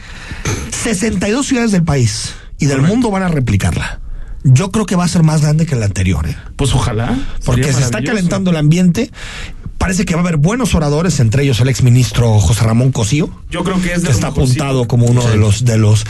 62 0.83 1.45
ciudades 1.47 1.71
del 1.71 1.83
país 1.83 2.33
y 2.59 2.65
del 2.65 2.81
mundo 2.81 3.09
van 3.11 3.23
a 3.23 3.27
replicarla. 3.27 4.00
Yo 4.43 4.71
creo 4.71 4.85
que 4.85 4.95
va 4.95 5.03
a 5.03 5.07
ser 5.07 5.23
más 5.23 5.41
grande 5.41 5.65
que 5.65 5.75
la 5.75 5.85
anterior, 5.85 6.27
¿eh? 6.27 6.35
Pues 6.55 6.73
ojalá. 6.73 7.17
porque 7.45 7.71
se 7.73 7.81
está 7.81 8.03
calentando 8.03 8.51
el 8.51 8.57
ambiente. 8.57 9.11
Parece 9.77 10.05
que 10.05 10.13
va 10.13 10.21
a 10.21 10.23
haber 10.23 10.37
buenos 10.37 10.75
oradores, 10.75 11.19
entre 11.19 11.43
ellos 11.43 11.59
el 11.59 11.69
exministro 11.69 12.39
José 12.39 12.63
Ramón 12.63 12.91
Cosío, 12.91 13.31
Yo 13.49 13.63
creo 13.63 13.81
que 13.81 13.93
es 13.93 14.01
de 14.01 14.09
que 14.09 14.13
está 14.13 14.27
apuntado 14.27 14.87
como 14.87 15.07
uno 15.07 15.27
de 15.27 15.37
los 15.37 15.65
de 15.65 15.77
los 15.77 16.05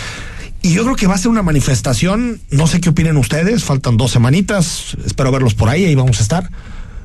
y 0.64 0.74
yo 0.74 0.84
creo 0.84 0.96
que 0.96 1.08
va 1.08 1.16
a 1.16 1.18
ser 1.18 1.30
una 1.30 1.42
manifestación, 1.42 2.40
no 2.52 2.68
sé 2.68 2.82
qué 2.82 2.90
opinen 2.90 3.18
ustedes, 3.18 3.64
faltan 3.64 3.98
dos 3.98 4.12
semanitas, 4.12 4.96
espero 5.06 5.32
verlos 5.32 5.56
por 5.56 5.70
ahí, 5.70 5.86
ahí 5.86 5.96
vamos 5.96 6.20
a 6.20 6.22
estar. 6.22 6.52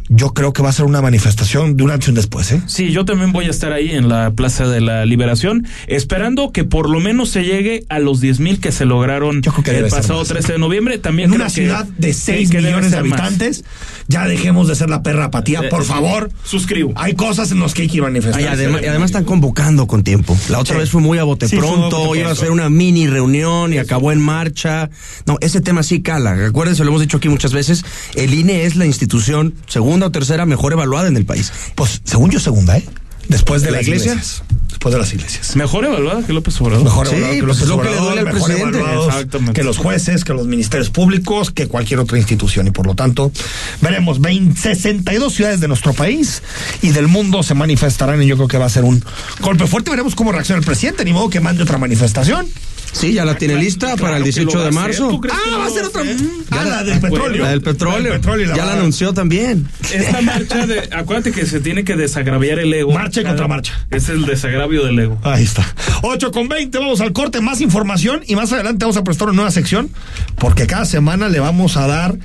Yo 0.09 0.33
creo 0.35 0.53
que 0.53 0.62
va 0.62 0.69
a 0.69 0.73
ser 0.73 0.85
una 0.87 1.03
manifestación 1.03 1.77
de 1.77 1.83
un 1.85 1.90
antes 1.90 2.09
y 2.09 2.11
un 2.11 2.14
después, 2.14 2.53
¿eh? 2.53 2.62
Sí, 2.66 2.92
yo 2.92 3.05
también 3.05 3.33
voy 3.33 3.47
a 3.47 3.51
estar 3.51 3.73
ahí 3.73 3.90
en 3.90 4.09
la 4.09 4.31
Plaza 4.31 4.66
de 4.69 4.81
la 4.81 5.05
Liberación, 5.05 5.66
esperando 5.88 6.53
que 6.53 6.62
por 6.64 6.88
lo 6.88 7.01
menos 7.01 7.31
se 7.31 7.42
llegue 7.45 7.85
a 7.88 7.99
los 7.99 8.21
10 8.21 8.38
mil 8.40 8.61
que 8.61 8.71
se 8.73 8.85
lograron 8.85 9.40
que 9.42 9.77
el 9.79 9.88
pasado 9.88 10.21
más. 10.21 10.29
13 10.29 10.53
de 10.55 10.59
noviembre. 10.59 10.99
También 10.99 11.27
En 11.31 11.33
creo 11.35 11.45
una 11.45 11.53
que- 11.53 11.61
ciudad 11.62 11.85
de 11.99 12.12
sí, 12.12 12.21
6 12.27 12.51
que 12.51 12.57
debe 12.59 12.69
millones 12.69 12.90
de 12.92 13.03
más. 13.03 13.21
habitantes, 13.21 13.64
ya 14.09 14.27
dejemos 14.27 14.69
de 14.69 14.77
ser 14.77 14.90
la 14.90 15.03
perra 15.03 15.25
apatía, 15.27 15.61
Eh, 15.64 15.69
por 15.69 15.83
eh, 15.83 15.87
favor. 15.87 16.31
suscribo. 16.45 16.92
Hay 16.97 17.14
cosas 17.14 17.51
en 17.51 17.59
las 17.61 17.75
que 17.75 17.83
hay 17.83 17.88
que 17.88 18.01
manifestar. 18.01 18.47
Además, 18.47 18.83
y 18.83 18.87
además 18.87 19.07
están 19.11 19.25
convocando 19.25 19.87
con 19.87 20.05
tiempo. 20.05 20.37
La 20.49 20.61
otra 20.61 20.75
Sí. 20.75 20.81
vez 20.81 20.90
fue 20.90 21.01
muy 21.01 21.19
a 21.19 21.25
bote 21.25 21.49
Sí, 21.49 21.57
fue 21.57 21.66
a 21.66 21.71
pronto, 21.73 21.99
bote 22.07 22.21
iba 22.21 22.31
a 22.31 22.35
ser 22.37 22.51
una 22.53 22.69
mini 22.71 23.09
reunión 23.09 23.73
y 23.73 23.79
acabó 23.79 24.12
en 24.12 24.21
marcha. 24.21 24.88
No, 25.27 25.37
ese 25.40 25.61
tema 25.61 25.83
sí 25.83 26.01
cala. 26.03 26.47
Acuérdense, 26.47 26.85
lo 26.85 26.90
hemos 26.90 27.01
dicho 27.01 27.16
aquí 27.16 27.29
muchas 27.29 27.53
veces, 27.53 27.85
el 28.14 28.33
INE 28.35 28.64
es 28.66 28.77
la 28.77 28.87
institución 28.87 29.55
segunda 29.97 30.07
o 30.09 30.11
tercera 30.13 30.45
mejor 30.45 30.73
evaluada 30.75 31.09
en 31.09 31.17
el 31.17 31.25
país. 31.25 31.51
Pues 31.75 32.03
según 32.05 32.31
yo, 32.31 32.39
segunda, 32.39 32.77
¿eh? 32.77 32.85
Después 33.29 33.63
de 33.63 33.71
¿La 33.71 33.79
las 33.79 33.87
iglesia? 33.89 34.13
iglesias. 34.13 34.43
Después 34.69 34.93
de 34.93 35.01
las 35.01 35.13
iglesias. 35.13 35.57
Mejor 35.57 35.85
evaluada 35.87 36.23
que 36.23 36.33
López 36.35 36.61
Obrador. 36.61 36.85
Mejor 36.85 37.09
Sí, 37.09 37.15
evaluado 37.17 37.35
que 37.35 37.43
pues 37.43 37.49
los 37.49 37.63
es 37.63 37.69
lo 37.69 37.77
que 37.79 37.83
le 37.85 37.89
Obrador, 37.89 38.05
duele 38.15 38.21
al 38.21 38.27
mejor 38.35 38.49
presidente. 38.51 38.79
evaluados 38.79 39.15
Exactamente. 39.15 39.53
Que 39.55 39.65
los 39.65 39.79
jueces, 39.79 40.25
que 40.25 40.33
los 40.35 40.47
ministerios 40.47 40.91
públicos, 40.91 41.51
que 41.51 41.67
cualquier 41.67 41.99
otra 42.01 42.19
institución. 42.19 42.67
Y 42.69 42.71
por 42.73 42.87
lo 42.87 42.95
tanto, 42.95 43.33
veremos 43.81 44.21
20, 44.21 44.61
62 44.61 45.33
ciudades 45.33 45.61
de 45.61 45.67
nuestro 45.69 45.93
país 45.95 46.43
y 46.83 46.91
del 46.91 47.09
mundo 47.09 47.43
se 47.43 47.55
manifestarán. 47.55 48.23
Y 48.23 48.27
yo 48.27 48.37
creo 48.37 48.49
que 48.49 48.59
va 48.59 48.67
a 48.67 48.71
ser 48.71 48.85
un 48.85 49.03
golpe 49.41 49.67
fuerte. 49.67 49.91
Veremos 49.91 50.15
cómo 50.15 50.31
reacciona 50.31 50.59
el 50.61 50.65
presidente. 50.67 51.05
Ni 51.05 51.13
modo 51.15 51.31
que 51.31 51.41
mande 51.41 51.63
otra 51.63 51.79
manifestación. 51.79 52.47
Sí, 52.92 53.12
ya 53.12 53.25
la 53.25 53.37
tiene 53.37 53.57
lista 53.57 53.88
Claro 53.88 54.03
para 54.03 54.16
el 54.16 54.22
que 54.25 54.31
lo 54.31 54.35
18 54.35 54.59
va 54.59 54.64
de 54.64 54.70
marzo. 54.70 55.09
¿Tú 55.09 55.20
crees 55.20 55.37
que 55.38 55.51
Ah, 55.55 55.59
va 55.59 55.66
a 55.66 55.70
ser 55.70 55.85
otra. 55.85 56.03
Ah, 56.51 56.64
la 56.64 56.85
del 56.85 57.01
petróleo. 57.01 57.42
La 57.42 57.51
del 57.51 57.62
petróleo. 57.62 57.99
La 57.99 58.11
del 58.11 58.20
petróleo 58.20 58.44
y 58.44 58.49
la 58.49 58.57
ya 58.57 58.64
va 58.64 58.72
la 58.72 58.79
anunció 58.79 59.12
también. 59.12 59.68
Esta 59.92 60.20
marcha 60.22 60.66
de. 60.66 60.88
Acuérdate 60.92 61.33
que 61.33 61.44
se 61.46 61.61
tiene 61.61 61.85
que 61.85 61.94
desagraviar 61.96 62.59
el 62.59 62.72
ego. 62.72 62.92
Marcha 62.92 63.20
y 63.20 63.25
contramarcha. 63.25 63.75
Es 63.90 64.09
el 64.09 64.25
desagravio 64.25 64.85
del 64.85 64.99
ego. 64.99 65.18
Ahí 65.22 65.44
está. 65.44 65.66
8 66.03 66.31
con 66.31 66.49
20, 66.49 66.79
vamos 66.79 67.01
al 67.01 67.12
corte, 67.12 67.40
más 67.40 67.61
información 67.61 68.22
y 68.27 68.35
más 68.37 68.53
adelante 68.53 68.85
vamos 68.85 68.96
a 68.96 69.05
prestar 69.05 69.29
una 69.29 69.37
nueva 69.37 69.51
sección 69.51 69.90
porque 70.37 70.66
cada 70.66 70.85
semana 70.85 71.29
le 71.29 71.40
vamos 71.40 71.77
a 71.77 71.87
dar 71.87 72.16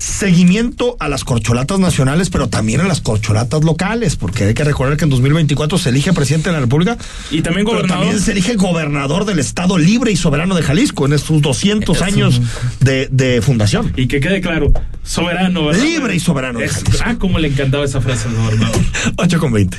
seguimiento 0.00 0.96
a 0.98 1.08
las 1.08 1.24
corcholatas 1.24 1.78
nacionales, 1.78 2.30
pero 2.30 2.48
también 2.48 2.80
a 2.80 2.84
las 2.88 3.00
corcholatas 3.02 3.62
locales, 3.64 4.16
porque 4.16 4.44
hay 4.44 4.54
que 4.54 4.64
recordar 4.64 4.96
que 4.96 5.04
en 5.04 5.10
2024 5.10 5.76
se 5.78 5.90
elige 5.90 6.12
presidente 6.14 6.48
de 6.48 6.54
la 6.54 6.60
República 6.60 6.96
Y 7.30 7.42
también 7.42 7.66
pero 7.66 7.78
gobernador. 7.78 8.04
también 8.04 8.20
se 8.24 8.32
elige 8.32 8.56
gobernador 8.56 9.26
del 9.26 9.38
Estado 9.38 9.76
libre 9.78 10.10
y 10.10 10.16
soberano 10.16 10.54
de 10.54 10.62
Jalisco 10.62 11.04
en 11.06 11.12
estos 11.12 11.42
200 11.42 11.94
Eso. 11.96 12.04
años 12.04 12.40
de, 12.80 13.08
de 13.12 13.42
fundación. 13.42 13.92
Y 13.94 14.08
que 14.08 14.20
quede 14.20 14.40
claro, 14.40 14.72
soberano, 15.04 15.66
¿verdad? 15.66 15.82
Libre 15.82 16.14
y 16.14 16.20
soberano. 16.20 16.60
Es- 16.60 16.82
ah, 17.04 17.16
cómo 17.18 17.38
le 17.38 17.48
encantaba 17.48 17.84
esa 17.84 18.00
frase 18.00 18.28
al 18.28 18.34
gobernador. 18.36 18.80
8 19.18 19.38
con 19.38 19.52
20. 19.52 19.76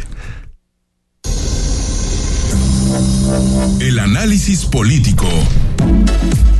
El 3.79 3.99
análisis 3.99 4.65
político. 4.65 5.27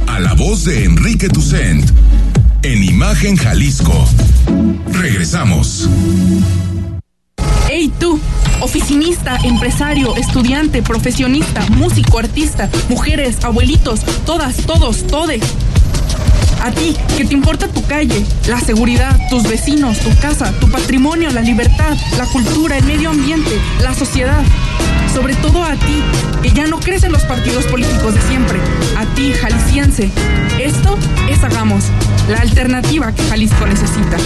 A 0.08 0.20
la 0.20 0.34
voz 0.34 0.66
de 0.66 0.84
Enrique 0.86 1.30
Tucent. 1.30 1.90
En 2.64 2.84
Imagen 2.84 3.38
Jalisco. 3.38 3.92
Regresamos. 4.92 5.90
¡Ey 7.72 7.92
tú! 8.00 8.20
Oficinista, 8.60 9.38
empresario, 9.44 10.16
estudiante, 10.16 10.84
profesionista, 10.84 11.66
músico, 11.72 12.20
artista, 12.20 12.70
mujeres, 12.88 13.44
abuelitos, 13.44 14.02
todas, 14.28 14.58
todos, 14.58 15.08
todes. 15.08 15.42
A 16.64 16.70
ti, 16.70 16.96
que 17.18 17.26
te 17.26 17.34
importa 17.34 17.68
tu 17.68 17.84
calle, 17.86 18.24
la 18.48 18.60
seguridad, 18.60 19.18
tus 19.30 19.44
vecinos, 19.44 19.98
tu 20.00 20.16
casa, 20.20 20.52
tu 20.60 20.70
patrimonio, 20.70 21.32
la 21.32 21.42
libertad, 21.42 21.98
la 22.18 22.26
cultura, 22.28 22.78
el 22.78 22.84
medio 22.86 23.10
ambiente, 23.10 23.50
la 23.82 23.96
sociedad. 23.96 24.44
Sobre 25.12 25.34
todo 25.36 25.64
a 25.64 25.76
ti, 25.76 26.04
que 26.44 26.52
ya 26.52 26.68
no 26.68 26.80
crees 26.80 27.04
en 27.04 27.14
los 27.14 27.24
partidos 27.24 27.66
políticos 27.66 28.14
de 28.14 28.22
siempre. 28.22 28.60
A 28.96 29.06
ti, 29.16 29.34
jalisciense. 29.34 30.12
Esto 30.60 30.98
es 31.30 31.44
Hagamos, 31.44 31.86
la 32.30 32.42
alternativa 32.42 33.12
que 33.12 33.24
Jalisco 33.24 33.66
necesita. 33.66 34.18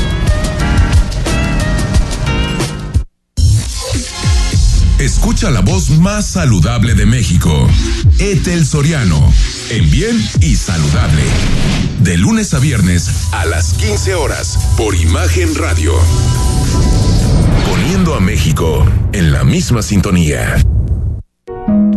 Escucha 5.05 5.51
la 5.51 5.61
voz 5.61 5.91
más 5.91 6.25
saludable 6.25 6.95
de 6.95 7.05
México. 7.05 7.69
Etel 8.17 8.65
Soriano. 8.65 9.31
En 9.69 9.91
bien 9.91 10.19
y 10.41 10.55
saludable. 10.55 11.21
De 11.99 12.17
lunes 12.17 12.55
a 12.55 12.59
viernes 12.59 13.07
a 13.31 13.45
las 13.45 13.73
15 13.73 14.15
horas 14.15 14.57
por 14.75 14.95
Imagen 14.95 15.53
Radio. 15.53 15.93
Poniendo 17.69 18.15
a 18.15 18.19
México 18.19 18.83
en 19.13 19.31
la 19.31 19.43
misma 19.43 19.83
sintonía. 19.83 20.55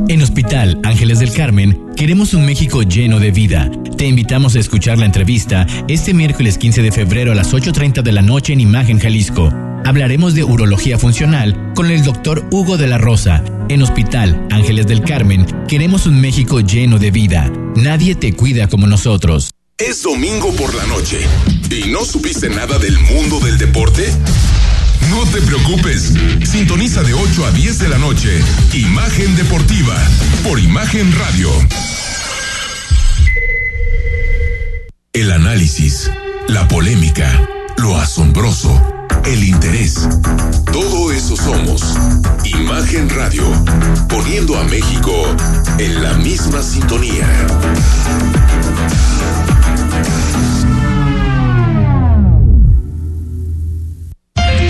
En 0.08 0.20
Hospital 0.20 0.78
Ángeles 0.84 1.20
del 1.20 1.32
Carmen 1.32 1.86
queremos 1.96 2.34
un 2.34 2.44
México 2.44 2.82
lleno 2.82 3.20
de 3.20 3.30
vida. 3.30 3.70
Te 3.96 4.06
invitamos 4.06 4.54
a 4.54 4.60
escuchar 4.60 4.98
la 4.98 5.06
entrevista 5.06 5.66
este 5.88 6.12
miércoles 6.12 6.58
15 6.58 6.82
de 6.82 6.92
febrero 6.92 7.32
a 7.32 7.34
las 7.34 7.54
8.30 7.54 8.02
de 8.02 8.12
la 8.12 8.20
noche 8.20 8.52
en 8.52 8.60
Imagen 8.60 8.98
Jalisco. 8.98 9.50
Hablaremos 9.84 10.34
de 10.34 10.44
urología 10.44 10.98
funcional 10.98 11.72
con 11.74 11.90
el 11.90 12.02
doctor 12.02 12.46
Hugo 12.50 12.76
de 12.76 12.86
la 12.86 12.98
Rosa. 12.98 13.42
En 13.68 13.82
Hospital 13.82 14.46
Ángeles 14.50 14.86
del 14.86 15.02
Carmen 15.02 15.46
queremos 15.66 16.06
un 16.06 16.20
México 16.20 16.60
lleno 16.60 16.98
de 16.98 17.10
vida. 17.10 17.50
Nadie 17.76 18.14
te 18.14 18.32
cuida 18.34 18.68
como 18.68 18.86
nosotros. 18.86 19.50
Es 19.78 20.02
domingo 20.02 20.52
por 20.52 20.74
la 20.74 20.86
noche 20.86 21.20
y 21.70 21.88
no 21.88 22.04
supiste 22.04 22.48
nada 22.48 22.78
del 22.78 22.98
mundo 22.98 23.38
del 23.40 23.58
deporte. 23.58 24.12
No 25.10 25.24
te 25.26 25.40
preocupes. 25.40 26.14
Sintoniza 26.44 27.02
de 27.02 27.14
8 27.14 27.46
a 27.46 27.50
10 27.52 27.78
de 27.78 27.88
la 27.88 27.98
noche. 27.98 28.40
Imagen 28.74 29.36
Deportiva 29.36 29.96
por 30.42 30.58
Imagen 30.58 31.12
Radio. 31.12 31.50
El 35.12 35.32
análisis, 35.32 36.10
la 36.48 36.68
polémica, 36.68 37.48
lo 37.78 37.96
asombroso, 37.96 38.80
el 39.24 39.44
interés. 39.44 40.08
Todo 40.72 41.12
eso 41.12 41.36
somos. 41.36 41.82
Imagen 42.44 43.08
Radio. 43.10 43.44
Poniendo 44.08 44.56
a 44.58 44.64
México 44.64 45.12
en 45.78 46.02
la 46.02 46.14
misma 46.14 46.62
sintonía. 46.62 47.26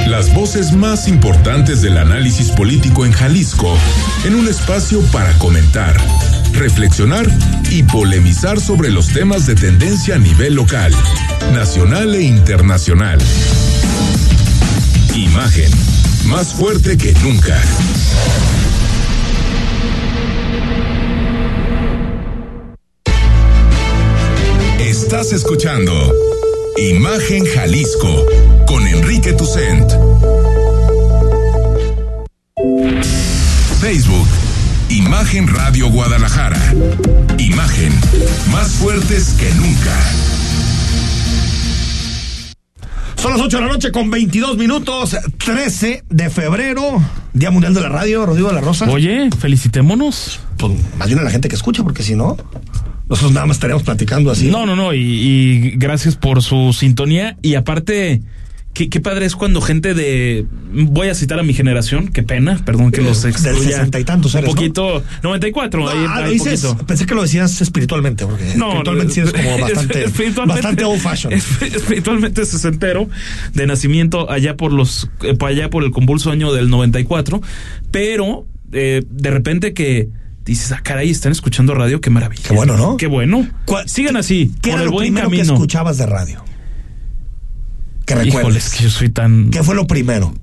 Las 0.08 0.34
voces 0.34 0.72
más 0.72 1.06
importantes 1.06 1.82
del 1.82 1.96
análisis 1.96 2.50
político 2.50 3.06
en 3.06 3.12
Jalisco, 3.12 3.76
en 4.24 4.34
un 4.34 4.48
espacio 4.48 5.00
para 5.12 5.32
comentar, 5.34 5.96
reflexionar 6.54 7.26
y 7.70 7.84
polemizar 7.84 8.58
sobre 8.58 8.90
los 8.90 9.08
temas 9.12 9.46
de 9.46 9.54
tendencia 9.54 10.16
a 10.16 10.18
nivel 10.18 10.54
local, 10.54 10.92
nacional 11.52 12.14
e 12.14 12.22
internacional. 12.22 13.18
Imagen, 15.18 15.68
más 16.26 16.54
fuerte 16.54 16.96
que 16.96 17.12
nunca. 17.24 17.60
Estás 24.78 25.32
escuchando 25.32 26.14
Imagen 26.76 27.44
Jalisco 27.46 28.26
con 28.68 28.86
Enrique 28.86 29.32
Tucent. 29.32 29.90
Facebook, 33.80 34.28
Imagen 34.88 35.48
Radio 35.48 35.90
Guadalajara. 35.90 36.62
Imagen, 37.38 37.92
más 38.52 38.68
fuertes 38.74 39.30
que 39.30 39.52
nunca. 39.54 40.37
Son 43.18 43.32
las 43.32 43.40
8 43.40 43.56
de 43.56 43.62
la 43.64 43.72
noche 43.72 43.90
con 43.90 44.10
22 44.10 44.56
minutos, 44.56 45.16
13 45.38 46.04
de 46.08 46.30
febrero, 46.30 47.02
Día 47.32 47.50
Mundial 47.50 47.74
de 47.74 47.80
la 47.80 47.88
Radio, 47.88 48.24
Rodrigo 48.24 48.48
de 48.48 48.54
la 48.54 48.60
Rosa. 48.60 48.88
Oye, 48.88 49.28
felicitémonos. 49.40 50.38
Pues 50.56 50.72
más 50.98 51.08
bien 51.08 51.18
a 51.18 51.22
la 51.24 51.30
gente 51.30 51.48
que 51.48 51.56
escucha, 51.56 51.82
porque 51.82 52.04
si 52.04 52.14
no, 52.14 52.36
nosotros 53.08 53.32
nada 53.32 53.46
más 53.46 53.56
estaríamos 53.56 53.82
platicando 53.82 54.30
así. 54.30 54.50
No, 54.50 54.66
no, 54.66 54.76
no, 54.76 54.94
y, 54.94 55.00
y 55.00 55.70
gracias 55.76 56.14
por 56.14 56.42
su 56.42 56.72
sintonía. 56.72 57.36
Y 57.42 57.56
aparte, 57.56 58.22
qué, 58.78 58.88
qué 58.88 59.00
padre 59.00 59.26
es 59.26 59.34
cuando 59.34 59.60
gente 59.60 59.92
de. 59.92 60.46
Voy 60.72 61.08
a 61.08 61.14
citar 61.14 61.40
a 61.40 61.42
mi 61.42 61.52
generación, 61.52 62.08
qué 62.08 62.22
pena, 62.22 62.62
perdón 62.64 62.92
que 62.92 63.00
los 63.02 63.22
Del 63.22 63.32
excluya. 63.32 63.54
sesenta 63.72 63.98
y 63.98 64.04
tantos 64.04 64.34
eres, 64.36 64.48
Un 64.50 64.54
poquito. 64.54 65.02
94, 65.24 65.80
No, 65.80 65.88
ahí, 65.88 65.96
ah, 66.08 66.16
ahí 66.24 66.34
dices- 66.34 66.62
poquito. 66.64 66.86
pensé 66.86 67.04
que 67.06 67.14
lo 67.16 67.22
decías 67.22 67.60
espiritualmente, 67.60 68.24
porque 68.24 68.44
No, 68.56 68.68
espiritualmente 68.68 69.14
sí 69.14 69.20
eres 69.20 69.32
como 69.32 69.58
bastante, 69.58 70.04
bastante 70.46 70.84
old 70.84 71.00
fashion. 71.00 71.32
esp- 71.32 71.74
Espiritualmente 71.74 72.44
sesentero, 72.46 73.08
de 73.54 73.66
nacimiento 73.66 74.30
allá 74.30 74.56
por 74.56 74.72
los, 74.72 75.10
eh, 75.22 75.36
allá 75.44 75.70
por 75.70 75.82
el 75.82 75.90
convulso 75.90 76.30
año 76.30 76.52
del 76.52 76.70
94, 76.70 77.42
pero 77.90 78.46
eh, 78.72 79.02
de 79.10 79.30
repente 79.30 79.72
que 79.74 80.08
dices, 80.44 80.70
ah, 80.72 80.80
caray, 80.82 81.10
están 81.10 81.32
escuchando 81.32 81.74
radio, 81.74 82.00
qué 82.00 82.10
maravilla. 82.10 82.42
Qué 82.46 82.54
bueno, 82.54 82.76
¿no? 82.76 82.96
Qué 82.96 83.06
bueno. 83.06 83.46
¿Cuál- 83.64 83.88
Sigan 83.88 84.16
así, 84.16 84.52
¿Qué 84.62 84.70
por 84.70 84.78
era 84.78 84.80
el 84.82 84.86
lo 84.86 84.92
buen 84.92 85.06
primero 85.08 85.30
que 85.30 85.36
camino. 85.38 85.54
escuchabas 85.54 85.98
de 85.98 86.06
radio? 86.06 86.44
Que 88.08 88.14
Híjole, 88.14 88.30
recuerdes. 88.36 88.66
es 88.66 88.74
que 88.74 88.84
yo 88.84 88.90
soy 88.90 89.10
tan. 89.10 89.50
¿Qué 89.50 89.62
fue 89.62 89.74
lo 89.74 89.86
primero? 89.86 90.34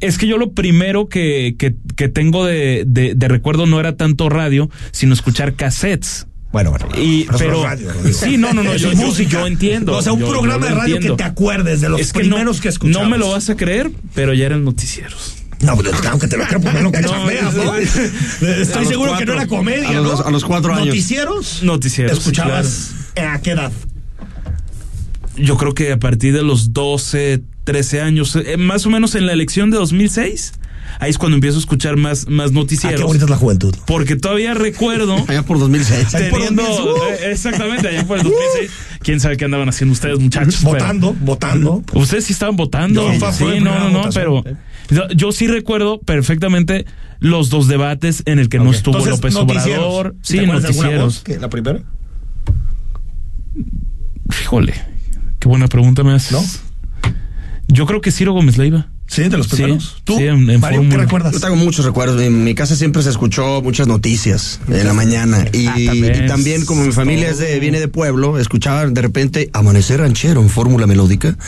Es 0.00 0.16
que 0.16 0.26
yo 0.26 0.38
lo 0.38 0.52
primero 0.52 1.08
que, 1.08 1.56
que, 1.58 1.74
que 1.96 2.08
tengo 2.08 2.44
de, 2.46 2.84
de, 2.86 3.14
de 3.14 3.28
recuerdo 3.28 3.66
no 3.66 3.80
era 3.80 3.96
tanto 3.96 4.28
radio, 4.28 4.70
sino 4.92 5.12
escuchar 5.12 5.54
cassettes. 5.54 6.26
Bueno, 6.52 6.70
bueno. 6.70 6.86
Y, 6.96 7.24
pero, 7.36 7.58
es 7.58 7.62
radio, 7.64 7.90
sí, 8.14 8.38
no, 8.38 8.54
no, 8.54 8.62
no, 8.62 8.74
yo, 8.76 8.92
yo- 8.92 8.96
música. 8.96 9.30
yo 9.32 9.46
entiendo. 9.46 9.96
O 9.96 10.00
sea, 10.02 10.12
un 10.12 10.20
yo- 10.20 10.30
programa 10.30 10.64
yo 10.66 10.68
de 10.72 10.74
radio 10.80 10.94
entiendo. 10.96 11.16
que 11.16 11.22
te 11.24 11.28
acuerdes 11.28 11.80
de 11.82 11.88
los 11.90 12.00
Es 12.00 12.12
que 12.12 12.20
primeros 12.20 12.56
no, 12.56 12.62
que 12.62 12.68
escuchabas. 12.68 13.02
No 13.06 13.10
me 13.10 13.18
lo 13.18 13.30
vas 13.30 13.50
a 13.50 13.56
creer, 13.56 13.90
pero 14.14 14.32
ya 14.32 14.46
eran 14.46 14.64
noticieros. 14.64 15.34
No, 15.60 15.76
pues, 15.76 15.88
aunque 16.08 16.28
te 16.28 16.36
lo 16.36 16.46
creo 16.46 16.60
primero 16.60 16.92
que 16.92 17.00
No, 17.02 17.08
chambeas, 17.08 17.54
¿no? 17.54 17.64
no. 17.64 17.74
Estoy 17.74 18.86
seguro 18.86 19.10
que 19.18 19.24
cuatro. 19.26 19.34
no 19.34 19.40
era 19.40 19.46
comedia, 19.48 19.88
A 19.88 20.00
los 20.00 20.20
¿no? 20.20 20.26
a 20.26 20.30
los 20.30 20.44
cuatro 20.44 20.72
años. 20.72 20.86
¿Noticieros? 20.86 21.62
Noticieros, 21.64 22.12
sí, 22.12 22.18
¿Escuchabas 22.20 22.92
a 23.16 23.40
qué 23.42 23.50
edad? 23.50 23.72
Yo 25.38 25.56
creo 25.56 25.74
que 25.74 25.92
a 25.92 25.98
partir 25.98 26.32
de 26.34 26.42
los 26.42 26.72
12, 26.72 27.42
13 27.64 28.00
años, 28.00 28.36
eh, 28.36 28.56
más 28.56 28.86
o 28.86 28.90
menos 28.90 29.14
en 29.14 29.26
la 29.26 29.32
elección 29.32 29.70
de 29.70 29.76
2006, 29.78 30.52
ahí 31.00 31.10
es 31.10 31.18
cuando 31.18 31.36
empiezo 31.36 31.58
a 31.58 31.60
escuchar 31.60 31.96
más, 31.96 32.26
más 32.28 32.46
Ah, 32.46 32.48
qué 32.50 32.54
noticieros. 32.54 33.02
bonita 33.02 33.24
es 33.26 33.30
la 33.30 33.36
juventud. 33.36 33.74
Porque 33.86 34.16
todavía 34.16 34.54
recuerdo 34.54 35.14
Allá 35.28 35.42
por 35.44 35.58
2006. 35.58 36.14
Ahí 36.14 36.30
por 36.30 36.40
teniendo 36.40 36.62
2006, 36.62 36.86
uh. 36.88 37.24
eh, 37.24 37.32
exactamente 37.32 37.88
allá 37.88 38.04
por 38.06 38.18
el 38.18 38.24
2006 38.24 38.70
quién 39.00 39.20
sabe 39.20 39.36
qué 39.36 39.44
andaban 39.44 39.68
haciendo 39.68 39.92
ustedes 39.92 40.18
muchachos 40.18 40.56
pero- 40.64 40.72
Votando, 40.72 41.14
votando. 41.20 41.84
ustedes 41.94 42.24
sí 42.24 42.32
estaban 42.32 42.56
votando 42.56 43.12
Yo, 43.12 43.32
sí 43.32 43.44
no 43.60 43.78
no 43.78 43.90
no 43.90 43.98
votación, 43.98 44.12
pero 44.90 45.08
yo, 45.14 45.30
sí 45.32 45.46
recuerdo 45.46 46.00
perfectamente 46.00 46.84
los 47.20 47.48
dos 47.50 47.68
debates 47.68 48.22
en 48.26 48.38
el 48.38 48.48
que 48.48 48.58
no 48.58 48.70
estuvo 48.72 48.96
Entonces, 48.98 49.18
López 49.20 49.34
noticieros. 49.34 49.84
Obrador 49.84 50.12
¿Te 50.14 50.18
sí 50.22 50.38
alguna 50.38 50.60
noticieros 50.60 51.04
voz 51.04 51.22
que- 51.22 51.38
¿La 51.38 51.48
primera? 51.50 51.80
híjole 54.42 54.74
qué 55.38 55.48
buena 55.48 55.66
pregunta 55.68 56.02
me 56.04 56.12
haces 56.12 56.32
¿No? 56.32 56.44
yo 57.68 57.86
creo 57.86 58.00
que 58.00 58.10
Ciro 58.12 58.32
Gómez 58.32 58.56
Leiva 58.58 58.88
Sí, 59.10 59.22
de 59.22 59.38
los 59.38 59.46
Sí, 59.46 59.56
primeros. 59.56 60.02
¿Tú, 60.04 60.18
sí, 60.18 60.24
en- 60.24 60.50
en 60.50 60.60
Mario, 60.60 60.84
qué 60.90 60.98
recuerdas? 60.98 61.32
Yo 61.32 61.40
tengo 61.40 61.56
muchos 61.56 61.82
recuerdos. 61.86 62.20
En 62.20 62.44
mi 62.44 62.54
casa 62.54 62.76
siempre 62.76 63.02
se 63.02 63.08
escuchó 63.08 63.62
muchas 63.62 63.86
noticias 63.88 64.60
en 64.68 64.86
la 64.86 64.92
mañana. 64.92 65.46
Y, 65.50 65.66
Ah, 65.66 65.72
también. 65.86 66.24
y 66.24 66.26
también, 66.26 66.66
como 66.66 66.84
mi 66.84 66.92
familia 66.92 67.30
es 67.30 67.38
de, 67.38 67.58
viene 67.58 67.80
de 67.80 67.88
pueblo, 67.88 68.38
escuchaba 68.38 68.84
de 68.86 69.00
repente 69.00 69.48
Amanecer 69.54 70.00
Ranchero 70.00 70.42
en 70.42 70.50
Fórmula 70.50 70.86
Melódica 70.86 71.38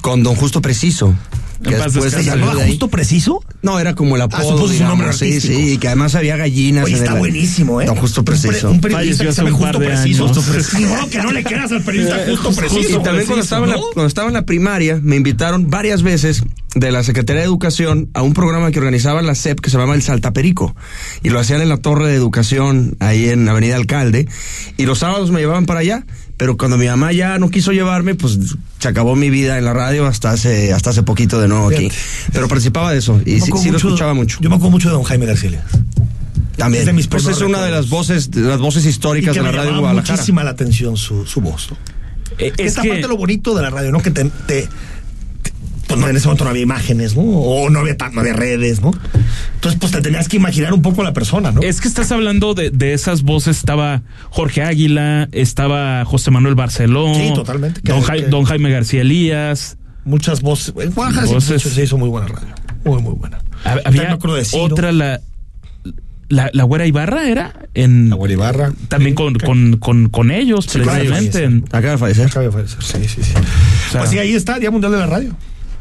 con 0.00 0.22
Don 0.22 0.36
Justo 0.36 0.62
Preciso. 0.62 1.14
Que 1.62 1.76
después. 1.76 2.12
¿Se 2.12 2.24
llamaba 2.24 2.64
justo 2.66 2.88
preciso? 2.88 3.40
No, 3.62 3.78
era 3.78 3.94
como 3.94 4.16
el 4.16 4.22
apodo. 4.22 4.56
supuso 4.56 4.74
su 4.74 4.82
nombre 4.84 5.08
digamos, 5.08 5.16
sí, 5.18 5.24
artístico. 5.26 5.54
sí, 5.60 5.72
y 5.72 5.78
que 5.78 5.86
además 5.88 6.14
había 6.14 6.36
gallinas. 6.36 6.84
Oye, 6.84 6.94
está 6.94 7.14
buenísimo, 7.14 7.80
¿eh? 7.80 7.86
Don 7.86 7.96
Justo 7.96 8.20
Un 8.20 8.24
pre- 8.24 8.36
Preciso. 8.38 8.70
Un, 8.70 8.80
periodista 8.80 9.24
que 9.24 9.32
se 9.32 9.40
hace 9.40 9.50
llama 9.50 9.56
un 9.56 9.62
par 9.62 9.74
justo 9.74 9.88
preciso. 9.88 10.28
Justo 10.28 10.52
preciso. 10.52 10.88
Modo 10.88 11.08
que 11.10 11.18
no 11.18 11.32
le 11.32 11.44
creas 11.44 11.72
al 11.72 11.82
periodista 11.82 12.18
justo 12.28 12.52
preciso. 12.52 13.00
y 13.00 13.02
también 13.02 13.26
cuando 13.26 13.42
estaba, 13.44 13.64
en 13.66 13.70
la, 13.70 13.76
¿no? 13.76 13.82
cuando 13.94 14.08
estaba 14.08 14.28
en 14.28 14.34
la 14.34 14.42
primaria, 14.44 14.98
me 15.02 15.16
invitaron 15.16 15.70
varias 15.70 16.02
veces 16.02 16.42
de 16.74 16.90
la 16.90 17.02
Secretaría 17.04 17.42
de 17.42 17.46
Educación 17.46 18.08
a 18.14 18.22
un 18.22 18.32
programa 18.34 18.70
que 18.70 18.78
organizaba 18.78 19.22
la 19.22 19.34
SEP 19.34 19.60
que 19.60 19.70
se 19.70 19.76
llamaba 19.76 19.94
El 19.94 20.02
Saltaperico. 20.02 20.74
Y 21.22 21.30
lo 21.30 21.38
hacían 21.38 21.60
en 21.60 21.68
la 21.68 21.76
Torre 21.76 22.08
de 22.08 22.14
Educación, 22.14 22.96
ahí 22.98 23.28
en 23.28 23.48
Avenida 23.48 23.76
Alcalde. 23.76 24.26
Y 24.76 24.86
los 24.86 24.98
sábados 25.00 25.30
me 25.30 25.40
llevaban 25.40 25.66
para 25.66 25.80
allá. 25.80 26.04
Pero 26.38 26.56
cuando 26.56 26.76
mi 26.76 26.86
mamá 26.86 27.12
ya 27.12 27.38
no 27.38 27.50
quiso 27.50 27.72
llevarme, 27.72 28.14
pues 28.16 28.38
se 28.82 28.88
acabó 28.88 29.14
mi 29.14 29.30
vida 29.30 29.58
en 29.58 29.64
la 29.64 29.72
radio 29.72 30.06
hasta 30.06 30.30
hace, 30.32 30.72
hasta 30.72 30.90
hace 30.90 31.04
poquito 31.04 31.40
de 31.40 31.46
nuevo 31.46 31.68
aquí. 31.68 31.88
Pero 32.32 32.48
participaba 32.48 32.90
de 32.90 32.98
eso 32.98 33.20
y 33.24 33.40
sí, 33.40 33.50
lo 33.50 33.56
mucho- 33.56 33.76
escuchaba 33.76 34.12
mucho. 34.12 34.38
Yo 34.40 34.50
me 34.50 34.56
acuerdo 34.56 34.72
mucho 34.72 34.88
de 34.88 34.94
don 34.94 35.04
Jaime 35.04 35.26
García. 35.26 35.64
También. 36.56 36.82
es 36.82 36.86
de 36.86 36.92
mis 36.92 37.06
pues 37.06 37.26
es 37.26 37.40
una 37.40 37.62
de 37.62 37.70
las 37.70 37.88
voces, 37.88 38.30
de 38.30 38.40
las 38.42 38.58
voces 38.58 38.84
Y 38.84 38.88
históricas 38.88 39.32
que 39.34 39.38
de 39.40 39.44
la 39.46 39.52
me 39.52 39.56
radio 39.56 39.78
Guadalajara. 39.80 40.14
muchísima 40.14 40.44
la 40.44 40.50
atención 40.50 40.96
su, 40.96 41.24
su 41.26 41.40
voz. 41.40 41.70
¿no? 41.70 41.76
Eh, 42.38 42.52
es 42.58 42.66
Esta 42.66 42.82
que- 42.82 42.88
parte 42.90 43.08
lo 43.08 43.16
bonito 43.16 43.54
de 43.54 43.62
la 43.62 43.70
radio, 43.70 43.90
¿no? 43.92 44.02
Que 44.02 44.10
te- 44.10 44.30
pues 45.92 46.00
no, 46.00 46.08
en 46.08 46.16
ese 46.16 46.26
momento 46.26 46.44
no 46.44 46.50
había 46.50 46.62
imágenes, 46.62 47.14
¿no? 47.16 47.22
O 47.22 47.70
no 47.70 47.80
había, 47.80 47.96
tan- 47.96 48.14
no 48.14 48.20
había 48.20 48.32
redes, 48.32 48.80
¿no? 48.80 48.92
Entonces, 49.54 49.78
pues 49.80 49.92
te 49.92 50.00
tenías 50.00 50.28
que 50.28 50.36
imaginar 50.38 50.72
un 50.72 50.82
poco 50.82 51.02
la 51.02 51.12
persona, 51.12 51.52
¿no? 51.52 51.60
Es 51.62 51.80
que 51.80 51.88
estás 51.88 52.10
hablando 52.12 52.54
de, 52.54 52.70
de 52.70 52.92
esas 52.94 53.22
voces. 53.22 53.58
Estaba 53.58 54.02
Jorge 54.30 54.62
Águila, 54.62 55.28
estaba 55.32 56.04
José 56.04 56.30
Manuel 56.30 56.54
Barceló. 56.54 57.14
Sí, 57.14 57.30
totalmente. 57.34 57.80
Que- 57.82 57.92
Don, 57.92 58.02
que- 58.04 58.22
don 58.28 58.44
Jaime 58.44 58.70
García 58.70 59.02
Elías. 59.02 59.76
Muchas 60.04 60.40
voces. 60.40 60.74
En 60.78 60.92
Voces. 60.94 61.62
se 61.62 61.82
hizo- 61.84 61.96
muy 61.98 62.08
buena 62.08 62.26
radio. 62.28 62.48
Muy, 62.84 63.00
muy 63.02 63.12
buena. 63.14 63.38
Había 63.84 64.16
de 64.16 64.46
otra, 64.58 64.90
la, 64.90 65.20
la, 66.28 66.50
la 66.52 66.64
Güera 66.64 66.86
Ibarra 66.86 67.28
era 67.28 67.52
en. 67.74 68.10
La 68.10 68.16
Güera 68.16 68.34
Ibarra. 68.34 68.72
También 68.88 69.14
con, 69.14 69.34
con, 69.34 69.76
con, 69.76 70.08
con 70.08 70.30
ellos, 70.30 70.66
precisamente. 70.66 71.44
Acaba 71.70 71.92
de 71.92 71.98
fallecer. 71.98 72.26
Acaba 72.26 72.46
de 72.46 72.50
fallecer. 72.52 72.82
Sí, 72.82 73.08
sí, 73.08 73.22
sí. 73.22 73.32
sea- 73.92 74.00
pues 74.00 74.10
sí, 74.10 74.18
ahí 74.18 74.32
está, 74.34 74.58
Día 74.58 74.70
Mundial 74.70 74.92
de 74.92 74.98
la 74.98 75.06
Radio. 75.06 75.36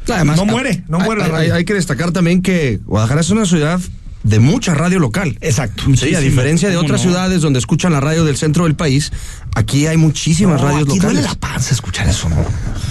Además, 0.09 0.37
No 0.37 0.45
muere, 0.45 0.83
no 0.87 0.97
hay- 0.99 1.03
muere 1.05 1.19
la 1.21 1.25
hay, 1.27 1.31
radio. 1.31 1.55
hay 1.55 1.65
que 1.65 1.73
destacar 1.73 2.11
también 2.11 2.41
que 2.41 2.79
Guadalajara 2.85 3.21
es 3.21 3.29
una 3.29 3.45
ciudad 3.45 3.79
de 4.23 4.39
mucha 4.39 4.75
radio 4.75 4.99
local. 4.99 5.35
Exacto. 5.41 5.83
Sí, 5.95 6.13
a 6.13 6.19
diferencia 6.19 6.69
de 6.69 6.75
¿Cómo 6.75 6.85
otras 6.85 7.01
no? 7.03 7.09
ciudades 7.09 7.41
donde 7.41 7.57
escuchan 7.57 7.91
la 7.91 8.01
radio 8.01 8.23
del 8.23 8.37
centro 8.37 8.65
del 8.65 8.75
país, 8.75 9.11
aquí 9.55 9.87
hay 9.87 9.97
muchísimas 9.97 10.61
No, 10.61 10.67
radios 10.67 10.87
aquí 10.89 10.99
duele 10.99 11.21
locales. 11.21 11.23
la 11.25 11.39
panza 11.39 11.73
escuchar 11.73 12.07
eso, 12.07 12.29
¿no? 12.29 12.35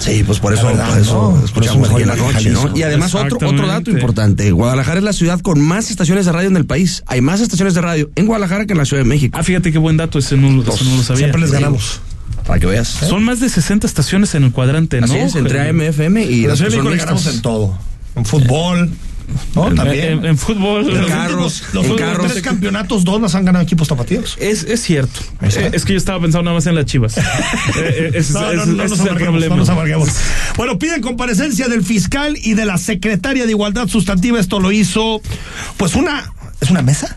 Sí, 0.01 0.25
pues 0.27 0.41
por 0.41 0.53
eso, 0.55 0.65
La 0.65 0.71
verdad, 0.71 0.89
por 0.89 0.99
eso 0.99 1.13
¿no? 1.15 1.31
Por 1.37 1.45
escuchamos 1.45 1.87
eso 1.89 1.93
aquí 1.95 2.03
en 2.03 2.09
la 2.09 2.17
noche, 2.17 2.51
¿no? 2.51 2.77
Y 2.77 2.83
además 2.83 3.15
otro, 3.15 3.39
otro 3.49 3.67
dato 3.67 3.91
importante, 3.93 4.51
Guadalajara 4.51 4.99
es 4.99 5.05
la 5.05 5.13
ciudad 5.13 5.39
con 5.41 5.61
más 5.61 5.89
estaciones 5.91 6.27
de 6.27 6.33
radio 6.33 6.49
en 6.49 6.57
el 6.57 6.67
país. 6.67 7.05
Hay 7.07 7.21
más 7.21 7.41
estaciones 7.41 7.75
de 7.75 7.81
radio 7.81 8.11
en 8.17 8.27
Guadalajara 8.27 8.67
que 8.67 8.73
en 8.73 8.79
la 8.79 8.85
Ciudad 8.85 9.03
de 9.05 9.09
México. 9.09 9.39
Ah, 9.39 9.45
fíjate 9.45 9.71
qué 9.71 9.79
buen 9.79 9.97
dato, 9.99 10.19
ese 10.19 10.37
no, 10.37 10.51
lo- 10.51 10.75
ese 10.75 10.85
no 10.85 10.97
lo 10.97 11.03
sabía. 11.05 11.19
Siempre 11.27 11.41
les 11.43 11.53
ganamos. 11.53 12.01
Para 12.47 12.59
que 12.61 12.67
veas. 12.67 12.89
Son 12.89 13.23
más 13.23 13.41
de 13.41 13.49
60 13.49 13.87
estaciones 13.87 14.35
en 14.35 14.45
el 14.45 14.53
cuadrante, 14.53 15.01
¿no? 15.01 15.07
Así 15.07 15.17
es, 15.17 15.35
entre 15.37 15.69
AM, 15.69 15.81
FM 15.83 16.25
y 16.25 16.47
las 16.47 16.61
que 16.61 16.71
son 16.71 16.85
ganamos 16.97 17.27
en 17.27 17.43
todo. 17.43 17.79
En 18.17 18.25
fútbol, 18.25 18.91
¿no? 19.55 19.69
en- 19.69 19.77
También. 19.77 20.19
En, 20.19 20.25
en 20.27 20.39
fútbol. 20.39 20.91
En 20.91 21.01
los 21.03 21.11
carros, 21.11 21.61
últimos- 21.63 21.75
los 21.75 21.87
en 21.87 21.97
carros. 21.97 22.33
tres 22.33 22.43
campeonatos, 22.43 23.05
dos 23.05 23.21
nos 23.21 23.35
han 23.37 23.45
ganado 23.45 23.63
equipos 23.65 23.87
tapatíos. 23.87 24.37
Es, 24.41 24.65
es 24.65 24.83
cierto. 24.83 25.21
Eh, 25.43 25.71
es 25.73 25.85
que 25.85 25.93
yo 25.93 25.99
estaba 25.99 26.19
pensando 26.21 26.43
nada 26.45 26.57
más 26.57 26.67
en 26.67 26.75
las 26.75 26.87
chivas. 26.87 27.17
Eh, 27.77 28.11
eh, 28.15 28.25
No, 28.33 28.53
nos 28.67 28.99
problema. 29.01 29.55
no 29.55 29.57
nos 29.61 29.69
amarguemos. 29.69 30.09
Bueno, 30.57 30.79
piden 30.79 31.01
comparecencia 31.03 31.69
del 31.69 31.85
fiscal 31.85 32.37
y 32.43 32.55
de 32.55 32.67
la 32.67 32.79
secretaria 32.79 33.45
de 33.45 33.51
Igualdad 33.53 33.87
Sustantiva. 33.87 34.41
Esto 34.41 34.59
lo 34.59 34.73
hizo, 34.73 35.21
pues 35.77 35.95
una, 35.95 36.33
¿es 36.61 36.71
una 36.71 36.83
mesa? 36.83 37.17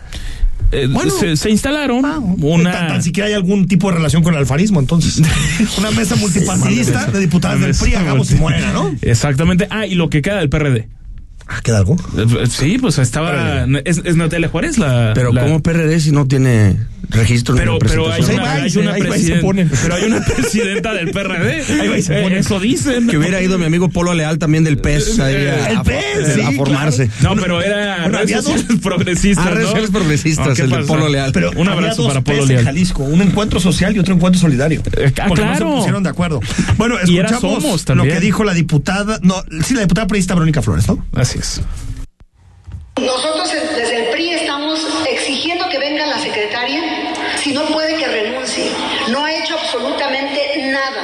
Eh, 0.74 0.86
Bueno. 0.88 1.10
se, 1.18 1.36
se 1.36 1.50
instalaron 1.50 2.04
Ah, 2.04 2.14
Tan, 2.20 2.36
una. 2.42 2.88
tan 2.88 3.02
siquiera 3.02 3.28
hay 3.28 3.34
algún 3.34 3.66
tipo 3.66 3.88
de 3.90 3.96
relación 3.96 4.22
con 4.22 4.34
el 4.34 4.40
alfarismo, 4.40 4.80
entonces. 4.80 5.22
una 5.78 5.90
mesa 5.92 6.16
multipartidista 6.16 7.06
de 7.06 7.20
diputadas 7.20 7.60
del 7.60 7.74
PRI, 7.74 7.94
hagamos 7.94 8.30
y 8.32 8.34
Morena, 8.36 8.72
¿no? 8.72 8.94
Exactamente. 9.02 9.66
Ah, 9.70 9.86
y 9.86 9.94
lo 9.94 10.10
que 10.10 10.22
queda 10.22 10.36
del 10.38 10.48
PRD. 10.48 10.88
Ah, 11.46 11.60
¿Queda 11.62 11.78
algo? 11.78 11.96
Eh, 12.16 12.46
Sí, 12.48 12.78
pues 12.80 12.98
estaba. 12.98 13.66
Es, 13.84 14.00
es 14.04 14.16
Natalia 14.16 14.48
Juárez 14.48 14.78
la. 14.78 15.12
Pero 15.14 15.32
la- 15.32 15.42
¿cómo 15.42 15.60
PRD 15.62 16.00
si 16.00 16.10
no 16.10 16.26
tiene 16.26 16.76
registro 17.10 17.54
Pero, 17.54 17.78
pero 17.78 18.10
hay 18.12 18.22
una, 18.22 18.52
hay 18.52 18.70
se- 18.70 18.78
una 18.80 18.92
ahí 18.92 19.00
va 19.02 19.16
y 19.16 19.20
se 19.20 19.26
presiden- 19.34 19.40
ponen. 19.40 19.70
pero 19.82 19.94
hay 19.94 20.04
una 20.04 20.20
presidenta 20.24 20.92
del 20.94 21.10
PRD. 21.10 21.64
Ahí 21.80 21.88
va 21.88 21.98
y 21.98 22.02
se 22.02 22.18
Eh, 22.18 22.22
ponen. 22.22 22.38
Eso 22.38 22.60
dicen. 22.60 23.06
Que 23.08 23.16
hubiera 23.18 23.40
ido 23.40 23.58
mi 23.58 23.64
amigo 23.66 23.88
Polo 23.88 24.14
Leal 24.14 24.38
también 24.38 24.64
del 24.64 24.78
PES 24.78 25.18
ahí 25.20 25.34
a, 25.34 25.68
El 25.70 25.76
a- 25.78 25.82
PES, 25.82 26.28
a 26.28 26.50
sí, 26.50 26.56
formarse. 26.56 27.10
No, 27.22 27.34
pero 27.36 27.62
era 27.62 28.02
Bueno, 28.02 28.18
redes 28.18 28.44
sociales 28.44 28.66
progresistas. 28.82 29.46
Ah, 29.46 29.50
redes 29.50 29.62
¿no? 29.62 29.68
sociales 29.68 29.90
progresistas, 29.90 30.46
No, 30.48 30.54
¿qué 30.54 30.62
el 30.62 30.70
de? 30.70 30.84
Polo 30.84 31.08
Leal. 31.08 31.32
Pero 31.32 31.50
Un 31.56 31.68
abrazo 31.68 32.06
para 32.06 32.20
Polo 32.22 32.38
P's 32.38 32.50
en 32.50 32.56
Leal. 32.56 32.64
Jalisco, 32.64 33.02
un 33.04 33.22
encuentro 33.22 33.60
social 33.60 33.94
y 33.94 33.98
otro 33.98 34.14
encuentro 34.14 34.40
solidario. 34.40 34.82
Eh, 34.96 35.12
ah, 35.20 35.24
Porque 35.28 35.42
no 35.42 35.48
claro. 35.50 35.68
se 35.70 35.76
pusieron 35.76 36.02
de 36.02 36.08
acuerdo. 36.10 36.40
Bueno, 36.76 36.98
escuchamos 36.98 37.40
Somos 37.40 37.88
lo 37.88 38.02
que 38.04 38.20
dijo 38.20 38.44
la 38.44 38.54
diputada, 38.54 39.18
no, 39.22 39.42
sí, 39.64 39.74
la 39.74 39.80
diputada 39.82 40.06
periodista 40.06 40.34
Verónica 40.34 40.62
Flores, 40.62 40.86
¿no? 40.88 41.04
Así 41.14 41.38
es. 41.38 41.60
Nosotros 42.96 43.48
en- 43.52 43.76
desde 43.76 44.04
el 44.06 44.10
PRI 44.12 44.30
estamos 44.30 44.80
que 45.74 45.80
venga 45.80 46.06
la 46.06 46.18
secretaria, 46.20 46.82
si 47.36 47.52
no 47.52 47.64
puede 47.66 47.96
que 47.96 48.06
renuncie. 48.06 48.70
No 49.08 49.24
ha 49.24 49.32
hecho 49.32 49.54
absolutamente 49.54 50.56
nada. 50.66 51.02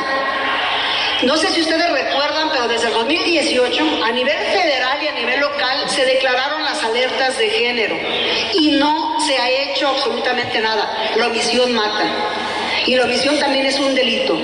No 1.24 1.36
sé 1.36 1.48
si 1.48 1.62
ustedes 1.62 1.90
recuerdan, 1.90 2.50
pero 2.52 2.68
desde 2.68 2.86
el 2.86 2.92
2018, 2.94 4.04
a 4.04 4.12
nivel 4.12 4.38
federal 4.38 5.02
y 5.02 5.08
a 5.08 5.12
nivel 5.12 5.40
local, 5.40 5.88
se 5.88 6.06
declararon 6.06 6.62
las 6.62 6.84
alertas 6.84 7.36
de 7.36 7.50
género 7.50 7.96
y 8.54 8.70
no 8.78 9.18
se 9.26 9.36
ha 9.38 9.50
hecho 9.50 9.88
absolutamente 9.88 10.60
nada. 10.60 10.88
La 11.16 11.26
omisión 11.26 11.72
mata. 11.72 12.04
Y 12.86 12.96
la 12.96 13.04
omisión 13.04 13.38
también 13.38 13.66
es 13.66 13.78
un 13.78 13.94
delito. 13.94 14.40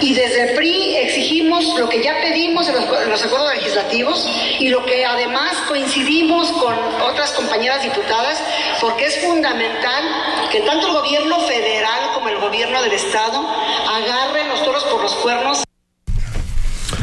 Y 0.00 0.14
desde 0.14 0.54
PRI 0.54 0.96
exigimos 0.96 1.78
lo 1.78 1.88
que 1.88 2.02
ya 2.02 2.20
pedimos 2.20 2.68
en 2.68 2.76
los, 2.76 2.84
en 3.02 3.10
los 3.10 3.22
acuerdos 3.24 3.54
legislativos 3.54 4.28
y 4.58 4.68
lo 4.68 4.84
que 4.84 5.04
además 5.04 5.56
coincidimos 5.68 6.50
con 6.52 6.74
otras 7.02 7.32
compañeras 7.32 7.82
diputadas, 7.82 8.38
porque 8.80 9.06
es 9.06 9.18
fundamental 9.18 10.04
que 10.52 10.60
tanto 10.60 10.86
el 10.86 10.92
gobierno 10.94 11.40
federal 11.40 12.10
como 12.14 12.28
el 12.28 12.38
gobierno 12.38 12.82
del 12.82 12.92
Estado 12.92 13.46
agarren 13.88 14.48
los 14.48 14.64
toros 14.64 14.84
por 14.84 15.02
los 15.02 15.14
cuernos 15.16 15.62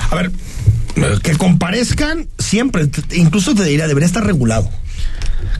A 0.09 0.15
ver, 0.15 0.31
eh, 0.95 1.15
que 1.21 1.35
comparezcan 1.37 2.27
siempre, 2.39 2.89
incluso 3.11 3.53
te 3.53 3.63
diría, 3.63 3.87
debería 3.87 4.07
estar 4.07 4.23
regulado. 4.23 4.69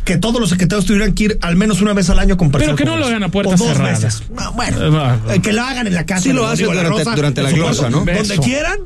Que 0.03 0.17
todos 0.17 0.39
los 0.39 0.49
secretarios 0.49 0.85
tuvieran 0.85 1.13
que 1.13 1.23
ir 1.23 1.37
al 1.41 1.55
menos 1.55 1.81
una 1.81 1.93
vez 1.93 2.09
al 2.09 2.19
año 2.19 2.37
comparecer. 2.37 2.75
Pero 2.75 2.77
que 2.77 2.85
no 2.91 2.97
lo 2.97 3.07
hagan 3.07 3.23
a 3.23 3.29
puerta 3.29 3.53
O 3.55 3.57
dos 3.57 3.67
cerrada. 3.67 3.91
veces. 3.91 4.23
No, 4.35 4.51
bueno, 4.53 4.81
Eh, 4.85 4.89
va. 4.89 5.19
eh, 5.33 5.39
que 5.41 5.53
lo 5.53 5.63
hagan 5.63 5.87
en 5.87 5.93
la 5.93 6.05
casa. 6.05 6.21
Sí 6.23 6.33
lo 6.33 6.45
hacen 6.47 6.65
durante- 6.67 6.89
Rosa, 6.89 7.15
durante 7.15 7.41
la 7.41 7.51
glosa, 7.51 7.89
¿no? 7.89 7.97
Donde 7.99 8.19
Eso. 8.21 8.41
quieran, 8.41 8.77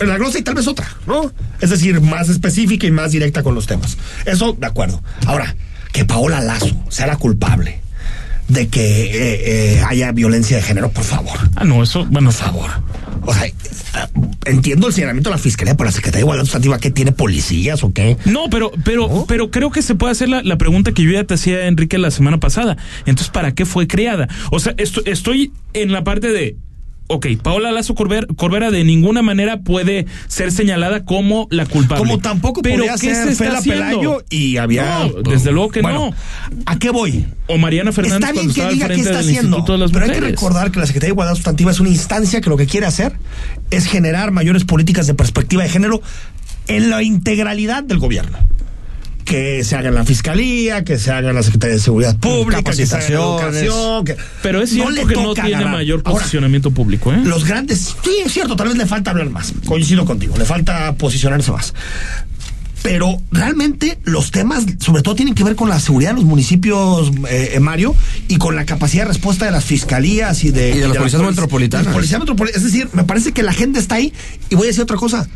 en 0.00 0.08
la 0.08 0.16
glosa 0.16 0.38
y 0.38 0.42
tal 0.42 0.54
vez 0.54 0.66
otra, 0.68 0.86
¿no? 1.06 1.32
Es 1.60 1.70
decir, 1.70 2.00
más 2.00 2.28
específica 2.28 2.86
y 2.86 2.90
más 2.90 3.12
directa 3.12 3.42
con 3.42 3.54
los 3.54 3.66
temas. 3.66 3.96
Eso, 4.24 4.56
de 4.58 4.66
acuerdo. 4.66 5.02
Ahora, 5.26 5.54
que 5.92 6.04
Paola 6.04 6.40
Lazo 6.40 6.70
sea 6.88 7.06
la 7.06 7.16
culpable 7.16 7.80
de 8.48 8.68
que 8.68 9.02
eh, 9.04 9.76
eh, 9.76 9.84
haya 9.86 10.12
violencia 10.12 10.56
de 10.56 10.62
género, 10.62 10.90
por 10.90 11.04
favor. 11.04 11.38
Ah, 11.56 11.64
no, 11.64 11.82
eso, 11.82 12.06
bueno, 12.06 12.30
Por 12.30 12.38
favor. 12.38 12.70
O 13.28 13.34
sea, 13.34 13.52
entiendo 14.46 14.86
el 14.86 14.92
señalamiento 14.94 15.28
de 15.30 15.36
la 15.36 15.42
Fiscalía, 15.42 15.76
pero 15.76 15.86
la 15.86 15.92
Secretaría 15.92 16.20
de 16.20 16.24
Igualdad 16.24 16.44
Sustantiva, 16.44 16.78
¿qué 16.78 16.90
tiene 16.90 17.12
policías 17.12 17.84
o 17.84 17.92
qué? 17.92 18.16
No, 18.24 18.48
pero, 18.50 18.70
pero, 18.84 19.26
pero 19.28 19.50
creo 19.50 19.70
que 19.70 19.82
se 19.82 19.94
puede 19.94 20.12
hacer 20.12 20.28
la, 20.28 20.42
la 20.42 20.56
pregunta 20.56 20.92
que 20.92 21.02
yo 21.02 21.10
ya 21.10 21.24
te 21.24 21.34
hacía, 21.34 21.66
Enrique, 21.66 21.98
la 21.98 22.10
semana 22.10 22.38
pasada. 22.40 22.76
Entonces, 23.00 23.28
¿para 23.30 23.54
qué 23.54 23.66
fue 23.66 23.86
creada? 23.86 24.28
O 24.50 24.60
sea, 24.60 24.74
esto- 24.78 25.02
estoy 25.04 25.52
en 25.74 25.92
la 25.92 26.04
parte 26.04 26.28
de. 26.28 26.56
Ok, 27.08 27.26
Paola 27.42 27.72
Lazo 27.72 27.94
Corber- 27.94 28.26
Corbera 28.36 28.70
de 28.70 28.84
ninguna 28.84 29.22
manera 29.22 29.60
puede 29.60 30.06
ser 30.26 30.52
señalada 30.52 31.04
como 31.04 31.48
la 31.50 31.64
culpable. 31.66 32.04
Como 32.04 32.18
tampoco 32.18 32.60
pero 32.62 32.78
podía 32.78 32.92
¿qué 32.94 33.14
ser 33.14 33.28
se 33.28 33.36
Fela 33.36 33.58
haciendo? 33.58 33.82
Pelayo 33.84 34.24
y 34.30 34.58
había. 34.58 35.08
No, 35.08 35.22
desde 35.22 35.50
luego 35.50 35.70
que 35.70 35.80
Bueno, 35.80 36.10
no. 36.10 36.60
¿A 36.66 36.78
qué 36.78 36.90
voy? 36.90 37.24
O 37.46 37.56
Mariana 37.56 37.92
Fernández 37.92 38.28
Está 38.28 38.32
bien 38.32 38.52
cuando 38.52 38.68
que 38.68 38.74
diga 38.74 38.88
qué 38.88 39.00
está 39.00 39.18
haciendo, 39.20 39.64
pero 39.64 40.04
hay 40.04 40.10
que 40.10 40.20
recordar 40.20 40.70
que 40.70 40.80
la 40.80 40.86
Secretaría 40.86 41.08
de 41.08 41.14
Igualdad 41.14 41.34
Sustantiva 41.34 41.70
es 41.70 41.80
una 41.80 41.88
instancia 41.88 42.40
que 42.42 42.50
lo 42.50 42.56
que 42.58 42.66
quiere 42.66 42.86
hacer 42.86 43.14
es 43.70 43.86
generar 43.86 44.30
mayores 44.30 44.64
políticas 44.64 45.06
de 45.06 45.14
perspectiva 45.14 45.62
de 45.62 45.70
género 45.70 46.02
en 46.66 46.90
la 46.90 47.02
integralidad 47.02 47.82
del 47.82 47.98
gobierno. 47.98 48.38
Que 49.28 49.62
se 49.62 49.76
haga 49.76 49.90
en 49.90 49.94
la 49.94 50.04
Fiscalía, 50.04 50.84
que 50.84 50.98
se 50.98 51.10
haga 51.12 51.28
en 51.28 51.34
la 51.34 51.42
Secretaría 51.42 51.74
de 51.76 51.82
Seguridad 51.82 52.16
Pública, 52.16 52.62
que 52.62 52.86
se 52.86 52.94
haga 52.96 53.04
en 53.06 53.12
Capacitaciones. 53.12 53.62
Educación. 53.62 54.04
que- 54.06 54.16
Pero 54.42 54.62
es 54.62 54.70
cierto 54.70 55.06
que 55.06 55.14
no 55.16 55.34
tiene 55.34 55.54
agarrar. 55.54 55.72
mayor 55.72 56.00
Ahora, 56.04 56.18
posicionamiento 56.20 56.70
público, 56.70 57.12
¿eh? 57.12 57.20
los 57.24 57.44
grandes, 57.44 57.94
sí, 58.02 58.10
es 58.24 58.32
cierto, 58.32 58.56
tal 58.56 58.68
vez 58.68 58.76
le 58.78 58.86
falta 58.86 59.10
hablar 59.10 59.28
más. 59.30 59.52
Coincido 59.66 60.04
contigo, 60.06 60.34
le 60.38 60.46
falta 60.46 60.94
posicionarse 60.94 61.52
más. 61.52 61.74
Pero 62.82 63.20
realmente 63.32 63.98
los 64.04 64.30
temas, 64.30 64.64
sobre 64.78 65.02
todo, 65.02 65.14
tienen 65.16 65.34
que 65.34 65.42
ver 65.44 65.56
con 65.56 65.68
la 65.68 65.80
seguridad 65.80 66.10
de 66.10 66.16
los 66.16 66.24
municipios, 66.24 67.10
eh, 67.28 67.50
eh, 67.54 67.60
Mario, 67.60 67.94
y 68.28 68.36
con 68.38 68.54
la 68.56 68.64
capacidad 68.64 69.02
de 69.02 69.08
respuesta 69.08 69.44
de 69.44 69.50
las 69.50 69.64
fiscalías 69.64 70.44
y 70.44 70.52
de, 70.52 70.70
Y 70.70 70.78
de 70.78 70.88
las 70.88 70.96
policías 70.96 71.20
polic- 71.20 71.26
metropolitanas. 71.30 71.84
de 71.84 71.90
las 71.90 71.94
policías 71.94 72.20
metropolitanas. 72.20 72.64
Es 72.64 72.72
decir, 72.72 72.88
me 72.94 73.02
parece 73.04 73.32
que 73.32 73.42
la 73.42 73.50
agenda 73.50 73.80
está 73.80 73.96
ahí. 73.96 74.12
Y 74.48 74.54
voy 74.54 74.64
a 74.64 74.68
decir 74.68 74.82
otra 74.84 74.96
cosa. 74.96 75.28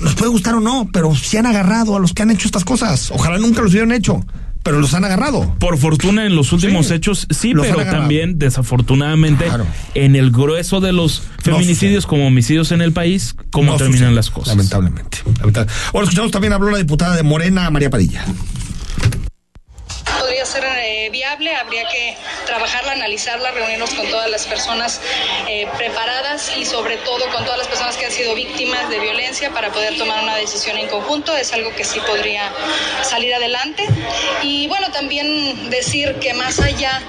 Nos 0.00 0.14
puede 0.14 0.30
gustar 0.30 0.54
o 0.54 0.60
no, 0.60 0.88
pero 0.92 1.14
si 1.14 1.36
han 1.36 1.46
agarrado 1.46 1.96
a 1.96 2.00
los 2.00 2.12
que 2.14 2.22
han 2.22 2.30
hecho 2.30 2.46
estas 2.48 2.64
cosas. 2.64 3.10
Ojalá 3.10 3.38
nunca 3.38 3.60
los 3.62 3.70
hubieran 3.72 3.92
hecho, 3.92 4.24
pero 4.62 4.80
los 4.80 4.94
han 4.94 5.04
agarrado. 5.04 5.54
Por 5.58 5.76
fortuna 5.78 6.24
en 6.26 6.34
los 6.36 6.52
últimos 6.52 6.86
Sí, 6.88 6.94
hechos 6.94 7.26
sí, 7.30 7.52
pero 7.54 7.84
también 7.84 8.38
desafortunadamente 8.38 9.44
Claro. 9.44 9.66
en 9.94 10.16
el 10.16 10.30
grueso 10.30 10.80
de 10.80 10.92
los 10.92 11.22
feminicidios 11.42 12.06
como 12.06 12.26
homicidios 12.26 12.72
en 12.72 12.80
el 12.80 12.92
país, 12.92 13.36
cómo 13.50 13.72
No 13.72 13.78
terminan 13.78 13.98
sucede, 14.00 14.14
las 14.14 14.30
cosas. 14.30 14.56
Lamentablemente. 14.56 15.18
lamentable. 15.38 15.70
Bueno, 15.92 16.04
escuchamos 16.04 16.30
también 16.30 16.52
habló 16.52 16.70
la 16.70 16.78
diputada 16.78 17.16
de 17.16 17.22
Morena, 17.22 17.68
María 17.70 17.90
Padilla. 17.90 18.24
Podría 20.20 20.44
ser 20.44 20.64
eh, 20.64 21.08
viable, 21.10 21.56
habría 21.56 21.88
que 21.88 22.16
trabajarla, 22.46 22.92
analizarla, 22.92 23.50
reunirnos 23.52 23.90
con 23.94 24.08
todas 24.10 24.30
las 24.30 24.46
personas 24.46 25.00
eh, 25.48 25.66
preparadas 25.78 26.52
y 26.56 26.66
sobre 26.66 26.98
todo 26.98 27.28
con 27.30 27.44
todas 27.44 27.58
las 27.58 27.68
personas 27.68 27.96
que 27.96 28.04
han 28.04 28.12
sido 28.12 28.34
víctimas 28.34 28.88
de 28.90 28.98
violencia 29.00 29.50
para 29.50 29.70
poder 29.72 29.96
tomar 29.96 30.22
una 30.22 30.36
decisión 30.36 30.76
en 30.76 30.88
conjunto. 30.88 31.34
Es 31.36 31.52
algo 31.52 31.74
que 31.74 31.84
sí 31.84 32.00
podría 32.00 32.52
salir 33.02 33.34
adelante. 33.34 33.86
Y 34.42 34.68
bueno, 34.68 34.90
también 34.92 35.70
decir 35.70 36.14
que 36.16 36.34
más 36.34 36.60
allá 36.60 37.00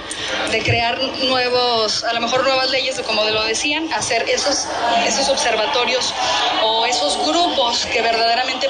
de 0.50 0.62
crear 0.62 0.98
nuevos, 1.24 2.04
a 2.04 2.14
lo 2.14 2.20
mejor 2.20 2.44
nuevas 2.44 2.70
leyes, 2.70 2.98
como 3.02 3.24
lo 3.24 3.44
decían, 3.44 3.92
hacer 3.92 4.24
esos, 4.28 4.66
esos 5.06 5.28
observatorios 5.28 6.14
o 6.62 6.86
esos 6.86 7.18
grupos 7.26 7.86
que 7.86 8.00
verdaderamente 8.00 8.68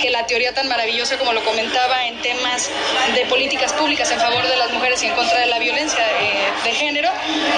que 0.00 0.10
la 0.10 0.26
teoría 0.26 0.54
tan 0.54 0.68
maravillosa 0.68 1.18
como 1.18 1.32
lo 1.32 1.44
comentaba 1.44 2.06
en 2.06 2.20
temas 2.22 2.70
de 3.14 3.26
políticas 3.26 3.72
públicas 3.72 4.10
en 4.10 4.18
favor 4.18 4.42
de 4.42 4.56
las 4.56 4.72
mujeres 4.72 5.02
y 5.02 5.06
en 5.06 5.14
contra 5.14 5.38
de 5.40 5.46
la 5.46 5.58
violencia 5.58 5.98
de, 5.98 6.68
de 6.70 6.74
género, 6.76 7.08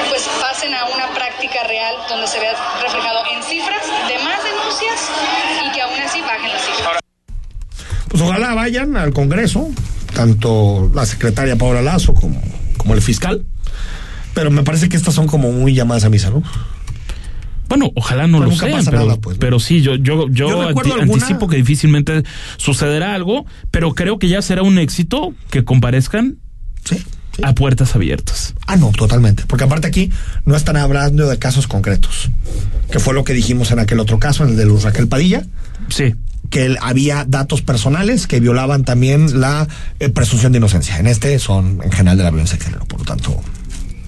pues 0.09 0.29
pasen 0.41 0.75
a 0.75 0.85
una 0.87 1.09
práctica 1.15 1.65
real 1.65 1.95
donde 2.09 2.27
se 2.27 2.41
vea 2.41 2.55
reflejado 2.83 3.21
en 3.35 3.43
cifras 3.43 3.83
de 4.09 4.25
más 4.25 4.43
denuncias 4.43 5.11
y 5.65 5.73
que 5.73 5.83
aún 5.83 6.01
así 6.01 6.21
bajen 6.21 6.51
las 6.51 6.63
cifras. 6.65 7.01
Pues 8.09 8.23
ojalá 8.23 8.55
vayan 8.55 8.97
al 8.97 9.13
Congreso, 9.13 9.69
tanto 10.15 10.91
la 10.95 11.05
secretaria 11.05 11.57
Paola 11.57 11.83
Lazo 11.83 12.15
como, 12.15 12.41
como 12.77 12.95
el 12.95 13.03
fiscal. 13.03 13.45
Pero 14.35 14.51
me 14.51 14.63
parece 14.63 14.89
que 14.89 14.97
estas 14.97 15.15
son 15.15 15.27
como 15.27 15.51
muy 15.51 15.75
llamadas 15.75 16.05
a 16.05 16.11
misa, 16.11 16.31
¿no? 16.31 16.43
Bueno, 17.69 17.91
ojalá 17.95 18.27
no 18.27 18.39
Pero 18.39 18.51
lo 18.51 18.57
sean, 18.57 18.85
pero, 18.85 18.99
nada, 19.01 19.17
pues, 19.17 19.39
pero 19.39 19.59
sí, 19.59 19.83
yo, 19.83 19.97
yo, 19.97 20.29
yo, 20.29 20.49
Yo 20.49 20.63
anti- 20.69 20.79
alguna- 20.91 21.03
anticipo 21.03 21.49
que 21.49 21.57
difícilmente 21.57 22.23
sucederá 22.57 23.15
algo, 23.15 23.45
pero 23.71 23.95
creo 23.95 24.19
que 24.19 24.29
ya 24.29 24.41
será 24.43 24.63
un 24.63 24.79
éxito 24.79 25.35
que 25.51 25.65
comparezcan 25.65 26.37
Sí. 26.85 26.99
sí. 26.99 27.43
a 27.43 27.55
puertas 27.55 27.95
abiertas. 27.97 28.55
Ah, 28.67 28.77
no, 28.77 28.91
totalmente. 28.93 29.45
Porque 29.47 29.65
aparte 29.65 29.87
aquí 29.89 30.11
no 30.45 30.55
están 30.57 30.77
hablando 30.77 31.29
de 31.29 31.39
casos 31.39 31.67
concretos. 31.67 32.31
Que 32.91 32.99
fue 33.01 33.15
lo 33.15 33.25
que 33.25 33.33
dijimos 33.33 33.71
en 33.73 33.79
aquel 33.81 33.99
otro 34.01 34.19
caso, 34.19 34.45
en 34.45 34.51
el 34.51 34.57
de 34.57 34.65
Luz 34.65 34.85
Raquel 34.85 35.09
Padilla, 35.09 35.45
Sí. 35.89 36.15
que 36.51 36.65
él- 36.67 36.79
había 36.81 37.25
datos 37.27 37.61
personales 37.63 38.29
que 38.29 38.39
violaban 38.41 38.85
también 38.85 39.41
la 39.41 39.67
eh, 39.99 40.09
presunción 40.09 40.53
de 40.53 40.59
inocencia. 40.59 40.99
En 41.01 41.09
este 41.09 41.39
son 41.41 41.81
en 41.83 41.91
general 41.91 42.17
de 42.17 42.23
la 42.25 42.31
violencia 42.31 42.57
de 42.59 42.65
género, 42.65 42.85
por 42.87 43.01
lo 43.01 43.05
tanto. 43.05 43.43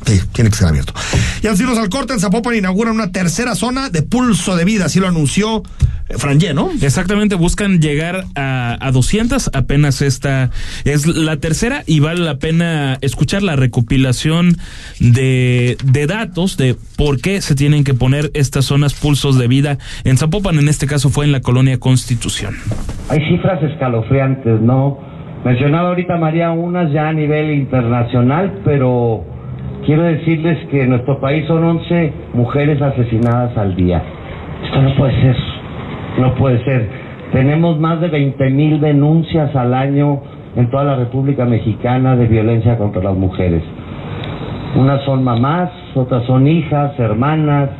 Sí, 0.09 0.23
tiene 0.33 0.49
que 0.49 0.57
ser 0.57 0.69
abierto. 0.69 0.95
Y 1.43 1.49
así 1.49 1.65
nos 1.65 1.77
al 1.77 1.91
corte, 1.91 2.15
en 2.15 2.21
Zapopan 2.21 2.57
inauguran 2.57 2.95
una 2.95 3.13
tercera 3.13 3.55
zona 3.55 3.91
de 3.91 4.01
pulso 4.01 4.57
de 4.57 4.65
vida, 4.65 4.87
así 4.87 5.01
lo 5.01 5.07
anunció 5.07 5.63
eh, 6.09 6.15
Frangé, 6.17 6.55
¿no? 6.55 6.71
Exactamente, 6.81 7.35
buscan 7.35 7.79
llegar 7.79 8.25
a, 8.35 8.79
a 8.81 8.91
200, 8.91 9.51
apenas 9.53 10.01
esta 10.01 10.49
es 10.85 11.07
la 11.07 11.37
tercera 11.37 11.83
y 11.87 12.01
vale 12.01 12.23
la 12.23 12.39
pena 12.39 12.97
escuchar 13.03 13.43
la 13.43 13.55
recopilación 13.55 14.57
de, 14.99 15.77
de 15.85 16.07
datos 16.07 16.57
de 16.57 16.75
por 16.97 17.21
qué 17.21 17.43
se 17.43 17.55
tienen 17.55 17.85
que 17.85 17.93
poner 17.93 18.31
estas 18.33 18.65
zonas 18.65 18.95
pulsos 18.95 19.39
de 19.39 19.47
vida 19.47 19.77
en 20.05 20.17
Zapopan, 20.17 20.59
en 20.59 20.71
este 20.71 20.87
caso 20.87 21.11
fue 21.11 21.27
en 21.27 21.33
la 21.33 21.43
colonia 21.43 21.79
Constitución. 21.79 22.55
Hay 23.11 23.19
cifras 23.29 23.63
escalofriantes, 23.63 24.59
¿no? 24.63 25.01
Mencionaba 25.45 25.91
ahorita 25.91 26.17
María 26.17 26.51
unas 26.51 26.91
ya 26.95 27.09
a 27.09 27.13
nivel 27.13 27.51
internacional, 27.53 28.63
pero 28.65 29.38
quiero 29.89 30.03
decirles 30.03 30.59
que 30.67 30.83
en 30.83 30.91
nuestro 30.91 31.19
país 31.19 31.47
son 31.47 31.65
11 31.65 32.13
mujeres 32.35 32.83
asesinadas 32.83 33.57
al 33.57 33.75
día. 33.75 34.03
Esto 34.63 34.83
no 34.83 34.95
puede 34.97 35.19
ser, 35.23 35.37
no 36.19 36.35
puede 36.35 36.63
ser. 36.63 36.91
Tenemos 37.33 37.81
más 37.81 37.99
de 37.99 38.09
20 38.09 38.51
mil 38.51 38.83
denuncias 38.83 39.57
al 39.57 39.73
año 39.73 40.21
en 40.57 40.69
toda 40.69 40.85
la 40.85 40.97
República 40.97 41.47
Mexicana 41.47 42.17
de 42.17 42.27
violencia 42.27 42.77
contra 42.77 43.03
las 43.03 43.17
mujeres. 43.17 43.63
Unas 44.77 45.03
son 45.05 45.25
mamás, 45.25 45.71
otras 45.95 46.23
son 46.25 46.47
hijas, 46.47 46.93
hermanas, 47.01 47.71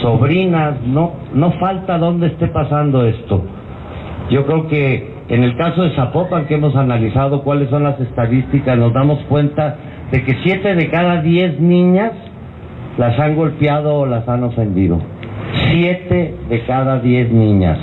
sobrinas, 0.00 0.80
no, 0.86 1.12
no 1.34 1.50
falta 1.60 1.98
donde 1.98 2.28
esté 2.28 2.46
pasando 2.46 3.04
esto. 3.04 3.44
Yo 4.30 4.46
creo 4.46 4.66
que 4.68 5.18
en 5.28 5.44
el 5.44 5.58
caso 5.58 5.82
de 5.82 5.90
Zapopan, 5.90 6.46
que 6.46 6.54
hemos 6.54 6.74
analizado 6.74 7.42
cuáles 7.42 7.68
son 7.68 7.82
las 7.82 8.00
estadísticas, 8.00 8.78
nos 8.78 8.94
damos 8.94 9.18
cuenta 9.28 9.76
de 10.12 10.24
que 10.24 10.36
siete 10.42 10.74
de 10.74 10.90
cada 10.90 11.22
diez 11.22 11.58
niñas 11.60 12.12
las 12.96 13.18
han 13.18 13.36
golpeado 13.36 13.94
o 13.94 14.06
las 14.06 14.28
han 14.28 14.42
ofendido. 14.44 15.02
Siete 15.70 16.34
de 16.48 16.64
cada 16.66 17.00
diez 17.00 17.30
niñas. 17.30 17.78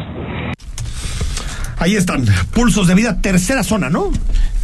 Ahí 1.77 1.95
están, 1.95 2.23
pulsos 2.53 2.87
de 2.87 2.95
vida, 2.95 3.21
tercera 3.21 3.61
zona, 3.63 3.89
¿no? 3.89 4.09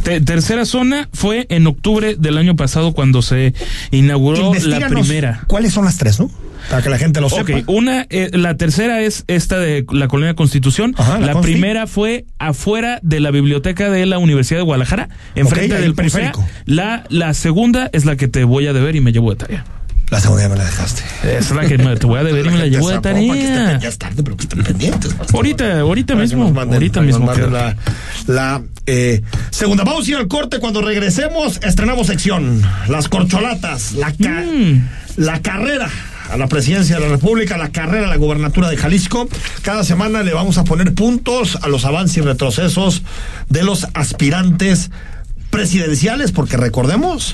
Te- 0.02 0.20
tercera 0.20 0.64
zona 0.64 1.08
fue 1.12 1.46
en 1.50 1.66
octubre 1.66 2.16
del 2.18 2.38
año 2.38 2.56
pasado 2.56 2.92
cuando 2.94 3.22
se 3.22 3.54
inauguró 3.90 4.52
la 4.66 4.88
primera. 4.88 5.40
¿Cuáles 5.46 5.72
son 5.72 5.84
las 5.84 5.98
tres, 5.98 6.18
no? 6.18 6.30
Para 6.70 6.82
que 6.82 6.88
la 6.90 6.98
gente 6.98 7.20
lo 7.20 7.26
Ok, 7.28 7.46
sepa. 7.46 7.62
una, 7.72 8.06
eh, 8.10 8.30
la 8.32 8.56
tercera 8.56 9.00
es 9.00 9.24
esta 9.26 9.58
de 9.58 9.84
la 9.92 10.08
colonia 10.08 10.34
Constitución. 10.34 10.94
Ajá, 10.96 11.18
la 11.18 11.40
primera 11.40 11.86
fue 11.86 12.24
afuera 12.38 12.98
de 13.02 13.20
la 13.20 13.30
biblioteca 13.30 13.90
de 13.90 14.06
la 14.06 14.18
Universidad 14.18 14.60
de 14.60 14.64
Guadalajara, 14.64 15.08
enfrente 15.34 15.74
del 15.74 15.84
el 15.84 15.94
periférico. 15.94 16.46
La, 16.64 17.04
la 17.08 17.34
segunda 17.34 17.90
es 17.92 18.04
la 18.04 18.16
que 18.16 18.28
te 18.28 18.44
voy 18.44 18.66
a 18.66 18.72
deber 18.72 18.96
y 18.96 19.00
me 19.00 19.12
llevo 19.12 19.30
de 19.30 19.36
tarea. 19.36 19.64
La 20.10 20.20
segunda 20.20 20.42
ya 20.42 20.48
me 20.50 20.56
la 20.56 20.64
dejaste. 20.64 21.02
Es 21.38 21.50
la 21.52 21.66
que 21.66 21.78
me- 21.78 21.96
te 21.96 22.06
voy 22.06 22.18
a 22.18 22.22
deber 22.24 22.44
y 22.44 22.50
me 22.50 22.58
la 22.58 22.66
llevo 22.66 22.90
de 22.90 22.98
tarea. 23.00 23.78
Ya 23.78 23.88
es 23.88 23.96
tarde, 23.96 24.22
pero 24.22 24.36
que 24.36 24.42
estén 24.42 24.62
pendientes. 24.62 25.14
por 25.14 25.26
favor. 25.26 25.36
Ahorita, 25.36 25.80
ahorita 25.80 26.14
mismo, 26.16 26.52
manden- 26.52 26.74
ahorita 26.74 27.00
mismo. 27.00 27.32
la, 28.26 28.62
eh, 28.86 29.22
segunda, 29.50 29.84
vamos 29.84 30.06
a 30.06 30.10
ir 30.10 30.16
al 30.18 30.28
corte. 30.28 30.58
Cuando 30.58 30.82
regresemos, 30.82 31.58
estrenamos 31.62 32.08
sección. 32.08 32.60
Las 32.88 33.08
corcholatas, 33.08 33.92
la, 33.94 34.12
ca- 34.12 34.42
Mm. 34.42 34.86
la 35.16 35.40
carrera 35.40 35.88
a 36.32 36.36
la 36.36 36.46
presidencia 36.48 36.96
de 36.96 37.02
la 37.02 37.08
República, 37.08 37.56
la 37.58 37.70
carrera 37.70 38.06
a 38.06 38.10
la 38.10 38.16
gubernatura 38.16 38.68
de 38.70 38.76
Jalisco. 38.76 39.28
Cada 39.62 39.84
semana 39.84 40.22
le 40.22 40.32
vamos 40.32 40.58
a 40.58 40.64
poner 40.64 40.94
puntos 40.94 41.58
a 41.62 41.68
los 41.68 41.84
avances 41.84 42.16
y 42.18 42.20
retrocesos 42.22 43.02
de 43.48 43.62
los 43.62 43.86
aspirantes 43.94 44.90
presidenciales, 45.50 46.32
porque 46.32 46.56
recordemos, 46.56 47.32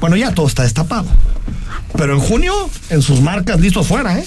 bueno, 0.00 0.16
ya 0.16 0.32
todo 0.34 0.46
está 0.46 0.62
destapado. 0.64 1.06
Pero 1.96 2.14
en 2.14 2.20
junio, 2.20 2.52
en 2.90 3.02
sus 3.02 3.20
marcas 3.20 3.58
listos 3.60 3.86
fuera, 3.86 4.18
¿eh? 4.18 4.24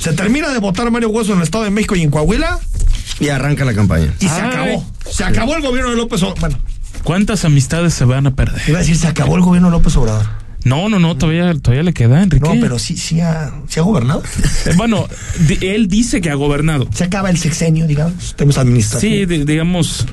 Se 0.00 0.12
termina 0.14 0.48
de 0.48 0.58
votar 0.58 0.90
Mario 0.90 1.10
Hueso 1.10 1.32
en 1.32 1.38
el 1.38 1.44
Estado 1.44 1.64
de 1.64 1.70
México 1.70 1.94
y 1.94 2.02
en 2.02 2.10
Coahuila 2.10 2.58
Y 3.20 3.28
arranca 3.28 3.66
la 3.66 3.74
campaña. 3.74 4.14
y 4.18 4.26
se 4.28 4.40
acabó. 4.40 4.86
Se 5.10 5.24
acabó 5.24 5.54
el 5.56 5.62
gobierno 5.62 5.90
de 5.90 5.96
López 5.96 6.22
Obrador. 6.22 6.40
Bueno, 6.40 6.58
¿Cuántas 7.04 7.44
amistades 7.44 7.92
se 7.94 8.04
van 8.06 8.26
a 8.26 8.34
perder? 8.34 8.60
iba 8.66 8.78
a 8.78 8.80
decir, 8.80 8.96
se 8.96 9.06
acabó 9.06 9.36
el 9.36 9.42
gobierno 9.42 9.68
de 9.68 9.72
López 9.72 9.94
Obrador. 9.96 10.26
No, 10.64 10.88
no, 10.88 10.98
no, 10.98 11.16
todavía, 11.16 11.52
todavía 11.54 11.82
le 11.82 11.92
queda, 11.92 12.22
Enrique. 12.22 12.46
No, 12.46 12.60
pero 12.60 12.78
sí, 12.78 12.96
sí 12.96 13.20
ha, 13.20 13.52
sí 13.68 13.80
ha 13.80 13.82
gobernado. 13.82 14.22
Eh, 14.66 14.72
Bueno, 14.76 15.06
él 15.60 15.88
dice 15.88 16.20
que 16.20 16.30
ha 16.30 16.34
gobernado. 16.34 16.88
Se 16.92 17.04
acaba 17.04 17.30
el 17.30 17.38
sexenio, 17.38 17.86
digamos, 17.86 18.34
temas 18.36 18.58
administrativos. 18.58 19.16
Sí, 19.16 19.26
di- 19.26 19.44
digamos, 19.44 20.06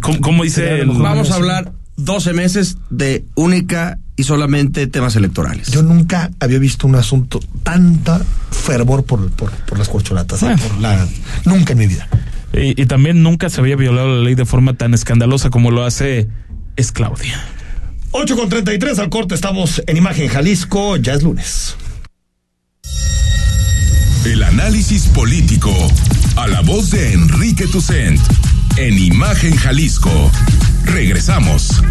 como, 0.00 0.20
como 0.20 0.44
dice 0.44 0.80
el... 0.80 0.88
Vamos 0.90 1.30
a 1.30 1.36
hablar 1.36 1.72
12 1.96 2.32
meses 2.32 2.78
de 2.90 3.24
única 3.34 3.98
y 4.16 4.24
solamente 4.24 4.86
temas 4.88 5.14
electorales. 5.16 5.70
Yo 5.70 5.82
nunca 5.82 6.30
había 6.40 6.58
visto 6.58 6.86
un 6.86 6.96
asunto 6.96 7.40
tanta 7.62 8.20
fervor 8.50 9.04
por, 9.04 9.30
por, 9.30 9.50
por 9.50 9.78
las 9.78 9.88
corcholatas. 9.88 10.42
¿eh? 10.42 10.46
Bueno. 10.46 10.62
Por 10.68 10.78
la, 10.80 11.06
nunca 11.44 11.72
en 11.72 11.78
mi 11.78 11.86
vida. 11.86 12.08
Y, 12.52 12.80
y 12.80 12.86
también 12.86 13.22
nunca 13.22 13.48
se 13.50 13.60
había 13.60 13.76
violado 13.76 14.16
la 14.18 14.22
ley 14.24 14.34
de 14.34 14.44
forma 14.44 14.74
tan 14.74 14.92
escandalosa 14.94 15.48
como 15.50 15.70
lo 15.70 15.84
hace 15.84 16.28
es 16.76 16.92
Claudia. 16.92 17.40
8 18.14 18.36
con 18.36 18.48
33 18.48 18.98
al 18.98 19.08
corte, 19.08 19.34
estamos 19.34 19.82
en 19.86 19.96
Imagen 19.96 20.28
Jalisco, 20.28 20.96
ya 20.96 21.14
es 21.14 21.22
lunes. 21.22 21.76
El 24.24 24.42
análisis 24.42 25.06
político. 25.08 25.74
A 26.36 26.46
la 26.46 26.60
voz 26.60 26.90
de 26.90 27.12
Enrique 27.12 27.66
Tucent. 27.66 28.20
En 28.76 28.98
Imagen 28.98 29.56
Jalisco. 29.56 30.30
Regresamos. 30.84 31.82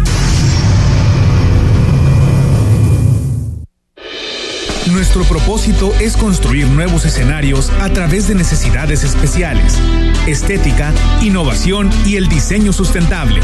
Nuestro 4.92 5.24
propósito 5.24 5.92
es 6.00 6.16
construir 6.18 6.66
nuevos 6.66 7.06
escenarios 7.06 7.70
a 7.80 7.88
través 7.88 8.28
de 8.28 8.34
necesidades 8.34 9.04
especiales, 9.04 9.78
estética, 10.26 10.92
innovación 11.22 11.88
y 12.04 12.16
el 12.16 12.28
diseño 12.28 12.74
sustentable. 12.74 13.40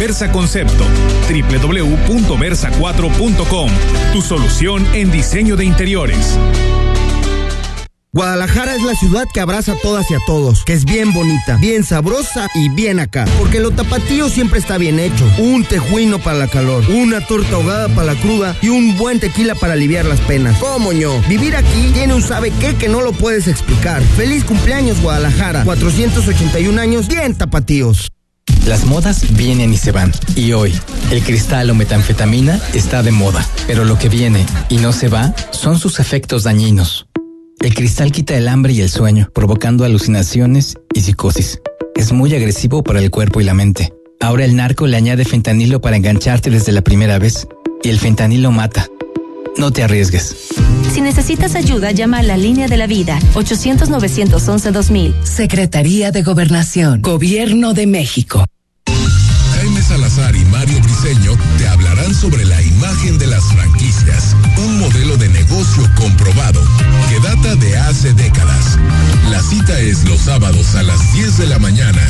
Versa 0.00 0.32
Concepto, 0.32 0.84
www.versa4.com, 1.28 3.70
tu 4.12 4.22
solución 4.22 4.84
en 4.92 5.12
diseño 5.12 5.54
de 5.54 5.66
interiores. 5.66 6.36
Guadalajara 8.14 8.74
es 8.74 8.82
la 8.82 8.94
ciudad 8.94 9.26
que 9.32 9.40
abraza 9.40 9.72
a 9.72 9.76
todas 9.76 10.10
y 10.10 10.14
a 10.14 10.18
todos, 10.26 10.66
que 10.66 10.74
es 10.74 10.84
bien 10.84 11.14
bonita, 11.14 11.56
bien 11.56 11.82
sabrosa 11.82 12.46
y 12.54 12.68
bien 12.68 13.00
acá. 13.00 13.24
Porque 13.38 13.58
lo 13.58 13.70
tapatío 13.70 14.28
siempre 14.28 14.58
está 14.58 14.76
bien 14.76 15.00
hecho. 15.00 15.24
Un 15.38 15.64
tejuino 15.64 16.18
para 16.18 16.36
la 16.36 16.46
calor, 16.46 16.84
una 16.90 17.26
torta 17.26 17.54
ahogada 17.54 17.88
para 17.88 18.12
la 18.12 18.20
cruda 18.20 18.54
y 18.60 18.68
un 18.68 18.98
buen 18.98 19.18
tequila 19.18 19.54
para 19.54 19.72
aliviar 19.72 20.04
las 20.04 20.20
penas. 20.20 20.58
¿Cómo 20.58 20.92
ño? 20.92 21.22
Vivir 21.26 21.56
aquí 21.56 21.90
tiene 21.94 22.12
un 22.12 22.20
sabe 22.20 22.50
qué 22.60 22.74
que 22.74 22.90
no 22.90 23.00
lo 23.00 23.12
puedes 23.12 23.48
explicar. 23.48 24.02
Feliz 24.02 24.44
cumpleaños 24.44 25.00
Guadalajara, 25.00 25.64
481 25.64 26.78
años 26.78 27.08
bien 27.08 27.34
tapatíos. 27.34 28.12
Las 28.66 28.84
modas 28.84 29.24
vienen 29.30 29.72
y 29.72 29.78
se 29.78 29.90
van. 29.90 30.12
Y 30.36 30.52
hoy, 30.52 30.78
el 31.10 31.22
cristal 31.22 31.70
o 31.70 31.74
metanfetamina 31.74 32.60
está 32.74 33.02
de 33.02 33.10
moda. 33.10 33.42
Pero 33.66 33.86
lo 33.86 33.98
que 33.98 34.10
viene 34.10 34.44
y 34.68 34.76
no 34.76 34.92
se 34.92 35.08
va 35.08 35.34
son 35.50 35.78
sus 35.78 35.98
efectos 35.98 36.42
dañinos. 36.42 37.06
El 37.62 37.74
cristal 37.74 38.10
quita 38.10 38.36
el 38.36 38.48
hambre 38.48 38.72
y 38.72 38.80
el 38.80 38.90
sueño, 38.90 39.30
provocando 39.32 39.84
alucinaciones 39.84 40.74
y 40.92 41.02
psicosis. 41.02 41.60
Es 41.94 42.10
muy 42.10 42.34
agresivo 42.34 42.82
para 42.82 42.98
el 42.98 43.12
cuerpo 43.12 43.40
y 43.40 43.44
la 43.44 43.54
mente. 43.54 43.92
Ahora 44.20 44.44
el 44.44 44.56
narco 44.56 44.88
le 44.88 44.96
añade 44.96 45.24
fentanilo 45.24 45.80
para 45.80 45.96
engancharte 45.96 46.50
desde 46.50 46.72
la 46.72 46.82
primera 46.82 47.20
vez. 47.20 47.46
Y 47.84 47.90
el 47.90 48.00
fentanilo 48.00 48.50
mata. 48.50 48.88
No 49.58 49.70
te 49.70 49.84
arriesgues. 49.84 50.34
Si 50.92 51.00
necesitas 51.00 51.54
ayuda, 51.54 51.92
llama 51.92 52.18
a 52.18 52.22
la 52.24 52.36
línea 52.36 52.66
de 52.66 52.76
la 52.76 52.88
vida 52.88 53.20
800-911-2000. 53.34 55.22
Secretaría 55.22 56.10
de 56.10 56.22
Gobernación, 56.22 57.00
Gobierno 57.00 57.74
de 57.74 57.86
México. 57.86 58.44
Jaime 59.54 59.82
Salazar 59.82 60.34
y 60.34 60.44
Mario 60.46 60.80
Briceño 60.82 61.36
te 61.58 61.61
sobre 62.10 62.44
la 62.44 62.60
imagen 62.60 63.16
de 63.16 63.28
las 63.28 63.44
franquicias, 63.52 64.34
un 64.58 64.80
modelo 64.80 65.16
de 65.16 65.28
negocio 65.28 65.88
comprobado 65.94 66.60
que 67.08 67.20
data 67.20 67.54
de 67.54 67.78
hace 67.78 68.12
décadas. 68.12 68.76
La 69.30 69.40
cita 69.40 69.78
es 69.78 70.04
los 70.04 70.22
sábados 70.22 70.74
a 70.74 70.82
las 70.82 71.12
10 71.12 71.38
de 71.38 71.46
la 71.46 71.60
mañana 71.60 72.02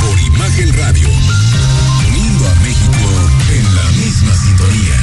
por 0.00 0.20
Imagen 0.20 0.72
Radio, 0.78 1.08
uniendo 2.08 2.48
a 2.48 2.54
México 2.62 3.08
en 3.50 3.74
la 3.74 3.90
misma 4.04 4.34
sintonía. 4.36 4.94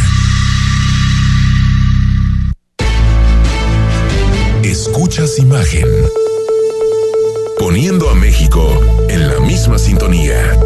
Escuchas 4.63 5.37
Imagen, 5.37 5.87
poniendo 7.59 8.09
a 8.09 8.15
México 8.15 9.05
en 9.09 9.27
la 9.27 9.39
misma 9.41 9.77
sintonía. 9.77 10.57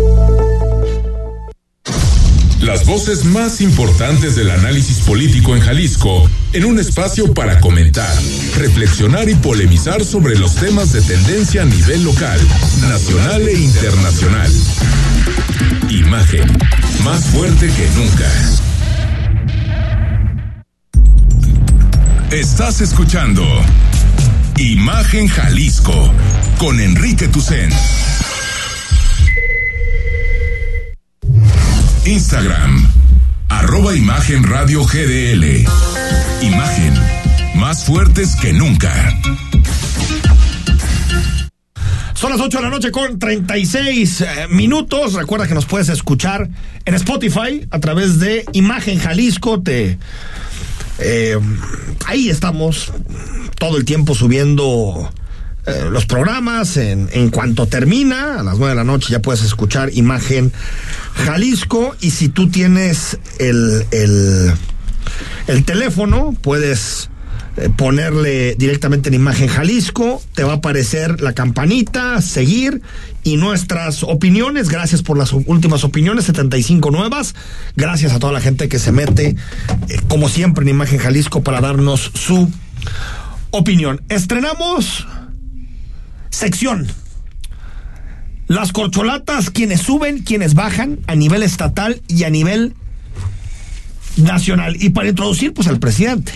Las 2.68 2.86
voces 2.86 3.24
más 3.24 3.62
importantes 3.62 4.36
del 4.36 4.52
análisis 4.52 5.00
político 5.00 5.56
en 5.56 5.62
Jalisco, 5.62 6.30
en 6.52 6.66
un 6.66 6.80
espacio 6.80 7.34
para 7.34 7.62
comentar, 7.62 8.14
reflexionar 8.58 9.30
y 9.30 9.36
polemizar 9.36 10.04
sobre 10.04 10.38
los 10.38 10.54
temas 10.56 10.92
de 10.92 11.02
tendencia 11.02 11.62
a 11.62 11.66
nivel 11.66 12.04
local, 12.04 12.38
nacional 12.82 13.48
e 13.48 13.58
internacional. 13.58 14.52
Imagen, 15.90 16.58
más 17.06 17.24
fuerte 17.28 17.68
que 17.68 17.90
nunca. 17.96 18.30
Estás 22.32 22.82
escuchando 22.82 23.46
Imagen 24.58 25.30
Jalisco 25.30 26.12
con 26.60 26.82
Enrique 26.82 27.30
Tucen. 27.30 27.70
Instagram, 32.08 32.90
arroba 33.50 33.94
Imagen 33.94 34.44
Radio 34.44 34.86
GDL. 34.86 35.66
Imagen, 36.42 36.94
más 37.56 37.84
fuertes 37.84 38.34
que 38.38 38.54
nunca. 38.54 39.14
Son 42.14 42.32
las 42.32 42.40
8 42.40 42.60
de 42.60 42.64
la 42.64 42.70
noche 42.70 42.92
con 42.92 43.20
36 43.20 44.22
eh, 44.22 44.26
minutos. 44.50 45.16
Recuerda 45.16 45.50
que 45.50 45.54
nos 45.54 45.66
puedes 45.66 45.90
escuchar 45.90 46.50
en 46.86 46.94
Spotify 46.94 47.68
a 47.72 47.80
través 47.80 48.20
de 48.20 48.46
Imagen 48.54 49.00
Jalisco. 49.00 49.62
Te, 49.62 50.00
eh, 51.00 51.38
ahí 52.06 52.30
estamos 52.30 52.94
todo 53.60 53.78
el 53.78 53.84
tiempo 53.84 54.16
subiendo 54.16 55.12
eh, 55.68 55.90
los 55.92 56.06
programas. 56.06 56.78
En, 56.78 57.30
cuanto 57.30 57.68
termina, 57.68 58.40
a 58.40 58.44
las 58.44 58.58
9 58.58 58.70
de 58.70 58.76
la 58.76 58.84
noche 58.84 59.12
ya 59.12 59.22
puedes 59.22 59.44
escuchar 59.44 59.90
Imagen 59.94 60.52
Jalisco. 61.14 61.96
Y 62.02 62.12
si 62.12 62.30
tú 62.30 62.50
tienes 62.50 63.20
el, 63.40 63.86
el, 63.92 64.54
el 65.48 65.66
teléfono, 65.66 66.36
puedes 66.42 67.10
eh, 67.58 67.70
ponerle 67.76 68.54
directamente 68.56 69.10
en 69.10 69.16
imagen 69.16 69.48
Jalisco, 69.48 70.22
te 70.36 70.44
va 70.44 70.54
a 70.54 70.56
aparecer 70.58 71.22
la 71.22 71.34
campanita, 71.34 72.22
seguir 72.22 72.84
y 73.24 73.38
nuestras 73.38 74.04
opiniones. 74.04 74.70
Gracias 74.70 75.02
por 75.02 75.18
las 75.18 75.34
últimas 75.34 75.84
opiniones, 75.84 76.26
75 76.26 76.92
nuevas. 76.92 77.34
Gracias 77.76 78.14
a 78.14 78.20
toda 78.20 78.32
la 78.32 78.42
gente 78.42 78.70
que 78.70 78.78
se 78.78 78.92
mete, 78.92 79.36
eh, 79.90 80.00
como 80.08 80.30
siempre, 80.30 80.64
en 80.64 80.70
imagen 80.70 81.00
Jalisco 81.00 81.42
para 81.42 81.60
darnos 81.60 82.12
su 82.14 82.48
opinión. 83.50 84.02
Estrenamos 84.08 85.08
sección. 86.38 86.88
Las 88.48 88.72
corcholatas, 88.72 89.50
quienes 89.50 89.82
suben, 89.82 90.20
quienes 90.20 90.54
bajan 90.54 91.00
a 91.08 91.16
nivel 91.16 91.44
estatal 91.44 92.02
y 92.08 92.24
a 92.24 92.30
nivel 92.30 92.76
nacional. 94.16 94.82
Y 94.82 94.92
para 94.92 95.10
introducir, 95.10 95.54
pues 95.54 95.68
al 95.68 95.80
presidente 95.80 96.32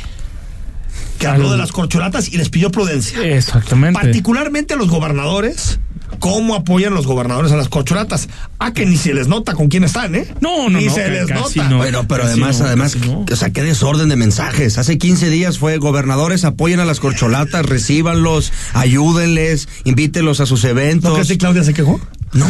que 1.19 1.27
habló 1.27 1.51
de 1.51 1.57
las 1.57 1.71
corcholatas 1.71 2.29
y 2.29 2.37
les 2.37 2.49
pidió 2.49 2.71
prudencia. 2.71 3.21
Exactamente. 3.21 3.99
Particularmente 3.99 4.73
a 4.73 4.77
los 4.77 4.89
gobernadores. 4.89 5.79
¿Cómo 6.21 6.53
apoyan 6.53 6.93
los 6.93 7.07
gobernadores 7.07 7.51
a 7.51 7.57
las 7.57 7.67
corcholatas? 7.67 8.29
Ah, 8.59 8.71
que 8.73 8.85
ni 8.85 8.95
se 8.95 9.11
les 9.13 9.27
nota 9.27 9.55
con 9.55 9.69
quién 9.69 9.83
están, 9.83 10.13
¿eh? 10.13 10.27
No, 10.39 10.69
no, 10.69 10.77
ni 10.79 10.85
no, 10.85 10.93
se 10.93 11.09
les 11.09 11.27
nota. 11.27 11.67
no. 11.67 11.77
Bueno, 11.77 12.07
pero 12.07 12.23
además, 12.25 12.59
no, 12.59 12.67
además, 12.67 12.95
o 13.31 13.35
sea, 13.35 13.49
qué 13.49 13.63
desorden 13.63 14.07
de 14.07 14.15
mensajes. 14.15 14.77
Hace 14.77 14.99
15 14.99 15.31
días 15.31 15.57
fue 15.57 15.77
gobernadores, 15.79 16.45
apoyen 16.45 16.79
a 16.79 16.85
las 16.85 16.99
corcholatas, 16.99 17.65
recíbanlos, 17.65 18.53
ayúdenles, 18.73 19.67
invítenlos 19.83 20.39
a 20.41 20.45
sus 20.45 20.63
eventos. 20.63 21.09
¿No 21.09 21.15
crees 21.15 21.27
que 21.29 21.37
Claudia 21.39 21.63
se 21.63 21.73
quejó? 21.73 21.99
No, 22.33 22.45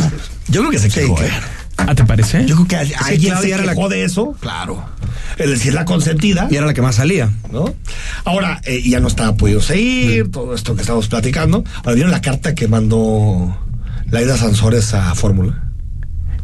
Yo 0.50 0.60
creo 0.62 0.72
que 0.72 0.80
se 0.80 0.90
quejó, 0.90 1.16
que- 1.16 1.26
¿eh? 1.28 1.32
Ah, 1.88 1.96
¿te 1.96 2.04
parece? 2.06 2.46
Yo 2.46 2.56
creo 2.56 2.68
que 2.68 2.76
a- 2.76 3.00
alguien 3.06 3.38
se 3.38 3.52
era 3.52 3.64
la- 3.66 3.88
de 3.90 4.04
eso. 4.04 4.36
Claro. 4.40 4.84
Es 5.38 5.50
decir, 5.50 5.74
la 5.74 5.86
consentida. 5.86 6.48
Y 6.52 6.56
era 6.56 6.66
la 6.66 6.74
que 6.74 6.82
más 6.82 6.96
salía. 6.96 7.30
¿no? 7.52 7.74
Ahora, 8.26 8.62
eh, 8.66 8.82
ya 8.88 9.00
no 9.00 9.08
estaba 9.08 9.36
podido 9.36 9.62
seguir, 9.62 10.30
todo 10.32 10.54
esto 10.56 10.76
que 10.76 10.82
estamos 10.82 11.08
platicando. 11.08 11.64
Ahora, 11.78 11.94
¿vieron 11.94 12.12
la 12.12 12.22
carta 12.22 12.54
que 12.56 12.68
mandó 12.68 13.58
Laida 14.10 14.38
Sansores 14.38 14.94
a 14.94 15.14
Fórmula? 15.16 15.64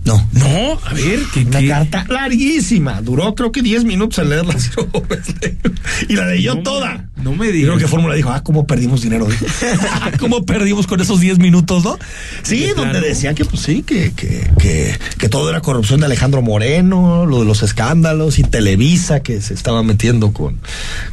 No. 0.08 0.28
No, 0.32 0.80
a 0.86 0.93
ver, 0.93 1.20
¿qué, 1.34 1.41
Una 1.41 1.60
qué? 1.60 1.68
carta 1.68 2.05
larguísima. 2.10 3.01
Duró 3.01 3.36
creo 3.36 3.51
que 3.51 3.62
10 3.62 3.84
minutos 3.84 4.18
en 4.20 4.30
leerla. 4.30 4.55
y 6.10 6.14
la 6.16 6.28
leyó 6.28 6.55
No, 6.55 6.64
toda. 6.64 7.10
no 7.18 7.34
me 7.34 7.47
digas. 7.51 7.68
Creo 7.70 7.78
que 7.78 7.88
Fórmula 7.88 8.16
dijo, 8.16 8.30
ah, 8.32 8.41
cómo 8.43 8.66
perdimos 8.66 9.01
dinero. 9.01 9.28
¿Cómo 10.20 10.45
perdimos 10.45 10.88
con 10.88 11.01
esos 11.01 11.20
10 11.20 11.39
minutos, 11.39 11.84
no? 11.84 11.97
Sí, 12.43 12.58
Sí, 12.58 12.68
donde 12.76 12.91
claro. 12.91 13.05
decían 13.08 13.36
que, 13.36 13.45
pues 13.45 13.62
sí, 13.62 13.84
que, 13.84 14.12
que, 14.14 14.49
que, 14.58 14.97
que 15.18 15.30
todo 15.30 15.49
era 15.49 15.62
corrupción 15.62 15.99
de 15.99 16.05
Alejandro 16.05 16.41
Moreno, 16.41 17.26
lo 17.26 17.39
de 17.39 17.45
los 17.45 17.62
escándalos 17.64 18.39
y 18.39 18.43
Televisa 18.43 19.20
que 19.22 19.41
se 19.41 19.53
estaba 19.53 19.84
metiendo 19.84 20.32
con, 20.32 20.60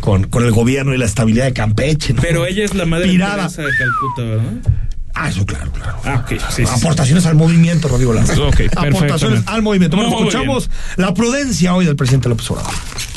con, 0.00 0.24
con 0.28 0.44
el 0.44 0.52
gobierno 0.52 0.94
y 0.94 0.98
la 0.98 1.06
estabilidad 1.06 1.46
de 1.46 1.52
Campeche. 1.52 2.14
¿no? 2.14 2.22
Pero 2.22 2.46
ella 2.46 2.64
es 2.64 2.74
la 2.74 2.86
madre 2.86 3.08
Pirada. 3.08 3.48
Teresa 3.48 3.62
de 3.62 3.68
Calcuta, 3.76 4.22
¿verdad? 4.22 4.70
Ah, 5.14 5.28
eso 5.28 5.46
claro, 5.46 5.70
claro. 5.70 5.96
Ah, 6.04 6.22
ok. 6.24 6.28
Sí, 6.28 6.38
sí, 6.50 6.66
sí. 6.66 6.72
Aportaciones 6.76 7.24
al 7.26 7.36
movimiento, 7.36 7.86
Rodrigo 7.86 8.12
Lara. 8.12 8.34
Ok, 8.34 8.62
Aportaciones 8.76 9.42
al 9.46 9.62
movimiento. 9.62 9.96
Bueno, 9.96 10.10
escuchamos 10.18 10.68
la 10.96 11.14
prudencia 11.14 11.74
hoy 11.74 11.86
del 11.86 11.94
presidente 11.94 12.28
López 12.28 12.50
Obrador. 12.50 12.72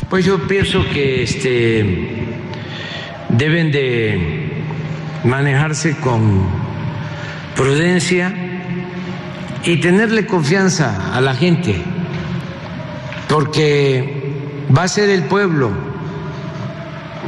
Pues 0.10 0.24
yo 0.24 0.48
pienso 0.48 0.86
que 0.94 1.24
este 1.24 2.38
deben 3.30 3.72
de 3.72 4.64
manejarse 5.24 5.98
con 5.98 6.46
prudencia 7.56 8.34
y 9.66 9.78
tenerle 9.78 10.28
confianza 10.28 11.14
a 11.14 11.20
la 11.20 11.34
gente, 11.34 11.82
porque 13.28 14.34
va 14.76 14.84
a 14.84 14.88
ser 14.88 15.10
el 15.10 15.24
pueblo 15.24 15.72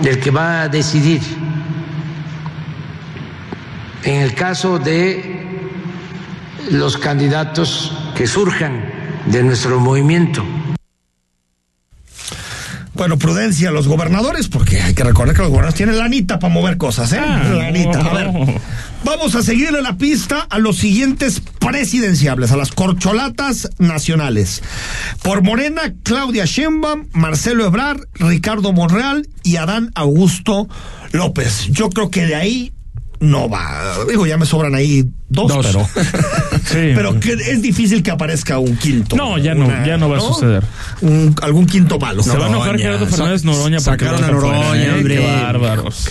el 0.04 0.20
que 0.20 0.32
va 0.32 0.62
a 0.62 0.70
decidir. 0.70 1.22
En 4.04 4.22
el 4.22 4.34
caso 4.34 4.80
de 4.80 5.46
los 6.72 6.98
candidatos 6.98 7.92
que 8.16 8.28
surjan 8.28 8.84
de 9.26 9.44
nuestro 9.44 9.80
movimiento. 9.80 10.44
Bueno, 12.94 13.18
prudencia 13.18 13.70
a 13.70 13.72
los 13.72 13.88
gobernadores, 13.88 14.50
porque 14.50 14.82
hay 14.82 14.94
que 14.94 15.06
recordar 15.06 15.34
que 15.34 15.42
los 15.42 15.52
gobernadores 15.52 15.78
tienen 15.78 15.98
lanita 15.98 16.38
para 16.38 16.54
mover 16.54 16.78
cosas, 16.78 17.14
¿eh? 17.14 17.20
Ah, 17.22 17.44
lanita. 17.48 18.02
A 18.02 18.14
ver, 18.14 18.60
vamos 19.06 19.36
a 19.36 19.42
seguirle 19.42 19.82
la 19.82 19.98
pista 19.98 20.46
a 20.50 20.60
los 20.60 20.78
siguientes 20.78 21.42
presidenciables, 21.60 22.52
a 22.52 22.58
las 22.58 22.72
corcholatas 22.72 23.70
nacionales. 23.78 24.62
Por 25.24 25.44
Morena, 25.44 25.94
Claudia 26.04 26.44
Sheinbaum, 26.44 27.08
Marcelo 27.14 27.66
Ebrard, 27.66 28.02
Ricardo 28.16 28.74
Monreal 28.74 29.30
y 29.44 29.56
Adán 29.56 29.92
Augusto 29.96 30.68
López. 31.14 31.68
Yo 31.70 31.90
creo 31.92 32.10
que 32.10 32.26
de 32.26 32.36
ahí 32.36 32.74
no 33.20 33.50
va. 33.50 33.96
Digo, 34.08 34.26
ya 34.26 34.38
me 34.38 34.46
sobran 34.46 34.76
ahí 34.76 35.10
dos, 35.30 35.48
Dos. 35.54 35.66
pero, 35.66 35.88
Sí. 36.66 36.92
pero 36.96 37.20
que 37.20 37.34
es 37.34 37.62
difícil 37.62 38.02
que 38.04 38.12
aparezca 38.12 38.60
un 38.60 38.76
quinto. 38.78 39.16
No, 39.16 39.38
ya 39.38 39.54
no, 39.56 39.68
ya 39.86 39.98
no 39.98 40.10
va 40.10 40.18
a 40.18 40.22
suceder. 40.22 40.64
Un- 41.02 41.36
algún 41.42 41.66
quinto 41.66 42.00
malo. 42.00 42.24
Se 42.24 42.30
va 42.38 42.46
a 42.46 42.50
enojar 42.50 42.68
Noroña. 42.74 42.84
Gerardo 42.84 43.08
Fernández 43.08 43.44
Noroña 43.44 43.78
porque 43.84 44.06
Sacaron 44.06 44.24
a 44.24 44.28
Noroña, 44.32 44.76
¿eh? 44.86 44.92
hombre. 44.94 45.16
Qué 45.18 45.26
bárbaros. 45.26 46.10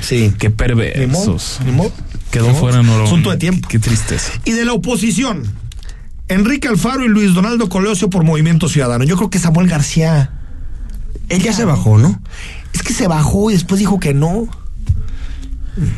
Sí. 0.00 0.32
Qué 0.38 0.50
perversos. 0.50 1.60
Ni 1.64 1.72
modo. 1.72 1.92
Quedó 2.30 2.46
Ni 2.46 2.50
modo. 2.52 2.60
fuera 2.60 2.82
Noroña. 2.82 3.04
Asunto 3.06 3.30
de 3.30 3.36
tiempo. 3.36 3.68
Qué 3.68 3.78
tristeza. 3.78 4.32
Y 4.44 4.52
de 4.52 4.64
la 4.64 4.72
oposición, 4.72 5.44
Enrique 6.28 6.66
Alfaro 6.66 7.04
y 7.04 7.08
Luis 7.08 7.34
Donaldo 7.34 7.68
Colosio 7.68 8.10
por 8.10 8.24
Movimiento 8.24 8.68
Ciudadano. 8.68 9.04
Yo 9.04 9.16
creo 9.16 9.30
que 9.30 9.38
Samuel 9.38 9.68
García. 9.68 10.32
Él 11.28 11.40
ya 11.42 11.52
se 11.52 11.64
bajó, 11.64 11.98
¿no? 11.98 12.20
Es 12.72 12.82
que 12.82 12.92
se 12.92 13.06
bajó 13.06 13.50
y 13.50 13.54
después 13.54 13.78
dijo 13.78 14.00
que 14.00 14.12
no. 14.12 14.48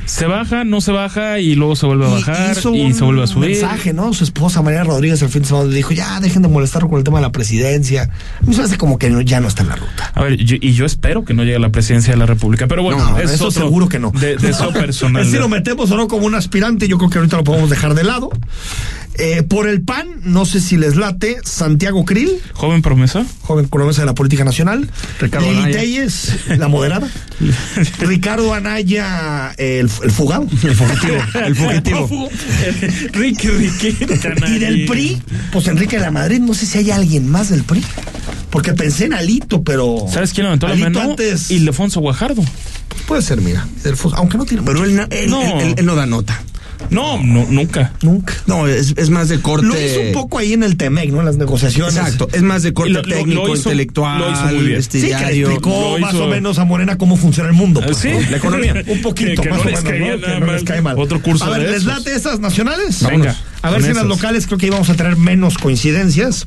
Se 0.06 0.26
baja, 0.26 0.62
no 0.64 0.80
se 0.80 0.92
baja 0.92 1.40
y 1.40 1.54
luego 1.56 1.74
se 1.74 1.86
vuelve 1.86 2.06
a 2.06 2.10
bajar 2.10 2.52
y, 2.56 2.60
se 2.92 3.04
vuelve 3.04 3.24
a 3.24 3.26
subir. 3.26 3.50
mensaje, 3.50 3.92
¿no? 3.92 4.12
Su 4.14 4.22
esposa 4.24 4.62
María 4.62 4.84
Rodríguez 4.84 5.20
el 5.22 5.28
fin 5.28 5.42
de 5.42 5.48
semana 5.48 5.68
dijo, 5.72 5.92
ya 5.92 6.20
dejen 6.20 6.42
de 6.42 6.48
molestar 6.48 6.86
con 6.88 6.98
el 6.98 7.04
tema 7.04 7.18
de 7.18 7.22
la 7.22 7.32
presidencia. 7.32 8.04
A 8.40 8.46
mí 8.46 8.54
se 8.54 8.60
me 8.60 8.66
hace 8.66 8.78
como 8.78 8.98
que 8.98 9.10
no- 9.10 9.20
ya 9.20 9.40
no 9.40 9.48
está 9.48 9.62
en 9.62 9.70
la 9.70 9.76
ruta. 9.76 10.12
A 10.14 10.22
ver, 10.22 10.36
yo- 10.36 10.56
y 10.60 10.74
yo 10.74 10.86
espero 10.86 11.24
que 11.24 11.34
no 11.34 11.42
llegue 11.42 11.56
a 11.56 11.60
la 11.60 11.70
presidencia 11.70 12.12
de 12.12 12.18
la 12.18 12.26
República, 12.26 12.68
pero 12.68 12.82
bueno, 12.84 12.98
No, 13.10 13.18
es 13.18 13.32
eso 13.32 13.48
otro 13.48 13.62
seguro 13.62 13.88
que 13.88 13.98
no. 13.98 14.12
De, 14.12 14.36
de 14.36 14.50
eso 14.50 14.68
personal. 14.72 15.26
si 15.28 15.36
lo 15.38 15.48
metemos 15.48 15.90
o 15.90 15.96
no 15.96 16.06
como 16.06 16.26
un 16.26 16.34
aspirante, 16.36 16.86
yo 16.86 16.96
creo 16.98 17.10
que 17.10 17.18
ahorita 17.18 17.36
lo 17.38 17.44
podemos 17.44 17.68
dejar 17.68 17.94
de 17.94 18.04
lado. 18.04 18.30
Eh, 19.16 19.44
por 19.44 19.68
el 19.68 19.80
PAN, 19.82 20.08
no 20.24 20.44
sé 20.44 20.60
si 20.60 20.76
les 20.76 20.96
late, 20.96 21.36
Santiago 21.44 22.04
Krill, 22.04 22.32
Joven 22.52 22.82
promesa. 22.82 23.24
joven 23.42 23.68
promesa 23.68 24.02
de 24.02 24.06
la 24.06 24.14
política 24.14 24.42
nacional. 24.44 24.90
Ricardo 25.20 25.46
Lili 25.46 25.62
Anaya. 25.62 25.78
Telles, 25.78 26.28
la 26.58 26.66
moderada. 26.68 27.08
Ricardo 28.00 28.52
Anaya, 28.54 29.52
el, 29.56 29.88
el 30.02 30.10
fugado. 30.10 30.46
El 30.62 30.74
fugitivo. 30.74 31.16
El 31.46 31.54
fugitivo. 31.56 32.28
Ricky, 33.12 33.48
Ricky. 33.48 33.96
Y 34.48 34.58
del 34.58 34.86
PRI, 34.86 35.22
pues 35.52 35.68
Enrique 35.68 35.96
de 35.96 36.02
la 36.02 36.10
Madrid, 36.10 36.40
no 36.40 36.54
sé 36.54 36.66
si 36.66 36.78
hay 36.78 36.90
alguien 36.90 37.28
más 37.30 37.50
del 37.50 37.62
PRI. 37.64 37.82
Porque 38.50 38.72
pensé 38.72 39.06
en 39.06 39.14
Alito, 39.14 39.62
pero. 39.62 40.06
¿Sabes 40.12 40.32
quién 40.32 40.44
levantó 40.44 40.66
la 40.68 40.74
Alito 40.74 40.90
mano? 40.90 41.10
antes. 41.12 41.50
Ildefonso 41.50 42.00
Guajardo. 42.00 42.42
Puede 43.06 43.22
ser, 43.22 43.40
mira. 43.40 43.66
aunque 44.14 44.38
no 44.38 44.44
tiene. 44.44 44.62
Pero 44.64 44.84
él, 44.84 44.96
no- 44.96 45.06
él- 45.10 45.30
No. 45.30 45.42
él- 45.42 45.68
él- 45.68 45.74
él 45.78 45.86
no 45.86 45.94
da 45.94 46.06
nota. 46.06 46.40
No, 46.90 47.22
no, 47.22 47.46
nunca. 47.50 47.92
Nunca. 48.02 48.34
No, 48.46 48.66
es, 48.68 48.94
es 48.96 49.10
más 49.10 49.28
de 49.28 49.40
corte. 49.40 49.66
Lo 49.66 49.80
hizo 49.80 50.00
un 50.00 50.12
poco 50.12 50.38
ahí 50.38 50.52
en 50.52 50.62
el 50.62 50.76
TEMEC, 50.76 51.10
¿no? 51.10 51.20
En 51.20 51.26
las 51.26 51.36
negociaciones. 51.36 51.96
Exacto, 51.96 52.28
es 52.32 52.42
más 52.42 52.62
de 52.62 52.72
corte 52.72 52.90
Lo- 52.92 53.02
lo- 53.02 53.08
lo 53.08 53.14
técnico, 53.16 53.42
hizo- 53.48 53.56
intelectual, 53.56 54.18
lo 54.20 54.30
hizo 54.32 54.44
muy 54.46 54.66
bien. 54.66 54.78
este 54.78 55.00
Sí, 55.00 55.06
que 55.08 55.14
le 55.26 55.40
explicó 55.40 55.70
Lo 55.94 55.98
más 55.98 56.14
hizo- 56.14 56.24
o 56.24 56.28
menos 56.28 56.58
a 56.58 56.64
Morena 56.64 56.96
cómo 56.98 57.16
funciona 57.16 57.48
el 57.48 57.54
mundo. 57.56 57.80
pues, 57.84 57.96
Sí. 57.98 58.10
¿no? 58.10 58.30
La 58.30 58.36
economía. 58.36 58.74
Un 58.86 59.02
poquito, 59.02 59.42
Que- 59.42 59.48
que 59.48 59.50
más 59.50 59.58
no 59.58 59.64
o 59.64 59.70
les 59.70 59.82
menos, 59.84 59.98
caía 59.98 60.16
¿no? 60.16 60.20
nada 60.20 60.34
Que 60.34 60.40
no 60.46 60.52
les 60.52 60.64
cae 60.64 60.82
mal. 60.82 60.98
otro 60.98 61.20
curso 61.22 61.44
A 61.44 61.50
ver, 61.50 61.66
de 61.66 61.70
¿les 61.72 61.84
late 61.84 62.14
esas 62.14 62.40
nacionales? 62.40 63.02
Venga, 63.08 63.36
A 63.62 63.70
ver 63.70 63.82
si 63.82 63.88
en 63.88 63.96
las 63.96 64.04
locales 64.06 64.46
creo 64.46 64.58
que 64.58 64.66
íbamos 64.66 64.90
a 64.90 64.94
tener 64.94 65.16
menos 65.16 65.58
coincidencias. 65.58 66.46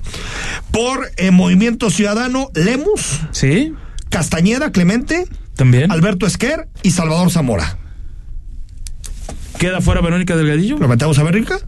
Por 0.71 1.11
eh, 1.17 1.31
Movimiento 1.31 1.89
Ciudadano, 1.89 2.49
Lemus, 2.53 3.21
¿Sí? 3.31 3.73
Castañeda, 4.09 4.71
Clemente, 4.71 5.25
También. 5.55 5.91
Alberto 5.91 6.25
Esquer 6.27 6.67
y 6.83 6.91
Salvador 6.91 7.31
Zamora. 7.31 7.77
¿Queda 9.58 9.82
fuera 9.82 10.01
Verónica 10.01 10.36
Delgadillo? 10.36 10.78
¿Lo 10.78 10.88
metemos 10.88 11.18
a 11.18 11.24
Berrica? 11.24 11.60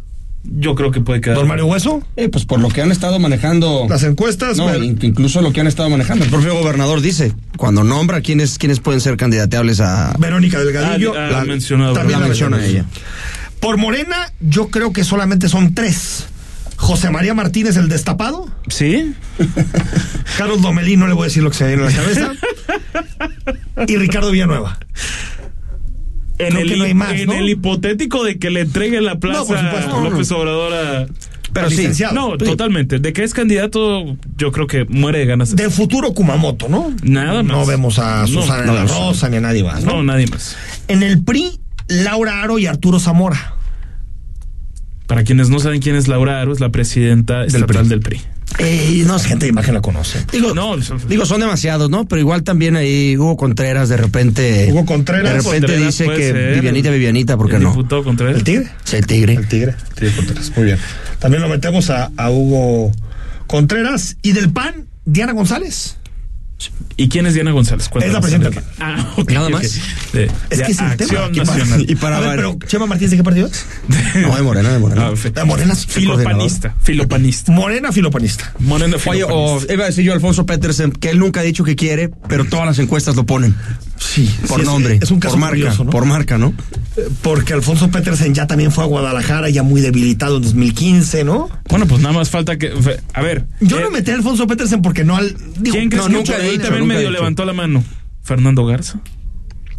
Yo 0.44 0.74
creo 0.76 0.92
que 0.92 1.02
puede 1.02 1.22
quedar. 1.22 1.38
¿Don 1.38 1.48
Mario 1.48 1.66
Hueso? 1.66 2.02
Eh, 2.16 2.30
pues 2.30 2.46
por 2.46 2.60
lo 2.60 2.70
que 2.70 2.82
han 2.82 2.92
estado 2.92 3.20
manejando. 3.20 3.88
Las 3.90 4.04
encuestas. 4.04 4.58
No, 4.58 4.74
incluso 4.76 5.42
lo 5.42 5.52
que 5.52 5.60
han 5.60 5.68
estado 5.68 5.90
manejando. 5.90 6.24
El 6.24 6.32
propio 6.32 6.56
gobernador 6.56 7.02
dice, 7.02 7.34
cuando 7.58 7.84
nombra 7.84 8.22
quiénes, 8.22 8.58
quiénes 8.58 8.80
pueden 8.80 9.02
ser 9.02 9.18
candidateables 9.18 9.82
a... 9.82 10.16
Verónica 10.18 10.60
Delgadillo. 10.60 11.14
Ah, 11.18 11.42
ah, 11.42 11.46
mencionado, 11.46 11.94
también 11.94 12.20
la 12.20 12.26
la 12.26 12.30
menciona 12.30 12.66
ella. 12.66 12.86
Por 13.60 13.78
Morena, 13.78 14.32
yo 14.40 14.70
creo 14.70 14.94
que 14.94 15.04
solamente 15.04 15.50
son 15.50 15.74
tres. 15.74 16.28
José 16.78 17.10
María 17.10 17.34
Martínez, 17.34 17.76
el 17.76 17.90
destapado. 17.90 18.48
¿Sí? 18.70 19.14
Carlos 20.38 20.62
Domelí, 20.62 20.96
no 20.96 21.08
le 21.08 21.14
voy 21.14 21.24
a 21.24 21.26
decir 21.26 21.44
lo 21.44 21.50
que 21.52 21.58
se 21.58 21.68
viene 21.68 21.84
a 21.84 21.90
la 21.90 21.96
cabeza. 21.96 22.32
y 23.88 23.98
Ricardo 23.98 24.32
Villanueva. 24.32 24.80
En, 26.40 26.50
Creo 26.52 26.62
el, 26.62 26.70
que 26.70 26.78
no 26.78 26.84
hay 26.86 26.94
más, 26.94 27.12
en 27.14 27.28
¿no? 27.28 27.34
el 27.34 27.50
hipotético 27.50 28.24
de 28.24 28.40
que 28.40 28.50
le 28.50 28.62
entregue 28.62 29.02
la 29.02 29.20
plaza 29.20 29.40
No, 29.42 29.46
por 29.46 29.58
supuesto. 29.60 29.96
a 29.98 30.10
López 30.10 30.32
Obrador 30.32 30.74
a... 30.74 31.06
Pero 31.52 31.70
sí. 31.70 31.88
No, 32.14 32.32
Sí. 32.40 32.46
totalmente. 32.46 33.00
De 33.00 33.12
que 33.12 33.24
es 33.24 33.34
candidato, 33.34 34.16
yo 34.38 34.52
creo 34.52 34.68
que 34.68 34.86
muere 34.86 35.20
de 35.20 35.26
ganas. 35.26 35.56
De 35.56 35.70
futuro 35.70 36.14
Kumamoto, 36.14 36.70
¿no? 36.70 36.94
Nada 37.04 37.44
más. 37.44 37.58
No 37.58 37.66
vemos 37.66 38.00
a 38.00 38.26
Susana 38.28 38.66
no, 38.66 38.74
no. 38.74 38.88
Rosa 38.88 39.30
ni 39.30 39.38
a 39.38 39.42
nadie 39.42 39.64
más. 39.64 39.84
¿no? 39.84 39.94
No, 39.98 40.04
nadie 40.04 40.28
más. 40.28 40.56
En 40.88 41.02
el 41.04 41.24
PRI, 41.24 41.60
Laura 41.88 42.42
Aro 42.44 42.58
y 42.60 42.68
Arturo 42.68 43.00
Zamora. 43.00 43.56
Para 45.08 45.24
quienes 45.24 45.50
no 45.50 45.60
saben 45.60 45.82
quién 45.82 45.96
es 45.96 46.08
Laura 46.08 46.40
Aro, 46.40 46.54
es 46.54 46.60
la 46.60 46.70
presidenta 46.70 47.44
estatal 47.44 47.90
del 47.90 48.00
PRI. 48.02 48.22
Eh, 48.58 49.04
no, 49.06 49.18
gente 49.20 49.46
de 49.46 49.52
imagen 49.52 49.74
la 49.74 49.82
conoce. 49.82 50.26
Digo, 50.32 50.54
No, 50.54 50.76
digo, 51.08 51.26
son 51.26 51.40
demasiados, 51.40 51.90
¿no? 51.90 52.06
Pero 52.08 52.20
igual 52.20 52.44
también 52.44 52.76
ahí 52.76 53.16
Hugo 53.18 53.38
Contreras 53.38 53.88
de 53.90 53.98
repente... 53.98 54.68
Hugo 54.72 54.86
Contreras. 54.86 55.32
De 55.32 55.38
repente 55.38 55.68
Contreras 55.68 55.86
dice 55.86 56.08
que 56.10 56.32
ser. 56.32 56.56
Vivianita, 56.56 56.90
Vivianita, 56.90 57.38
¿por 57.38 57.50
qué 57.50 57.56
el 57.58 57.64
no? 57.64 57.88
Contreras. 58.04 58.36
¿El 58.36 58.44
Tigre? 58.44 58.68
Sí, 58.84 58.96
el 58.98 59.06
tigre. 59.06 59.34
El 59.36 59.48
Tigre. 59.48 59.76
Tigre 59.96 60.16
Contreras. 60.16 60.52
Muy 60.56 60.66
bien. 60.66 60.78
También 61.20 61.42
lo 61.42 61.50
metemos 61.50 61.90
a, 61.90 62.12
a 62.18 62.30
Hugo 62.32 62.92
Contreras. 63.48 64.18
Y 64.22 64.34
del 64.34 64.52
PAN, 64.52 64.88
Diana 65.06 65.34
González. 65.34 65.98
¿Y 66.98 67.08
quién 67.08 67.26
es 67.26 67.34
Diana 67.34 67.52
González? 67.52 67.90
Es 68.02 68.12
la 68.12 68.20
presidenta 68.20 68.62
Ah, 68.80 69.14
ok, 69.18 69.32
Nada 69.32 69.50
más. 69.50 69.80
De, 70.12 70.30
Es 70.50 70.62
que 70.62 70.72
es 70.72 70.80
el 70.80 70.98
tema. 70.98 71.30
Nacional. 71.30 71.86
Y 71.90 71.96
para 71.96 72.18
a 72.18 72.20
ver, 72.20 72.36
pero 72.36 72.58
Chema 72.68 72.86
Martínez, 72.86 73.12
¿de 73.12 73.18
qué 73.18 73.24
partido 73.24 73.48
es? 73.48 73.66
No, 74.16 74.36
de 74.36 74.42
Morena, 74.42 74.70
de 74.74 74.80
Morena. 74.80 75.12
Ah, 75.36 75.46
Morena. 75.46 75.76
Filopanista. 75.76 76.76
Filopanista. 76.82 77.52
Morena 77.52 77.92
filopanista. 77.92 78.54
Morena 78.60 78.98
Oye, 79.06 79.24
o 79.24 79.28
filopanista. 79.28 79.74
iba 79.74 79.84
a 79.84 79.88
decir 79.88 80.04
yo 80.04 80.14
Alfonso 80.14 80.46
Petersen, 80.46 80.92
que 80.92 81.12
él 81.12 81.20
nunca 81.20 81.40
ha 81.40 81.44
dicho 81.44 81.64
que 81.64 81.76
quiere, 81.76 82.10
pero 82.28 82.44
todas 82.46 82.66
las 82.66 82.80
encuestas 82.80 83.16
lo 83.16 83.26
ponen. 83.26 83.56
Sí. 83.98 84.30
Por 84.48 84.58
sí, 84.58 84.62
es- 84.62 84.66
nombre. 84.68 85.00
Es, 85.02 85.12
un 85.12 85.20
caso 85.20 85.34
por 85.34 85.40
marca. 85.42 85.56
curioso, 85.56 85.84
¿no? 85.84 85.90
Por 85.92 86.06
marca, 86.06 86.38
¿no? 86.38 86.54
Porque 87.22 87.54
Alfonso 87.54 87.90
Petersen 87.90 88.34
ya 88.34 88.48
también 88.48 88.72
fue 88.72 88.84
a 88.84 88.88
Guadalajara, 88.88 89.50
ya 89.50 89.64
muy 89.64 89.82
debilitado 89.82 90.38
en 90.38 90.44
2015, 90.44 91.24
¿no? 91.24 91.50
Bueno, 91.70 91.86
pues 91.86 92.02
nada 92.02 92.14
más 92.14 92.30
falta 92.30 92.58
que. 92.58 92.74
A 93.14 93.22
ver. 93.22 93.46
Yo 93.62 93.80
eh, 93.80 93.84
no 93.84 93.92
metí 93.92 94.12
a 94.12 94.16
Alfonso 94.16 94.48
Petersen 94.48 94.82
porque 94.82 95.04
no 95.04 95.16
al. 95.18 95.36
Digo, 95.60 95.76
¿Quién 95.76 95.90
crees 95.90 96.06
no, 96.06 96.10
que 96.10 96.16
nunca 96.18 96.38
ahí 96.50 96.58
también 96.60 96.88
medio 96.88 97.10
levantó 97.10 97.46
la 97.46 97.54
mano? 97.54 97.84
Fernando 98.24 98.66
Garza. 98.66 99.00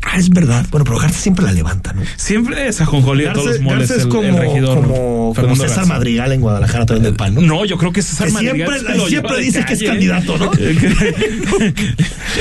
Ah, 0.02 0.16
es 0.16 0.30
verdad. 0.30 0.66
Bueno, 0.70 0.84
pero 0.84 0.98
Garza 0.98 1.20
siempre 1.20 1.44
la 1.44 1.52
levanta, 1.52 1.92
¿no? 1.92 2.02
Siempre 2.16 2.66
es 2.66 2.80
ajonjolí 2.80 3.24
de 3.24 3.30
todos 3.30 3.46
Garza, 3.46 3.62
los 3.62 3.64
moles. 3.70 3.88
Garza 3.88 3.94
es 3.96 4.02
el, 4.04 4.08
como, 4.08 4.22
el 4.22 4.36
regidor. 4.36 4.80
¿no? 4.80 4.88
como, 4.88 5.34
César 5.56 5.68
Garza. 5.68 5.84
Madrigal 5.84 6.32
en 6.32 6.40
Guadalajara 6.40 6.86
también 6.86 7.04
del 7.04 7.14
PAN, 7.14 7.34
¿no? 7.34 7.42
No, 7.42 7.64
yo 7.66 7.76
creo 7.76 7.92
que 7.92 8.00
César 8.00 8.28
Que 8.28 8.32
Madrigal 8.32 8.80
siempre- 9.08 9.42
dice 9.42 9.64
que 9.66 9.74
es 9.74 9.82
candidato, 9.82 10.38
¿no? 10.38 10.50
que 10.50 10.62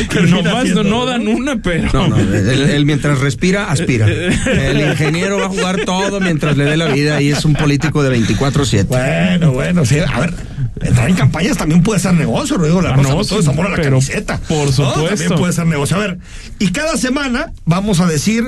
Termina 0.10 0.42
nomás 0.42 0.70
¿no? 0.70 1.06
dan 1.06 1.28
una, 1.28 1.58
pero. 1.58 1.90
No, 1.92 2.08
no, 2.08 2.18
él, 2.18 2.70
él 2.70 2.86
mientras 2.86 3.20
respira, 3.20 3.70
aspira. 3.70 4.08
El 4.08 4.80
ingeniero 4.80 5.38
va 5.38 5.48
a 5.48 5.50
jugar 5.50 5.84
todo 5.86 6.22
mientras 6.22 6.56
le 6.56 6.64
dé 6.64 6.78
la 6.78 6.88
vida 6.88 7.22
y 7.22 7.30
es 7.30 7.44
un 7.44 7.54
político 7.54 8.04
de 8.04 8.18
24-7. 8.18 8.86
Bueno, 8.86 9.52
bueno, 9.52 9.86
sí. 9.86 10.00
A 10.00 10.20
ver, 10.20 10.34
entrar 10.82 11.10
en 11.10 11.16
campañas 11.16 11.58
también 11.58 11.84
puede 11.84 12.00
ser 12.00 12.14
negocio, 12.14 12.58
Rodrigo 12.58 12.82
La 12.82 12.90
Ah, 12.92 12.96
Rosa, 12.96 13.10
no, 13.10 13.26
todo 13.26 13.40
ese 13.40 13.50
amor 13.50 13.68
a 13.68 13.70
la 13.70 13.76
pero 13.76 14.00
camiseta. 14.00 14.38
por 14.40 14.66
¿no? 14.68 14.72
supuesto. 14.72 15.06
También 15.08 15.36
puede 15.40 15.54
ser 15.54 15.66
negocio. 15.68 15.98
A 15.98 16.00
ver, 16.00 16.20
y 16.60 16.72
cada 16.72 16.98
semana 16.98 17.52
vamos 17.66 18.00
a 18.00 18.06
decir 18.08 18.44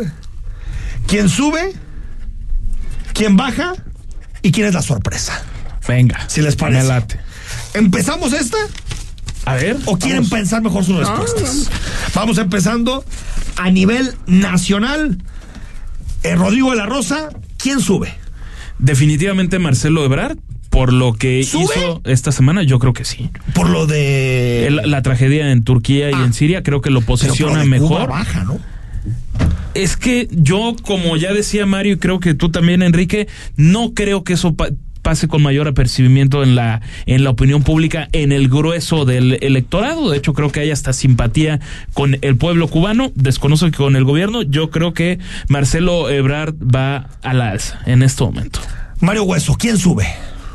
quién 1.07 1.29
sube, 1.29 1.73
quién 3.13 3.35
baja 3.37 3.73
y 4.41 4.51
quién 4.51 4.67
es 4.67 4.73
la 4.73 4.81
sorpresa. 4.81 5.43
Venga. 5.87 6.19
Si 6.27 6.41
les 6.41 6.55
parece. 6.55 6.81
Me 6.83 6.87
late. 6.87 7.19
¿Empezamos 7.73 8.33
esta? 8.33 8.57
A 9.45 9.55
ver. 9.55 9.77
¿O 9.85 9.97
quieren 9.97 10.19
vamos. 10.23 10.29
pensar 10.31 10.61
mejor 10.61 10.85
sus 10.85 10.97
respuestas? 10.97 11.69
Vamos 12.13 12.37
empezando 12.37 13.03
a 13.57 13.69
nivel 13.71 14.15
nacional. 14.27 15.17
Eh, 16.23 16.35
Rodrigo 16.35 16.69
de 16.71 16.77
la 16.77 16.85
Rosa, 16.85 17.29
¿quién 17.57 17.79
sube? 17.81 18.13
Definitivamente 18.77 19.57
Marcelo 19.59 20.05
Ebrard, 20.05 20.37
por 20.71 20.91
lo 20.93 21.13
que 21.13 21.43
¿Sube? 21.43 21.65
hizo 21.65 22.01
esta 22.05 22.31
semana, 22.31 22.63
yo 22.63 22.79
creo 22.79 22.93
que 22.93 23.05
sí. 23.05 23.29
Por 23.53 23.69
lo 23.69 23.85
de. 23.85 24.69
La 24.85 25.03
tragedia 25.03 25.51
en 25.51 25.63
Turquía 25.63 26.09
y 26.09 26.13
Ah. 26.15 26.23
en 26.25 26.33
Siria 26.33 26.63
creo 26.63 26.81
que 26.81 26.89
lo 26.89 27.01
posiciona 27.01 27.63
mejor. 27.65 28.09
baja, 28.09 28.43
¿no? 28.45 28.57
Es 29.75 29.95
que 29.97 30.27
yo, 30.31 30.75
como 30.83 31.15
ya 31.17 31.31
decía 31.33 31.65
Mario, 31.65 31.93
y 31.93 31.97
creo 31.97 32.19
que 32.19 32.33
tú 32.33 32.49
también, 32.49 32.81
Enrique, 32.81 33.27
no 33.55 33.93
creo 33.93 34.23
que 34.23 34.33
eso 34.33 34.53
pa- 34.53 34.69
pase 35.01 35.27
con 35.27 35.41
mayor 35.41 35.67
apercibimiento 35.67 36.43
en 36.43 36.55
la, 36.55 36.81
en 37.05 37.23
la 37.23 37.29
opinión 37.31 37.63
pública, 37.63 38.07
en 38.11 38.31
el 38.31 38.49
grueso 38.49 39.03
del 39.05 39.39
electorado. 39.41 40.09
De 40.11 40.17
hecho, 40.17 40.33
creo 40.33 40.51
que 40.51 40.59
hay 40.59 40.71
hasta 40.71 40.93
simpatía 40.93 41.59
con 41.93 42.17
el 42.21 42.35
pueblo 42.37 42.67
cubano. 42.67 43.11
Desconozco 43.15 43.65
que 43.71 43.77
con 43.77 43.95
el 43.95 44.03
gobierno. 44.03 44.41
Yo 44.41 44.69
creo 44.71 44.93
que 44.93 45.19
Marcelo 45.47 46.09
Ebrard 46.09 46.53
va 46.55 47.09
a 47.23 47.33
la 47.33 47.49
alza 47.51 47.79
en 47.85 48.03
este 48.03 48.23
momento. 48.23 48.59
Mario 48.99 49.23
Hueso, 49.23 49.55
¿quién 49.57 49.77
sube? 49.77 50.05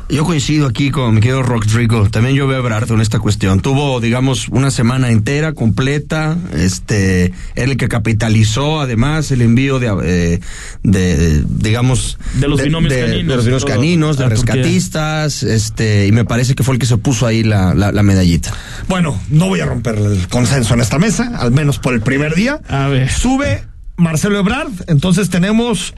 Yo 0.09 0.23
coincido 0.23 0.67
aquí 0.67 0.89
con 0.89 1.15
mi 1.15 1.19
querido 1.19 1.43
Rodrigo. 1.43 2.09
También 2.09 2.33
yo 2.33 2.47
veo 2.47 2.57
a 2.57 2.59
Ebrard 2.61 2.89
en 2.91 3.01
esta 3.01 3.19
cuestión. 3.19 3.59
Tuvo, 3.59 3.99
digamos, 3.99 4.47
una 4.47 4.71
semana 4.71 5.09
entera, 5.11 5.51
completa. 5.51 6.37
Este, 6.53 7.33
era 7.55 7.71
el 7.71 7.75
que 7.75 7.89
capitalizó, 7.89 8.79
además, 8.79 9.31
el 9.31 9.41
envío 9.41 9.79
de, 9.79 9.93
eh, 10.05 10.39
de, 10.83 11.43
digamos, 11.49 12.17
De 12.35 12.47
los 12.47 12.61
binomios 12.61 12.93
caninos, 12.93 13.27
de 13.27 13.35
los 13.35 13.45
binomios 13.45 13.65
todo, 13.65 13.75
caninos, 13.75 14.17
de 14.17 14.25
a 14.25 14.29
Turquía. 14.29 14.53
rescatistas, 14.55 15.43
este, 15.43 16.07
y 16.07 16.13
me 16.13 16.23
parece 16.23 16.55
que 16.55 16.63
fue 16.63 16.75
el 16.75 16.79
que 16.79 16.85
se 16.85 16.95
puso 16.97 17.27
ahí 17.27 17.43
la, 17.43 17.73
la, 17.73 17.91
la 17.91 18.03
medallita. 18.03 18.53
Bueno, 18.87 19.19
no 19.29 19.49
voy 19.49 19.59
a 19.59 19.65
romper 19.65 19.95
el 19.95 20.29
consenso 20.29 20.73
en 20.73 20.79
esta 20.79 20.99
mesa, 20.99 21.33
al 21.37 21.51
menos 21.51 21.79
por 21.79 21.93
el 21.93 21.99
primer 21.99 22.33
día. 22.33 22.61
A 22.69 22.87
ver. 22.87 23.11
Sube 23.11 23.65
Marcelo 23.97 24.39
Ebrard, 24.39 24.71
entonces 24.87 25.29
tenemos 25.29 25.93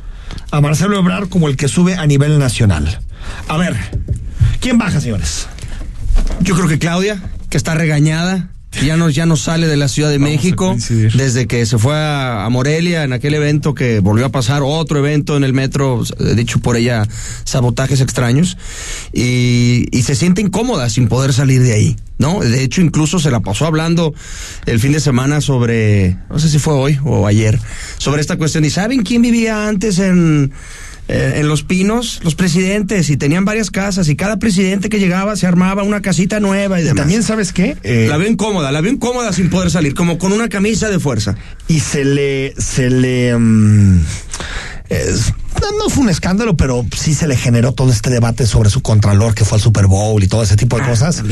a 0.52 0.62
Marcelo 0.62 0.98
Ebrard 0.98 1.30
como 1.30 1.48
el 1.48 1.58
que 1.58 1.68
sube 1.68 1.96
a 1.96 2.06
nivel 2.06 2.40
nacional. 2.40 3.00
A 3.48 3.58
ver, 3.58 3.76
¿Quién 4.60 4.78
baja, 4.78 5.00
señores? 5.00 5.48
Yo 6.42 6.54
creo 6.56 6.68
que 6.68 6.80
Claudia, 6.80 7.22
que 7.50 7.56
está 7.56 7.76
regañada, 7.76 8.50
ya 8.86 8.98
no, 8.98 9.10
ya 9.10 9.26
no 9.26 9.36
sale 9.36 9.68
de 9.68 9.78
la 9.78 9.88
Ciudad 9.88 10.10
de 10.10 10.20
México 10.20 10.76
desde 11.16 11.48
que 11.48 11.66
se 11.66 11.78
fue 11.78 11.96
a, 11.96 12.46
a 12.46 12.50
Morelia 12.50 13.04
en 13.04 13.14
aquel 13.14 13.34
evento 13.34 13.74
que 13.74 14.00
volvió 14.00 14.26
a 14.26 14.30
pasar, 14.30 14.62
otro 14.64 15.00
evento 15.00 15.38
en 15.38 15.44
el 15.44 15.54
metro, 15.54 16.04
eh, 16.20 16.36
dicho 16.36 16.60
por 16.60 16.78
ella, 16.78 17.08
sabotajes 17.44 18.02
extraños, 18.02 18.58
y, 19.14 19.86
y 19.92 20.02
se 20.04 20.16
siente 20.16 20.42
incómoda 20.42 20.90
sin 20.90 21.08
poder 21.08 21.34
salir 21.34 21.62
de 21.62 21.74
ahí. 21.74 21.96
¿no? 22.20 22.42
De 22.42 22.64
hecho, 22.64 22.82
incluso 22.82 23.18
se 23.18 23.32
la 23.32 23.40
pasó 23.40 23.66
hablando 23.66 24.14
el 24.66 24.80
fin 24.80 24.92
de 24.92 25.00
semana 25.00 25.40
sobre, 25.40 26.18
no 26.30 26.38
sé 26.38 26.50
si 26.50 26.60
fue 26.60 26.74
hoy 26.74 27.00
o 27.06 27.26
ayer, 27.26 27.58
sobre 27.98 28.20
esta 28.20 28.38
cuestión. 28.38 28.66
¿Y 28.66 28.70
saben 28.70 29.04
quién 29.04 29.22
vivía 29.22 29.68
antes 29.70 30.00
en, 30.00 30.52
eh, 31.10 31.34
en 31.38 31.48
Los 31.48 31.64
Pinos? 31.64 32.22
Los 32.24 32.36
presidentes, 32.36 33.10
y 33.10 33.18
tenían 33.18 33.44
varias 33.44 33.72
casas, 33.72 34.08
y 34.10 34.16
cada 34.16 34.38
presidente 34.38 34.90
que 34.90 35.00
llegaba 35.00 35.36
se 35.36 35.48
armaba 35.48 35.84
una 35.84 36.02
casita 36.02 36.40
nueva 36.40 36.80
y 36.80 36.84
demás. 36.84 36.98
También, 36.98 37.24
¿sabes 37.24 37.52
qué? 37.52 37.76
Eh, 37.84 38.06
la 38.10 38.18
veo 38.18 38.30
incómoda, 38.30 38.72
la 38.72 38.82
veo 38.82 38.94
incómoda 38.94 39.34
sin 39.34 39.50
poder 39.50 39.72
salir, 39.72 39.96
como 39.96 40.18
con 40.18 40.32
una 40.32 40.50
camisa 40.50 40.90
de 40.90 41.00
fuerza. 41.00 41.36
y 41.68 41.80
se 41.80 42.06
le 42.06 42.54
se 42.58 42.90
le 42.90 43.36
mm, 43.38 44.02
es- 44.90 45.34
no, 45.78 45.90
fue 45.90 46.04
un 46.04 46.10
escándalo, 46.10 46.56
pero 46.58 46.86
sí 46.96 47.14
se 47.14 47.28
le 47.28 47.36
generó 47.36 47.74
todo 47.74 47.92
este 47.92 48.10
debate 48.10 48.46
sobre 48.46 48.70
su 48.70 48.82
contralor 48.82 49.34
que 49.36 49.46
fue 49.46 49.58
al 49.58 49.62
Super 49.62 49.88
Bowl 49.88 50.22
y 50.24 50.28
todo 50.28 50.44
ese 50.44 50.56
tipo 50.56 50.78
de 50.78 50.86
cosas. 50.86 51.24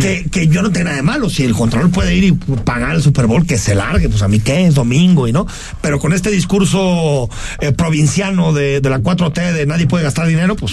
Que, 0.00 0.26
que 0.30 0.48
yo 0.48 0.62
no 0.62 0.70
tengo 0.70 0.84
nada 0.84 0.96
de 0.96 1.02
malo. 1.02 1.28
Si 1.30 1.44
el 1.44 1.54
contralor 1.54 1.90
puede 1.90 2.14
ir 2.14 2.24
y 2.24 2.32
pagar 2.32 2.94
el 2.94 3.02
Super 3.02 3.26
Bowl, 3.26 3.46
que 3.46 3.58
se 3.58 3.74
largue, 3.74 4.08
pues 4.08 4.22
a 4.22 4.28
mí 4.28 4.40
qué, 4.40 4.66
es 4.66 4.74
domingo 4.74 5.26
y 5.28 5.32
no. 5.32 5.46
Pero 5.80 5.98
con 6.00 6.12
este 6.12 6.30
discurso 6.30 7.28
eh, 7.60 7.72
provinciano 7.72 8.52
de, 8.52 8.80
de 8.80 8.90
la 8.90 8.98
4T 9.00 9.52
de 9.52 9.66
nadie 9.66 9.86
puede 9.86 10.04
gastar 10.04 10.26
dinero, 10.26 10.54
pues 10.56 10.72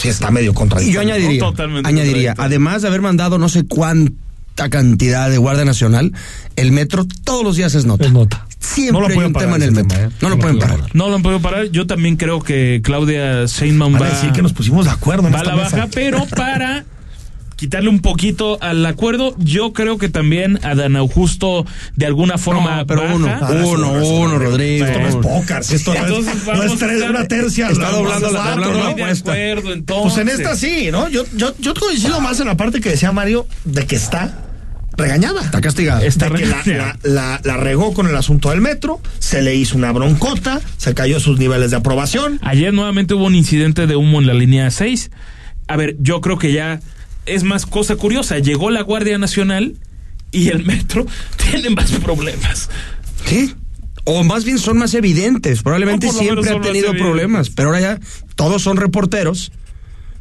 sí 0.00 0.08
está 0.08 0.30
medio 0.30 0.50
Y 0.50 0.54
contradictorio. 0.54 1.02
yo 1.02 1.12
añadiría, 1.14 1.40
No, 1.40 1.50
totalmente 1.50 1.88
añadiría, 1.88 2.34
además 2.38 2.82
de 2.82 2.88
haber 2.88 3.00
mandado 3.00 3.38
no 3.38 3.48
sé 3.48 3.64
cuánta 3.66 4.68
cantidad 4.70 5.30
de 5.30 5.38
Guardia 5.38 5.64
Nacional, 5.64 6.12
el 6.56 6.72
metro 6.72 7.06
todos 7.24 7.42
los 7.44 7.56
días 7.56 7.74
es 7.74 7.84
nota. 7.86 8.04
Es 8.06 8.12
nota. 8.12 8.46
Siempre 8.64 8.92
No 8.92 9.00
lo 9.00 9.06
hay 9.08 9.14
pueden 9.14 9.28
un 9.28 9.32
parar 9.34 9.48
tema 9.48 9.56
en 9.56 9.62
el 9.62 9.72
metro. 9.72 9.88
tema, 9.98 10.08
¿eh? 10.08 10.10
No 10.20 10.28
lo 10.30 10.34
No 10.36 10.40
pueden 10.40 10.56
lo 10.56 10.60
parar. 10.62 10.78
pueden 10.78 10.90
No 10.98 11.08
lo 11.08 11.14
han 11.16 11.22
podido 11.22 11.40
parar. 11.40 11.66
Yo 11.66 11.86
también 11.86 12.16
creo 12.16 12.40
que 12.42 12.80
Claudia 12.82 13.44
Sheinbaum 13.46 13.94
va, 14.00 14.06
a 14.06 14.10
decir 14.10 14.32
que 14.32 14.42
nos 14.42 14.52
pusimos 14.52 14.86
de 14.86 14.90
acuerdo 14.92 15.26
en 15.28 15.34
va 15.34 15.40
a 15.40 15.44
la 15.44 15.56
mesa. 15.56 15.76
baja, 15.76 15.88
pero 15.92 16.24
para 16.36 16.84
quitarle 17.56 17.88
un 17.88 18.00
poquito 18.00 18.58
al 18.60 18.84
acuerdo, 18.84 19.34
yo 19.38 19.72
creo 19.72 19.96
que 19.96 20.08
también 20.08 20.58
a 20.64 20.74
Dan 20.74 20.96
Augusto 20.96 21.64
de 21.94 22.04
alguna 22.06 22.36
forma 22.36 22.78
No, 22.78 22.86
pero 22.86 23.02
baja. 23.02 23.14
uno, 23.14 23.28
Ah, 23.28 23.48
uno, 23.64 24.00
sí, 24.02 24.08
uno, 24.10 24.38
Rodrigo. 24.38 24.84
Esto 24.86 25.00
no 25.00 25.08
es 25.08 25.16
póker, 25.16 25.58
esto 25.60 25.94
no 25.94 26.00
es, 26.18 26.46
no 26.46 26.62
es 26.64 26.78
tres, 26.78 27.02
una 27.08 27.28
tercia. 27.28 27.68
está 27.68 27.90
doblando 27.90 28.30
la- 28.32 28.40
cuatro, 28.42 28.74
de 28.74 28.82
apuesta. 29.04 29.32
acuerdo, 29.32 29.72
entonces. 29.72 30.12
Pues 30.14 30.18
en 30.34 30.40
esta 30.40 30.56
sí, 30.56 30.88
¿no? 30.90 31.08
Yo, 31.08 31.24
yo, 31.36 31.54
yo 31.60 31.74
coincido 31.74 32.20
más 32.20 32.40
en 32.40 32.48
la 32.48 32.56
parte 32.56 32.80
que 32.80 32.90
decía 32.90 33.12
Mario 33.12 33.46
de 33.64 33.86
que 33.86 33.96
está 33.96 34.36
regañada. 34.96 35.42
Está 35.42 35.60
castigado. 35.60 36.02
Está 36.02 36.28
de 36.30 36.36
que 36.40 36.46
la, 36.46 36.62
regañada. 36.62 36.98
la- 37.02 37.10
la- 37.14 37.40
la 37.44 37.56
regó 37.56 37.92
con 37.94 38.06
el 38.06 38.16
asunto 38.16 38.50
del 38.50 38.60
metro, 38.60 39.00
se 39.18 39.42
le 39.42 39.54
hizo 39.54 39.76
una 39.76 39.92
broncota, 39.92 40.60
se 40.76 40.94
cayó 40.94 41.20
sus 41.20 41.38
niveles 41.38 41.70
de 41.70 41.76
aprobación. 41.76 42.38
Ayer 42.42 42.72
nuevamente 42.72 43.14
hubo 43.14 43.24
un 43.26 43.34
incidente 43.34 43.86
de 43.86 43.96
humo 43.96 44.20
en 44.20 44.26
la 44.26 44.34
línea 44.34 44.70
6. 44.70 45.10
A 45.68 45.76
ver, 45.76 45.96
yo 46.00 46.20
creo 46.20 46.38
que 46.38 46.52
ya 46.52 46.80
es 47.26 47.42
más 47.42 47.66
cosa 47.66 47.96
curiosa. 47.96 48.38
Llegó 48.38 48.70
la 48.70 48.82
Guardia 48.82 49.16
Nacional 49.18 49.76
y 50.30 50.48
el 50.48 50.64
metro 50.64 51.06
tiene 51.50 51.70
más 51.70 51.90
problemas. 51.92 52.68
¿Sí? 53.26 53.54
O 54.04 54.22
más 54.22 54.44
bien 54.44 54.58
son 54.58 54.76
más 54.76 54.92
evidentes. 54.92 55.62
Probablemente 55.62 56.10
siempre 56.10 56.44
ha 56.44 56.52
son 56.52 56.60
más 56.60 56.66
tenido 56.68 56.92
problemas. 56.92 57.48
Pero 57.50 57.68
ahora 57.70 57.80
ya 57.80 58.00
todos 58.36 58.60
son 58.62 58.76
reporteros. 58.76 59.50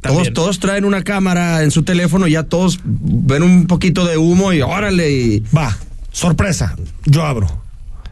Todos, 0.03 0.59
traen 0.59 0.85
una 0.85 1.03
cámara 1.03 1.63
en 1.63 1.71
su 1.71 1.83
teléfono 1.83 2.27
y 2.27 2.31
ya 2.31 2.43
todos 2.43 2.79
ven 2.83 3.41
un 3.41 3.67
poquito 3.67 4.05
de 4.05 4.17
humo 4.17 4.51
y 4.53 4.61
órale. 4.61 5.11
Y... 5.11 5.39
Va, 5.55 5.77
sorpresa, 6.11 6.75
yo 7.05 7.23
abro. 7.23 7.63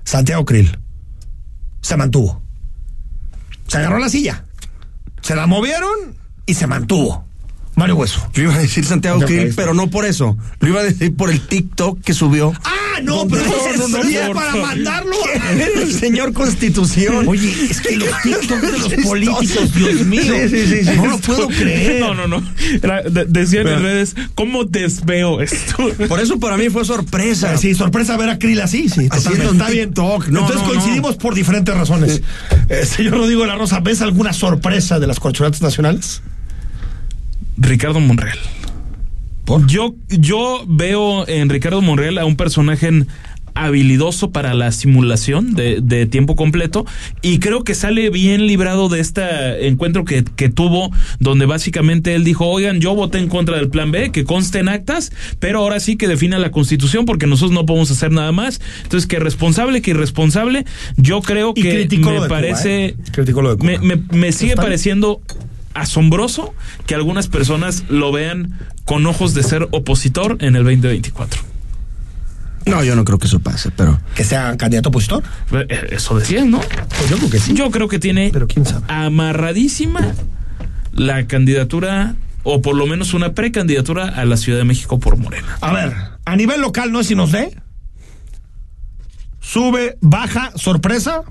Santiago 0.04 0.46
Krill 0.46 0.78
se 1.82 1.98
mantuvo. 1.98 2.42
Se 3.68 3.78
agarró 3.78 4.00
la 4.00 4.10
silla. 4.10 4.46
Se 5.22 5.36
la 5.36 5.48
movieron 5.48 6.18
y 6.46 6.54
se 6.54 6.68
mantuvo. 6.68 7.26
Mario 7.76 7.96
Hueso. 7.96 8.20
Yo 8.34 8.44
iba 8.44 8.54
a 8.54 8.60
decir 8.60 8.86
Santiago 8.86 9.20
Krill, 9.22 9.40
está. 9.48 9.62
pero 9.62 9.74
no 9.74 9.90
por 9.90 10.06
eso. 10.06 10.38
Lo 10.60 10.68
iba 10.68 10.82
a 10.82 10.84
decir 10.84 11.16
por 11.16 11.30
el 11.32 11.40
TikTok 11.40 12.02
que 12.02 12.14
subió. 12.14 12.54
Ah, 12.64 13.00
no, 13.02 13.26
pero 13.28 13.44
No, 13.46 13.52
no, 13.52 13.88
no, 13.88 14.28
no, 14.28 14.34
para 14.34 14.56
mandarlo. 14.56 15.16
el 15.82 15.94
señor 15.94 16.34
Constitución. 16.34 17.28
Oye, 17.28 17.54
es 17.70 17.80
que 17.82 17.96
los 17.96 18.10
TikToks 18.24 18.62
de 18.62 18.72
los 18.78 18.94
políticos, 19.06 19.74
Dios 19.74 20.06
mío. 20.06 20.22
Sí, 20.22 20.50
sí, 20.50 20.68
sí, 20.68 20.84
sí. 20.86 20.92
no 20.98 21.08
lo 21.08 21.18
puedo 21.20 21.48
creer. 21.48 22.02
No, 22.02 22.14
no, 22.14 22.28
no. 22.28 22.44
Era- 22.84 23.02
de- 23.04 23.26
decían 23.26 23.68
en 23.68 23.82
redes, 23.82 24.16
¿cómo 24.36 24.66
desveo 24.66 25.42
esto? 25.42 25.90
Por 26.10 26.20
eso 26.20 26.40
para 26.40 26.58
mí 26.58 26.70
fue 26.70 26.84
sorpresa. 26.86 27.58
Sí, 27.58 27.74
sorpresa 27.74 28.18
ver 28.18 28.30
a 28.30 28.38
Krill 28.38 28.60
así, 28.62 28.90
sí. 28.90 29.08
Totalmente. 29.10 29.52
Está 29.54 29.70
bien. 29.70 29.90
TikTok. 29.90 30.28
No, 30.28 30.42
Entonces 30.42 30.62
no, 30.62 30.68
no. 30.68 30.74
coincidimos 30.74 31.16
por 31.16 31.34
diferentes 31.34 31.74
razones. 31.76 32.22
Eh, 32.70 32.86
señor 32.86 33.14
Rodrigo 33.14 33.42
de 33.42 33.48
la 33.48 33.56
Rosa, 33.56 33.80
¿ves 33.80 34.02
alguna 34.02 34.34
sorpresa 34.34 35.00
de 35.00 35.08
las 35.08 35.20
corcholatas 35.20 35.62
nacionales? 35.62 36.22
Ricardo 37.62 38.00
Monreal. 38.00 38.38
Yo, 39.68 39.96
yo 40.10 40.64
veo 40.68 41.28
en 41.28 41.50
Ricardo 41.50 41.82
Monreal 41.82 42.18
a 42.18 42.26
un 42.26 42.36
personaje 42.38 42.90
habilidoso 43.54 44.32
para 44.32 44.54
la 44.54 44.72
simulación 44.72 45.54
de, 45.56 45.82
de 45.82 46.06
tiempo 46.06 46.38
completo 46.38 46.86
y 47.22 47.40
creo 47.40 47.66
que 47.66 47.76
sale 47.76 48.10
bien 48.10 48.48
librado 48.48 48.88
de 48.88 49.02
este 49.02 49.68
encuentro 49.68 50.06
que, 50.06 50.24
que 50.24 50.48
tuvo 50.48 50.90
donde 51.20 51.46
básicamente 51.46 52.16
él 52.16 52.24
dijo, 52.24 52.46
oigan, 52.48 52.80
yo 52.80 52.96
voté 52.96 53.18
en 53.18 53.28
contra 53.28 53.58
del 53.58 53.68
plan 53.70 53.92
B, 53.92 54.12
que 54.14 54.24
conste 54.24 54.60
en 54.60 54.70
actas, 54.70 55.12
pero 55.40 55.60
ahora 55.60 55.82
sí 55.82 55.98
que 55.98 56.08
defina 56.08 56.40
la 56.40 56.50
constitución 56.52 57.04
porque 57.06 57.28
nosotros 57.28 57.52
no 57.52 57.66
podemos 57.66 57.92
hacer 57.92 58.14
nada 58.14 58.32
más. 58.32 58.62
Entonces, 58.84 59.06
que 59.06 59.20
responsable, 59.20 59.82
que 59.82 59.92
irresponsable, 59.92 60.66
yo 60.96 61.22
creo 61.22 61.52
Y 61.54 61.62
que 61.62 61.70
me 61.98 62.04
Cuba, 62.20 62.28
parece... 62.30 62.86
¿eh? 62.86 62.96
Me, 63.66 63.80
me- 63.80 64.02
me 64.14 64.32
sigue 64.32 64.56
pareciendo 64.56 65.22
asombroso 65.74 66.54
que 66.86 66.96
algunas 66.96 67.28
personas 67.28 67.84
lo 67.90 68.12
vean 68.12 68.58
con 68.86 69.06
ojos 69.06 69.34
de 69.34 69.44
ser 69.44 69.68
opositor 69.72 70.38
en 70.42 70.56
el 70.56 70.64
2024. 70.64 71.42
No, 72.68 72.84
yo 72.84 72.96
no 72.96 73.04
creo 73.04 73.18
que 73.18 73.26
eso 73.28 73.40
pase, 73.40 73.72
pero. 73.72 74.00
Que 74.16 74.24
sea 74.24 74.56
candidato 74.56 74.90
opositor. 74.90 75.24
Eh, 75.52 75.88
Eso 75.92 76.18
decían, 76.20 76.52
¿no? 76.52 76.60
Pues 76.60 77.10
yo 77.10 77.18
creo 77.18 77.30
que 77.32 77.40
sí. 77.40 77.54
Yo 77.56 77.72
creo 77.72 77.88
que 77.88 77.98
tiene 77.98 78.30
Pero 78.32 78.48
quién 78.48 78.66
sabe. 78.68 78.86
amarradísima 78.88 80.14
la 80.94 81.26
candidatura 81.26 82.16
o 82.44 82.62
por 82.62 82.76
lo 82.76 82.86
menos 82.86 83.14
una 83.16 83.34
precandidatura 83.34 84.08
a 84.10 84.26
la 84.26 84.38
Ciudad 84.38 84.60
de 84.60 84.66
México 84.66 85.00
por 85.00 85.18
Morena. 85.18 85.58
A 85.62 85.74
ver, 85.74 85.94
a 86.26 86.36
nivel 86.36 86.62
local 86.62 86.92
no 86.92 87.00
es 87.00 87.08
si 87.08 87.16
nos 87.16 87.32
dé. 87.32 87.56
Sube, 89.40 89.98
baja, 90.02 90.52
sorpresa. 90.56 91.24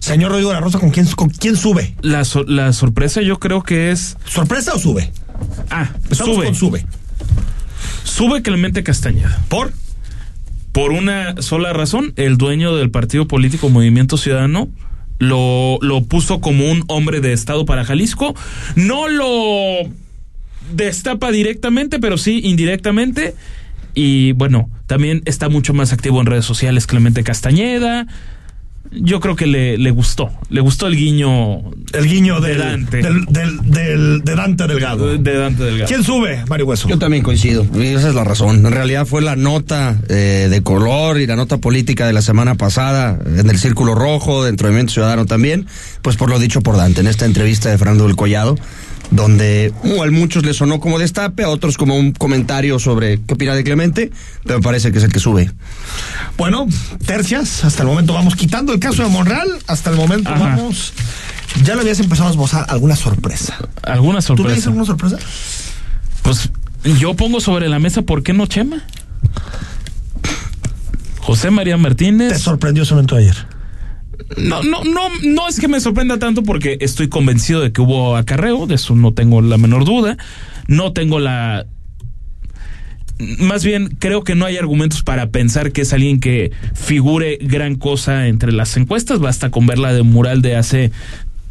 Señor 0.00 0.30
Rodrigo 0.32 0.50
de 0.50 0.54
la 0.56 0.60
Rosa, 0.60 0.78
¿con 0.78 0.90
quién, 0.90 1.06
con 1.06 1.28
quién 1.30 1.56
sube? 1.56 1.94
La, 2.02 2.24
so- 2.24 2.44
la 2.44 2.72
sorpresa 2.72 3.20
yo 3.22 3.38
creo 3.38 3.62
que 3.62 3.90
es... 3.90 4.16
¿Sorpresa 4.26 4.74
o 4.74 4.78
sube? 4.78 5.12
Ah, 5.70 5.90
Estamos 6.10 6.34
sube. 6.36 6.44
con 6.46 6.54
sube. 6.54 6.86
Sube 8.04 8.42
Clemente 8.42 8.82
Castañeda. 8.82 9.42
¿Por? 9.48 9.72
Por 10.72 10.92
una 10.92 11.40
sola 11.42 11.72
razón, 11.72 12.12
el 12.16 12.36
dueño 12.38 12.74
del 12.76 12.90
partido 12.90 13.26
político 13.28 13.68
Movimiento 13.68 14.16
Ciudadano 14.16 14.68
lo, 15.18 15.78
lo 15.82 16.02
puso 16.04 16.40
como 16.40 16.70
un 16.70 16.84
hombre 16.88 17.20
de 17.20 17.32
Estado 17.32 17.64
para 17.66 17.84
Jalisco. 17.84 18.34
No 18.76 19.08
lo 19.08 19.90
destapa 20.72 21.30
directamente, 21.30 21.98
pero 21.98 22.16
sí 22.18 22.40
indirectamente. 22.44 23.34
Y 23.94 24.32
bueno, 24.32 24.70
también 24.86 25.22
está 25.26 25.48
mucho 25.48 25.74
más 25.74 25.92
activo 25.92 26.20
en 26.20 26.26
redes 26.26 26.44
sociales 26.44 26.86
Clemente 26.86 27.22
Castañeda. 27.24 28.06
Yo 28.92 29.20
creo 29.20 29.36
que 29.36 29.46
le, 29.46 29.78
le 29.78 29.90
gustó. 29.92 30.30
Le 30.48 30.60
gustó 30.60 30.88
el 30.88 30.96
guiño 30.96 31.60
El 31.92 32.08
guiño 32.08 32.40
de 32.40 32.48
del, 32.50 32.58
Dante. 32.58 32.96
del, 33.02 33.24
del, 33.26 33.58
del- 33.70 34.20
de 34.24 34.34
Dante 34.34 34.66
Delgado. 34.66 35.16
de 35.16 35.34
Dante 35.38 35.62
Delgado. 35.62 35.86
¿Quién 35.88 36.02
sube, 36.02 36.42
Mario 36.48 36.66
Hueso? 36.66 36.88
Yo 36.88 36.98
también 36.98 37.22
coincido, 37.22 37.64
y 37.74 37.82
esa 37.86 38.08
es 38.08 38.14
la 38.16 38.24
razón. 38.24 38.66
En 38.66 38.72
realidad 38.72 39.06
fue 39.06 39.22
la 39.22 39.36
nota 39.36 39.96
eh, 40.08 40.48
de 40.50 40.62
color 40.62 41.20
y 41.20 41.26
la 41.28 41.36
nota 41.36 41.58
política 41.58 42.06
de 42.06 42.12
la 42.12 42.22
semana 42.22 42.56
pasada 42.56 43.16
en 43.24 43.48
el 43.48 43.58
Círculo 43.58 43.94
Rojo, 43.94 44.44
dentro 44.44 44.66
de 44.66 44.72
Movimiento 44.72 44.94
Ciudadano 44.94 45.24
también, 45.26 45.66
pues 46.02 46.16
por 46.16 46.28
lo 46.28 46.38
dicho 46.40 46.60
por 46.60 46.76
Dante 46.76 47.00
en 47.00 47.06
esta 47.06 47.26
entrevista 47.26 47.70
de 47.70 47.78
Fernando 47.78 48.06
del 48.08 48.16
Collado, 48.16 48.56
donde 49.10 49.72
uh, 49.82 50.02
a 50.02 50.10
muchos 50.10 50.44
les 50.44 50.56
sonó 50.56 50.80
como 50.80 50.98
destape, 50.98 51.42
a 51.42 51.48
otros 51.48 51.76
como 51.76 51.96
un 51.96 52.12
comentario 52.12 52.78
sobre 52.78 53.20
qué 53.22 53.34
opina 53.34 53.54
de 53.54 53.64
Clemente, 53.64 54.10
pero 54.44 54.58
me 54.58 54.62
parece 54.62 54.92
que 54.92 54.98
es 54.98 55.04
el 55.04 55.12
que 55.12 55.20
sube. 55.20 55.50
Bueno, 56.36 56.66
tercias, 57.06 57.64
hasta 57.64 57.82
el 57.82 57.88
momento 57.88 58.12
vamos 58.14 58.36
quitando 58.36 58.72
el 58.72 58.78
caso 58.78 59.02
de 59.02 59.08
Monreal, 59.08 59.48
hasta 59.66 59.90
el 59.90 59.96
momento 59.96 60.30
Ajá. 60.30 60.40
vamos. 60.56 60.92
Ya 61.64 61.74
lo 61.74 61.80
habías 61.80 61.98
empezado 61.98 62.28
a 62.28 62.32
esbozar 62.32 62.66
alguna 62.68 62.94
sorpresa. 62.94 63.56
¿Alguna 63.82 64.20
¿Tú 64.20 64.36
le 64.44 64.54
dices 64.54 64.64
sorpresa? 64.64 64.68
alguna 64.68 64.86
sorpresa? 64.86 65.16
Pues 66.22 66.50
yo 66.98 67.14
pongo 67.14 67.40
sobre 67.40 67.68
la 67.68 67.78
mesa, 67.78 68.02
¿por 68.02 68.22
qué 68.22 68.32
no 68.32 68.46
Chema? 68.46 68.84
José 71.20 71.50
María 71.50 71.74
Te 71.76 71.82
Martínez. 71.82 72.40
sorprendió 72.40 72.84
ese 72.84 72.94
evento 72.94 73.16
ayer. 73.16 73.36
No, 74.36 74.62
no, 74.62 74.84
no, 74.84 75.08
no 75.22 75.48
es 75.48 75.58
que 75.58 75.68
me 75.68 75.80
sorprenda 75.80 76.18
tanto 76.18 76.42
porque 76.42 76.78
estoy 76.80 77.08
convencido 77.08 77.60
de 77.60 77.72
que 77.72 77.80
hubo 77.80 78.16
acarreo, 78.16 78.66
de 78.66 78.76
eso 78.76 78.94
no 78.94 79.12
tengo 79.12 79.42
la 79.42 79.58
menor 79.58 79.84
duda. 79.84 80.16
No 80.68 80.92
tengo 80.92 81.18
la 81.18 81.66
más 83.38 83.64
bien 83.64 83.96
creo 83.98 84.24
que 84.24 84.34
no 84.34 84.46
hay 84.46 84.56
argumentos 84.56 85.02
para 85.02 85.30
pensar 85.30 85.72
que 85.72 85.82
es 85.82 85.92
alguien 85.92 86.20
que 86.20 86.52
figure 86.74 87.38
gran 87.40 87.74
cosa 87.74 88.28
entre 88.28 88.52
las 88.52 88.76
encuestas. 88.76 89.18
Basta 89.18 89.50
con 89.50 89.66
ver 89.66 89.78
la 89.78 89.92
de 89.92 90.02
mural 90.02 90.42
de 90.42 90.56
hace 90.56 90.90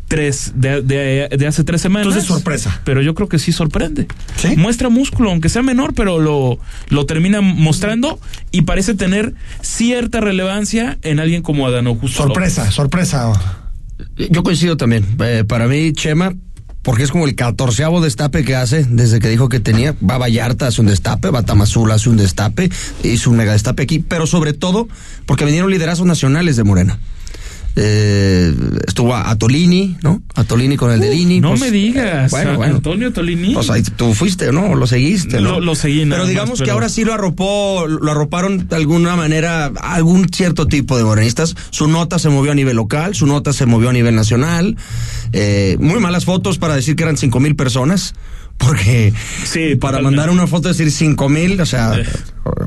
tres 0.10 0.52
de, 0.56 0.82
de, 0.82 1.30
de 1.38 1.48
hace 1.48 1.64
tres 1.64 1.80
semanas. 1.82 2.08
Entonces 2.08 2.28
sorpresa. 2.28 2.82
Pero 2.84 3.02
yo 3.02 3.16
creo 3.16 3.30
que 3.30 3.40
sí 3.40 3.54
sorprende. 3.54 4.08
¿Sí? 4.36 4.58
Muestra 4.58 4.90
músculo, 4.90 5.30
aunque 5.30 5.48
sea 5.48 5.62
menor, 5.64 5.94
pero 5.94 6.20
lo, 6.20 6.60
lo 6.90 7.06
termina 7.06 7.40
mostrando 7.40 8.20
y 8.52 8.64
parece 8.64 8.96
tener 8.96 9.36
cierta 9.62 10.20
relevancia 10.20 10.98
en 11.04 11.22
alguien 11.22 11.42
como 11.44 11.66
Adano 11.66 11.96
Justo. 11.96 12.24
Sorpresa, 12.24 12.62
López. 12.64 12.76
sorpresa. 12.76 13.32
Yo 14.30 14.44
coincido 14.44 14.76
también. 14.76 15.06
Eh, 15.20 15.46
para 15.48 15.68
mí, 15.68 15.94
Chema, 15.94 16.34
porque 16.82 17.04
es 17.04 17.12
como 17.12 17.26
el 17.28 17.36
catorceavo 17.36 18.02
destape 18.02 18.44
que 18.44 18.56
hace 18.56 18.86
desde 18.90 19.20
que 19.20 19.30
dijo 19.30 19.48
que 19.48 19.60
tenía. 19.60 19.96
Va 20.10 20.18
Vallarta, 20.18 20.68
hace 20.68 20.82
un 20.82 20.88
destape, 20.88 21.30
va 21.30 21.44
Tamazula, 21.44 21.96
hace 21.96 22.10
un 22.10 22.18
destape, 22.18 22.70
hizo 23.04 23.30
un 23.30 23.38
mega 23.38 23.52
destape 23.54 23.84
aquí, 23.84 24.00
pero 24.00 24.26
sobre 24.26 24.54
todo 24.54 24.88
porque 25.26 25.46
vinieron 25.46 25.70
liderazgos 25.70 26.08
nacionales 26.08 26.56
de 26.56 26.64
Morena. 26.64 26.98
Eh, 27.76 28.54
estuvo 28.88 29.16
a, 29.16 29.30
a, 29.30 29.38
Tolini, 29.38 29.98
¿no? 30.02 30.22
A 30.36 30.44
Tolini 30.44 30.76
con 30.76 30.92
el. 30.92 31.00
Uh, 31.00 31.42
no 31.42 31.50
pues, 31.50 31.62
me 31.62 31.72
digas. 31.72 32.32
Bueno, 32.32 32.56
bueno. 32.58 32.76
Antonio 32.76 33.14
Tolini. 33.14 33.54
Pues 33.54 33.70
ahí 33.70 33.84
tú 33.84 34.14
fuiste, 34.14 34.52
¿no? 34.52 34.76
Lo 34.76 34.88
seguiste, 34.88 35.40
¿no? 35.40 35.52
Lo, 35.52 35.60
lo 35.62 35.76
seguí 35.76 36.04
nada 36.06 36.18
Pero 36.22 36.28
digamos 36.28 36.60
más, 36.60 36.66
que 36.66 36.72
ahora 36.72 36.90
sí 36.90 37.06
lo 37.06 37.14
arropó, 37.14 37.88
lo 37.88 38.12
arroparon 38.12 38.68
de 38.68 38.76
alguna 38.76 39.16
manera 39.16 39.72
algún 39.82 40.28
cierto 40.30 40.68
tipo 40.68 40.98
de 40.98 41.04
morenistas. 41.04 41.56
Su 41.70 41.88
nota 41.88 42.20
se 42.20 42.30
movió 42.30 42.52
a 42.52 42.56
nivel 42.56 42.76
local, 42.76 43.16
su 43.16 43.26
nota 43.26 43.54
se 43.54 43.66
movió 43.66 43.90
a 43.90 43.94
nivel 43.94 44.16
nacional. 44.16 44.76
Eh, 45.32 45.78
muy 45.80 46.00
malas 46.00 46.26
fotos 46.26 46.58
para 46.58 46.76
decir 46.76 46.96
que 46.96 47.04
eran 47.04 47.18
cinco 47.18 47.40
mil 47.40 47.56
personas. 47.56 48.14
Porque 48.58 49.14
sí, 49.46 49.76
para 49.76 50.02
mandar 50.02 50.30
una 50.30 50.46
foto 50.46 50.68
decir 50.68 50.92
cinco 50.92 51.30
mil, 51.30 51.60
o 51.62 51.66
sea, 51.66 51.98
eh. 51.98 52.06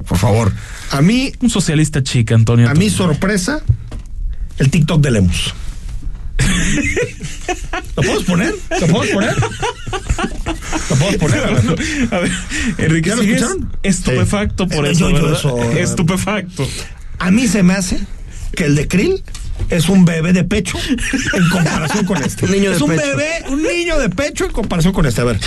por 0.08 0.16
favor. 0.16 0.50
A 0.90 1.02
mí. 1.02 1.32
Un 1.40 1.50
socialista 1.50 2.02
chica, 2.02 2.34
Antonio. 2.34 2.68
A 2.68 2.74
mí, 2.74 2.88
sorpresa, 2.88 3.62
el 4.58 4.70
TikTok 4.70 5.00
de 5.00 5.10
Lemus. 5.10 5.54
¿Lo 7.96 8.02
puedes 8.02 8.22
poner? 8.24 8.54
¿Lo 8.80 8.86
puedes 8.86 9.12
poner? 9.14 9.36
¿Lo 10.90 10.96
puedes 10.96 11.16
poner? 11.18 11.38
A 11.44 11.50
ver, 11.50 12.08
a 12.10 12.18
ver 12.18 12.32
Enrique, 12.78 13.10
¿Ya 13.10 13.16
lo 13.16 13.22
escucharon? 13.22 13.72
Estupefacto 13.82 14.64
sí. 14.68 14.76
por 14.76 14.86
eso, 14.86 15.10
yo, 15.10 15.16
yo 15.16 15.22
¿verdad? 15.24 15.38
eso, 15.38 15.72
Estupefacto. 15.72 16.68
A 17.18 17.30
mí 17.30 17.46
se 17.46 17.62
me 17.62 17.74
hace 17.74 18.00
que 18.54 18.64
el 18.64 18.74
de 18.74 18.88
Krill 18.88 19.22
es 19.70 19.88
un 19.88 20.04
bebé 20.04 20.32
de 20.32 20.44
pecho 20.44 20.78
en 21.34 21.48
comparación 21.50 22.04
con 22.04 22.22
este. 22.22 22.44
un 22.46 22.52
niño 22.52 22.70
de 22.70 22.76
es 22.76 22.82
un 22.82 22.90
pecho. 22.90 23.02
bebé, 23.02 23.44
un 23.48 23.62
niño 23.62 23.98
de 23.98 24.08
pecho 24.10 24.44
en 24.44 24.52
comparación 24.52 24.92
con 24.92 25.06
este. 25.06 25.20
A 25.20 25.24
ver. 25.24 25.40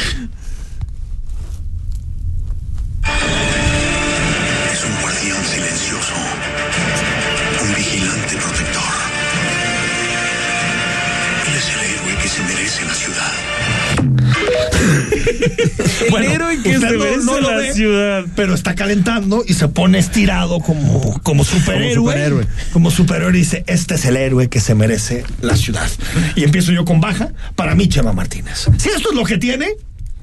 bueno, 16.10 16.26
el 16.28 16.32
héroe 16.34 16.62
que 16.62 16.74
se 16.74 16.80
merece 16.80 17.26
no, 17.26 17.40
la 17.40 17.58
ve, 17.58 17.74
ciudad. 17.74 18.26
Pero 18.36 18.54
está 18.54 18.76
calentando 18.76 19.44
y 19.48 19.54
se 19.54 19.68
pone 19.68 20.00
estirado 20.00 20.60
como, 20.60 21.20
como 21.24 21.44
superhéroe. 21.44 21.96
Como 21.96 22.08
superhéroe. 22.08 22.48
Como 22.74 22.92
superhéroe 22.92 23.36
y 23.36 23.40
dice, 23.40 23.64
este 23.68 23.96
es 23.96 24.06
el 24.06 24.18
héroe 24.18 24.50
que 24.50 24.60
se 24.60 24.76
merece 24.76 25.24
la 25.42 25.56
ciudad. 25.56 25.90
Y 26.36 26.44
empiezo 26.44 26.72
yo 26.72 26.86
con 26.86 27.02
baja, 27.02 27.32
para 27.56 27.76
mí, 27.76 27.88
Chema 27.88 28.14
Martínez. 28.14 28.68
Si 28.78 28.90
esto 28.90 29.10
es 29.10 29.16
lo 29.16 29.24
que 29.24 29.38
tiene, 29.38 29.76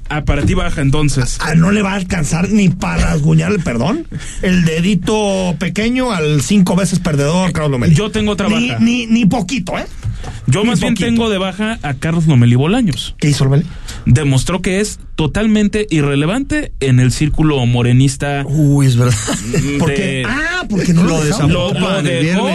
Ah, 0.09 0.25
para 0.25 0.43
ti 0.43 0.53
baja 0.53 0.81
entonces. 0.81 1.37
Ah, 1.39 1.55
no 1.55 1.71
le 1.71 1.81
va 1.81 1.93
a 1.93 1.95
alcanzar 1.95 2.49
ni 2.49 2.69
para 2.69 3.07
rasguñarle, 3.07 3.59
perdón, 3.59 4.07
el 4.41 4.65
dedito 4.65 5.55
pequeño 5.57 6.11
al 6.11 6.41
cinco 6.41 6.75
veces 6.75 6.99
perdedor, 6.99 7.51
Carlos 7.51 7.71
Lomelí. 7.71 7.95
Yo 7.95 8.11
tengo 8.11 8.33
otra 8.33 8.47
ni, 8.49 8.69
baja. 8.69 8.79
Ni, 8.79 9.07
ni 9.07 9.25
poquito, 9.25 9.77
¿eh? 9.77 9.85
Yo 10.47 10.63
más 10.63 10.79
bien 10.79 10.95
tengo 10.95 11.29
de 11.29 11.37
baja 11.37 11.79
a 11.81 11.93
Carlos 11.93 12.27
Lomelí 12.27 12.55
Bolaños. 12.55 13.15
¿Qué 13.19 13.29
hizo 13.29 13.45
Lomelí? 13.45 13.65
Demostró 14.05 14.61
que 14.61 14.79
es 14.79 14.99
totalmente 15.15 15.87
irrelevante 15.89 16.71
en 16.79 16.99
el 16.99 17.11
círculo 17.11 17.65
morenista. 17.65 18.43
Uy, 18.45 18.87
es 18.87 18.97
verdad. 18.97 19.15
¿Por 19.79 19.93
qué? 19.93 20.23
Ah, 20.27 20.65
porque 20.69 20.93
no 20.93 21.03
lo, 21.03 21.17
lo 21.17 21.23
dejamos. 21.23 21.51
Lo, 21.51 22.01
dejó. 22.01 22.47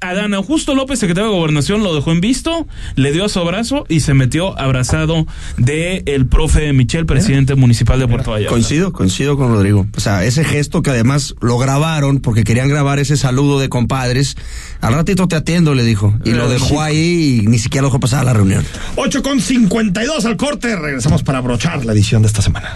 Adán 0.00 0.32
Augusto 0.32 0.74
López, 0.74 0.98
secretario 0.98 1.30
de 1.30 1.36
Gobernación, 1.36 1.82
lo 1.82 1.94
dejó 1.94 2.10
en 2.10 2.22
visto, 2.22 2.66
le 2.96 3.12
dio 3.12 3.28
su 3.28 3.38
abrazo 3.38 3.84
y 3.86 4.00
se 4.00 4.14
metió 4.14 4.58
abrazado 4.58 5.26
de 5.58 6.02
el 6.06 6.26
profe 6.26 6.72
Michel, 6.72 7.04
presidente 7.04 7.54
municipal 7.54 8.00
de 8.00 8.08
Puerto 8.08 8.30
Vallarta. 8.30 8.50
Coincido, 8.50 8.92
coincido 8.92 9.36
con 9.36 9.48
Rodrigo. 9.52 9.86
O 9.94 10.00
sea, 10.00 10.24
ese 10.24 10.42
gesto 10.42 10.80
que 10.82 10.88
además 10.88 11.34
lo 11.40 11.58
grabaron 11.58 12.20
porque 12.20 12.44
querían 12.44 12.68
grabar 12.68 12.98
ese 12.98 13.18
saludo 13.18 13.60
de 13.60 13.68
compadres. 13.68 14.38
Al 14.80 14.94
ratito 14.94 15.28
te 15.28 15.36
atiendo, 15.36 15.74
le 15.74 15.84
dijo. 15.84 16.18
Y 16.24 16.30
lo 16.30 16.48
dejó 16.48 16.80
ahí 16.80 17.42
y 17.42 17.46
ni 17.46 17.58
siquiera 17.58 17.82
lo 17.82 17.88
dejó 17.88 18.00
pasar 18.00 18.20
a 18.20 18.24
la 18.24 18.32
reunión. 18.32 18.64
8 18.96 19.22
con 19.22 19.38
52 19.38 20.24
al 20.24 20.38
corte. 20.38 20.76
Regresamos 20.76 21.22
para 21.22 21.38
abrochar 21.38 21.84
la 21.84 21.92
edición 21.92 22.22
de 22.22 22.28
esta 22.28 22.40
semana. 22.40 22.74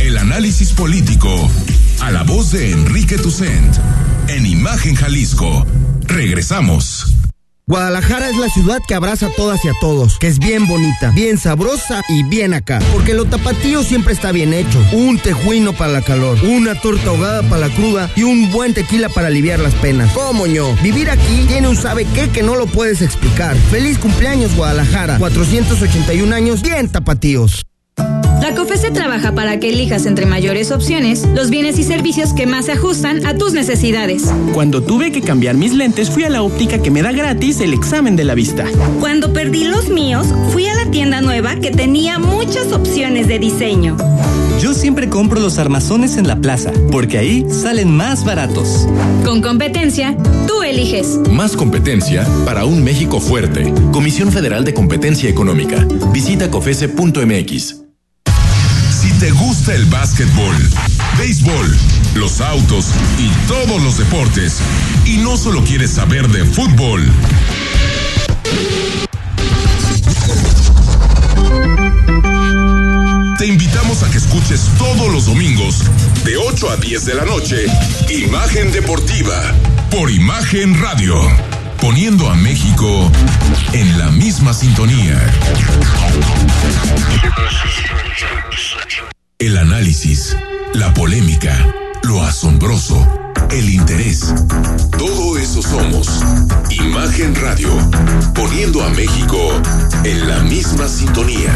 El 0.00 0.18
análisis 0.18 0.72
político 0.72 1.48
a 2.00 2.10
la 2.10 2.22
voz 2.22 2.52
de 2.52 2.70
Enrique 2.70 3.16
Tucent 3.16 3.76
en 4.28 4.46
Imagen 4.46 4.94
Jalisco. 4.94 5.66
Regresamos. 6.02 7.14
Guadalajara 7.68 8.30
es 8.30 8.36
la 8.36 8.48
ciudad 8.48 8.78
que 8.86 8.94
abraza 8.94 9.26
a 9.26 9.30
todas 9.30 9.64
y 9.64 9.68
a 9.68 9.72
todos, 9.80 10.18
que 10.20 10.28
es 10.28 10.38
bien 10.38 10.68
bonita, 10.68 11.10
bien 11.10 11.36
sabrosa 11.36 12.00
y 12.08 12.22
bien 12.22 12.54
acá. 12.54 12.78
Porque 12.92 13.12
lo 13.12 13.24
tapatío 13.24 13.82
siempre 13.82 14.12
está 14.12 14.30
bien 14.30 14.54
hecho. 14.54 14.80
Un 14.92 15.18
tejuino 15.18 15.72
para 15.72 15.92
la 15.92 16.02
calor, 16.02 16.38
una 16.44 16.80
torta 16.80 17.08
ahogada 17.08 17.42
para 17.42 17.68
la 17.68 17.74
cruda 17.74 18.08
y 18.14 18.22
un 18.22 18.52
buen 18.52 18.72
tequila 18.72 19.08
para 19.08 19.26
aliviar 19.28 19.58
las 19.58 19.74
penas. 19.74 20.12
¿Cómo 20.12 20.46
ño? 20.46 20.74
Vivir 20.82 21.10
aquí 21.10 21.44
tiene 21.48 21.66
un 21.66 21.76
sabe 21.76 22.06
qué 22.14 22.28
que 22.28 22.44
no 22.44 22.54
lo 22.54 22.66
puedes 22.66 23.02
explicar. 23.02 23.56
Feliz 23.70 23.98
cumpleaños 23.98 24.54
Guadalajara, 24.54 25.18
481 25.18 26.34
años 26.34 26.62
bien 26.62 26.88
tapatíos. 26.88 27.66
La 28.46 28.54
COFESE 28.54 28.92
trabaja 28.92 29.34
para 29.34 29.58
que 29.58 29.70
elijas 29.70 30.06
entre 30.06 30.24
mayores 30.24 30.70
opciones 30.70 31.26
los 31.34 31.50
bienes 31.50 31.80
y 31.80 31.82
servicios 31.82 32.32
que 32.32 32.46
más 32.46 32.66
se 32.66 32.72
ajustan 32.72 33.26
a 33.26 33.36
tus 33.36 33.52
necesidades. 33.52 34.32
Cuando 34.54 34.84
tuve 34.84 35.10
que 35.10 35.20
cambiar 35.20 35.56
mis 35.56 35.72
lentes, 35.72 36.10
fui 36.10 36.22
a 36.22 36.30
la 36.30 36.42
óptica 36.42 36.80
que 36.80 36.92
me 36.92 37.02
da 37.02 37.10
gratis 37.10 37.58
el 37.58 37.74
examen 37.74 38.14
de 38.14 38.22
la 38.22 38.36
vista. 38.36 38.64
Cuando 39.00 39.32
perdí 39.32 39.64
los 39.64 39.88
míos, 39.88 40.28
fui 40.52 40.68
a 40.68 40.76
la 40.76 40.88
tienda 40.92 41.20
nueva 41.22 41.56
que 41.56 41.72
tenía 41.72 42.20
muchas 42.20 42.70
opciones 42.72 43.26
de 43.26 43.40
diseño. 43.40 43.96
Yo 44.62 44.74
siempre 44.74 45.08
compro 45.08 45.40
los 45.40 45.58
armazones 45.58 46.16
en 46.16 46.28
la 46.28 46.36
plaza, 46.36 46.70
porque 46.92 47.18
ahí 47.18 47.44
salen 47.50 47.96
más 47.96 48.24
baratos. 48.24 48.86
Con 49.24 49.42
competencia, 49.42 50.16
tú 50.46 50.62
eliges. 50.62 51.18
Más 51.32 51.56
competencia 51.56 52.24
para 52.44 52.64
un 52.64 52.84
México 52.84 53.18
fuerte. 53.18 53.74
Comisión 53.90 54.30
Federal 54.30 54.64
de 54.64 54.72
Competencia 54.72 55.28
Económica. 55.28 55.84
Visita 56.12 56.48
cofese.mx. 56.48 57.85
Te 59.26 59.32
gusta 59.32 59.74
el 59.74 59.86
básquetbol, 59.86 60.54
béisbol, 61.18 61.76
los 62.14 62.40
autos 62.40 62.86
y 63.18 63.28
todos 63.48 63.82
los 63.82 63.98
deportes, 63.98 64.58
y 65.04 65.16
no 65.16 65.36
solo 65.36 65.64
quieres 65.64 65.90
saber 65.90 66.28
de 66.28 66.44
fútbol, 66.44 67.04
te 73.36 73.46
invitamos 73.48 74.04
a 74.04 74.10
que 74.12 74.18
escuches 74.18 74.70
todos 74.78 75.12
los 75.12 75.26
domingos, 75.26 75.82
de 76.24 76.36
8 76.36 76.70
a 76.70 76.76
10 76.76 77.04
de 77.06 77.14
la 77.14 77.24
noche, 77.24 77.66
Imagen 78.08 78.70
Deportiva, 78.70 79.42
por 79.90 80.08
Imagen 80.08 80.80
Radio, 80.80 81.20
poniendo 81.80 82.30
a 82.30 82.36
México 82.36 83.10
en 83.72 83.98
la 83.98 84.12
misma 84.12 84.54
sintonía. 84.54 85.20
El 89.46 89.58
análisis, 89.58 90.36
la 90.74 90.92
polémica, 90.92 91.56
lo 92.02 92.20
asombroso, 92.20 93.06
el 93.52 93.70
interés. 93.70 94.34
Todo 94.98 95.38
eso 95.38 95.62
somos. 95.62 96.08
Imagen 96.68 97.32
Radio, 97.36 97.70
poniendo 98.34 98.82
a 98.82 98.90
México 98.90 99.38
en 100.02 100.26
la 100.26 100.40
misma 100.40 100.88
sintonía. 100.88 101.52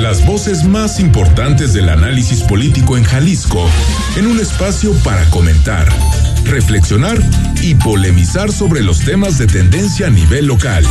Las 0.00 0.26
voces 0.26 0.64
más 0.64 0.98
importantes 0.98 1.72
del 1.72 1.88
análisis 1.88 2.40
político 2.40 2.96
en 2.96 3.04
Jalisco, 3.04 3.64
en 4.16 4.26
un 4.26 4.40
espacio 4.40 4.92
para 5.04 5.24
comentar, 5.30 5.86
reflexionar 6.44 7.18
y 7.62 7.74
polemizar 7.74 8.52
sobre 8.52 8.82
los 8.82 9.00
temas 9.00 9.38
de 9.38 9.46
tendencia 9.46 10.06
a 10.06 10.10
nivel 10.10 10.46
local, 10.46 10.84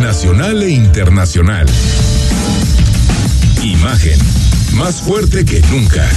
nacional 0.00 0.62
e 0.62 0.70
internacional. 0.70 1.66
Imagen, 3.62 4.18
más 4.74 5.00
fuerte 5.00 5.44
que 5.44 5.60
nunca. 5.70 6.08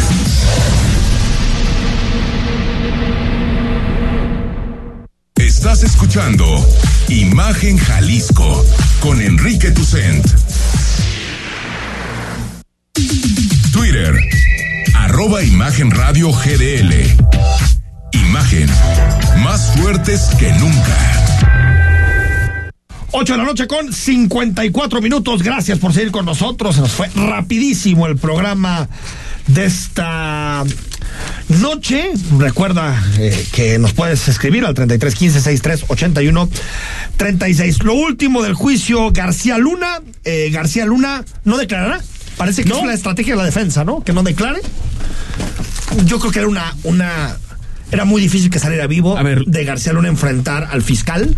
Estás 5.36 5.84
escuchando 5.84 6.46
Imagen 7.10 7.78
Jalisco 7.78 8.66
con 9.00 9.22
Enrique 9.22 9.72
Tucent. 9.72 10.26
Twitter, 13.72 14.16
arroba 14.96 15.44
Imagen 15.44 15.92
Radio 15.92 16.32
GDL. 16.32 17.81
Imagen, 18.12 18.68
más 19.44 19.72
fuertes 19.78 20.30
que 20.40 20.52
nunca. 20.54 20.98
8 23.14 23.34
de 23.34 23.38
la 23.38 23.44
noche 23.44 23.68
con 23.68 23.92
54 23.92 25.02
minutos. 25.02 25.44
Gracias 25.44 25.80
por 25.80 25.94
seguir 25.94 26.12
con 26.12 26.26
nosotros. 26.26 26.76
Se 26.76 26.82
nos 26.82 26.92
fue 26.92 27.10
rapidísimo 27.14 28.08
el 28.08 28.18
programa 28.18 28.88
de 29.48 29.66
esta 29.66 30.64
noche. 31.50 32.12
Recuerda 32.38 33.02
eh, 33.20 33.46
que 33.52 33.78
nos 33.80 33.92
puedes 33.94 34.28
escribir 34.30 34.66
al 34.66 34.74
33 34.74 35.14
15 35.14 35.42
63 35.42 35.86
81 35.90 36.50
36. 37.18 37.84
Lo 37.84 37.96
último 37.96 38.44
del 38.44 38.54
juicio 38.54 39.12
García 39.12 39.58
Luna. 39.58 40.00
Eh, 40.24 40.50
García 40.52 40.86
Luna 40.86 41.26
no 41.44 41.58
declarará. 41.58 42.00
Parece 42.38 42.64
que 42.64 42.70
No. 42.70 42.78
es 42.78 42.84
una 42.84 42.94
estrategia 42.94 43.34
de 43.34 43.40
la 43.40 43.46
defensa, 43.46 43.84
¿no? 43.84 44.04
Que 44.04 44.14
no 44.14 44.24
declare. 44.24 44.62
Yo 46.06 46.18
creo 46.20 46.32
que 46.32 46.40
era 46.40 46.48
una, 46.48 46.74
una 46.84 47.36
era 47.92 48.06
muy 48.06 48.22
difícil 48.22 48.50
que 48.50 48.60
saliera 48.60 48.88
vivo 48.88 49.18
de 49.46 49.66
García 49.66 49.94
Luna 49.94 50.08
enfrentar 50.08 50.70
al 50.72 50.82
fiscal. 50.82 51.36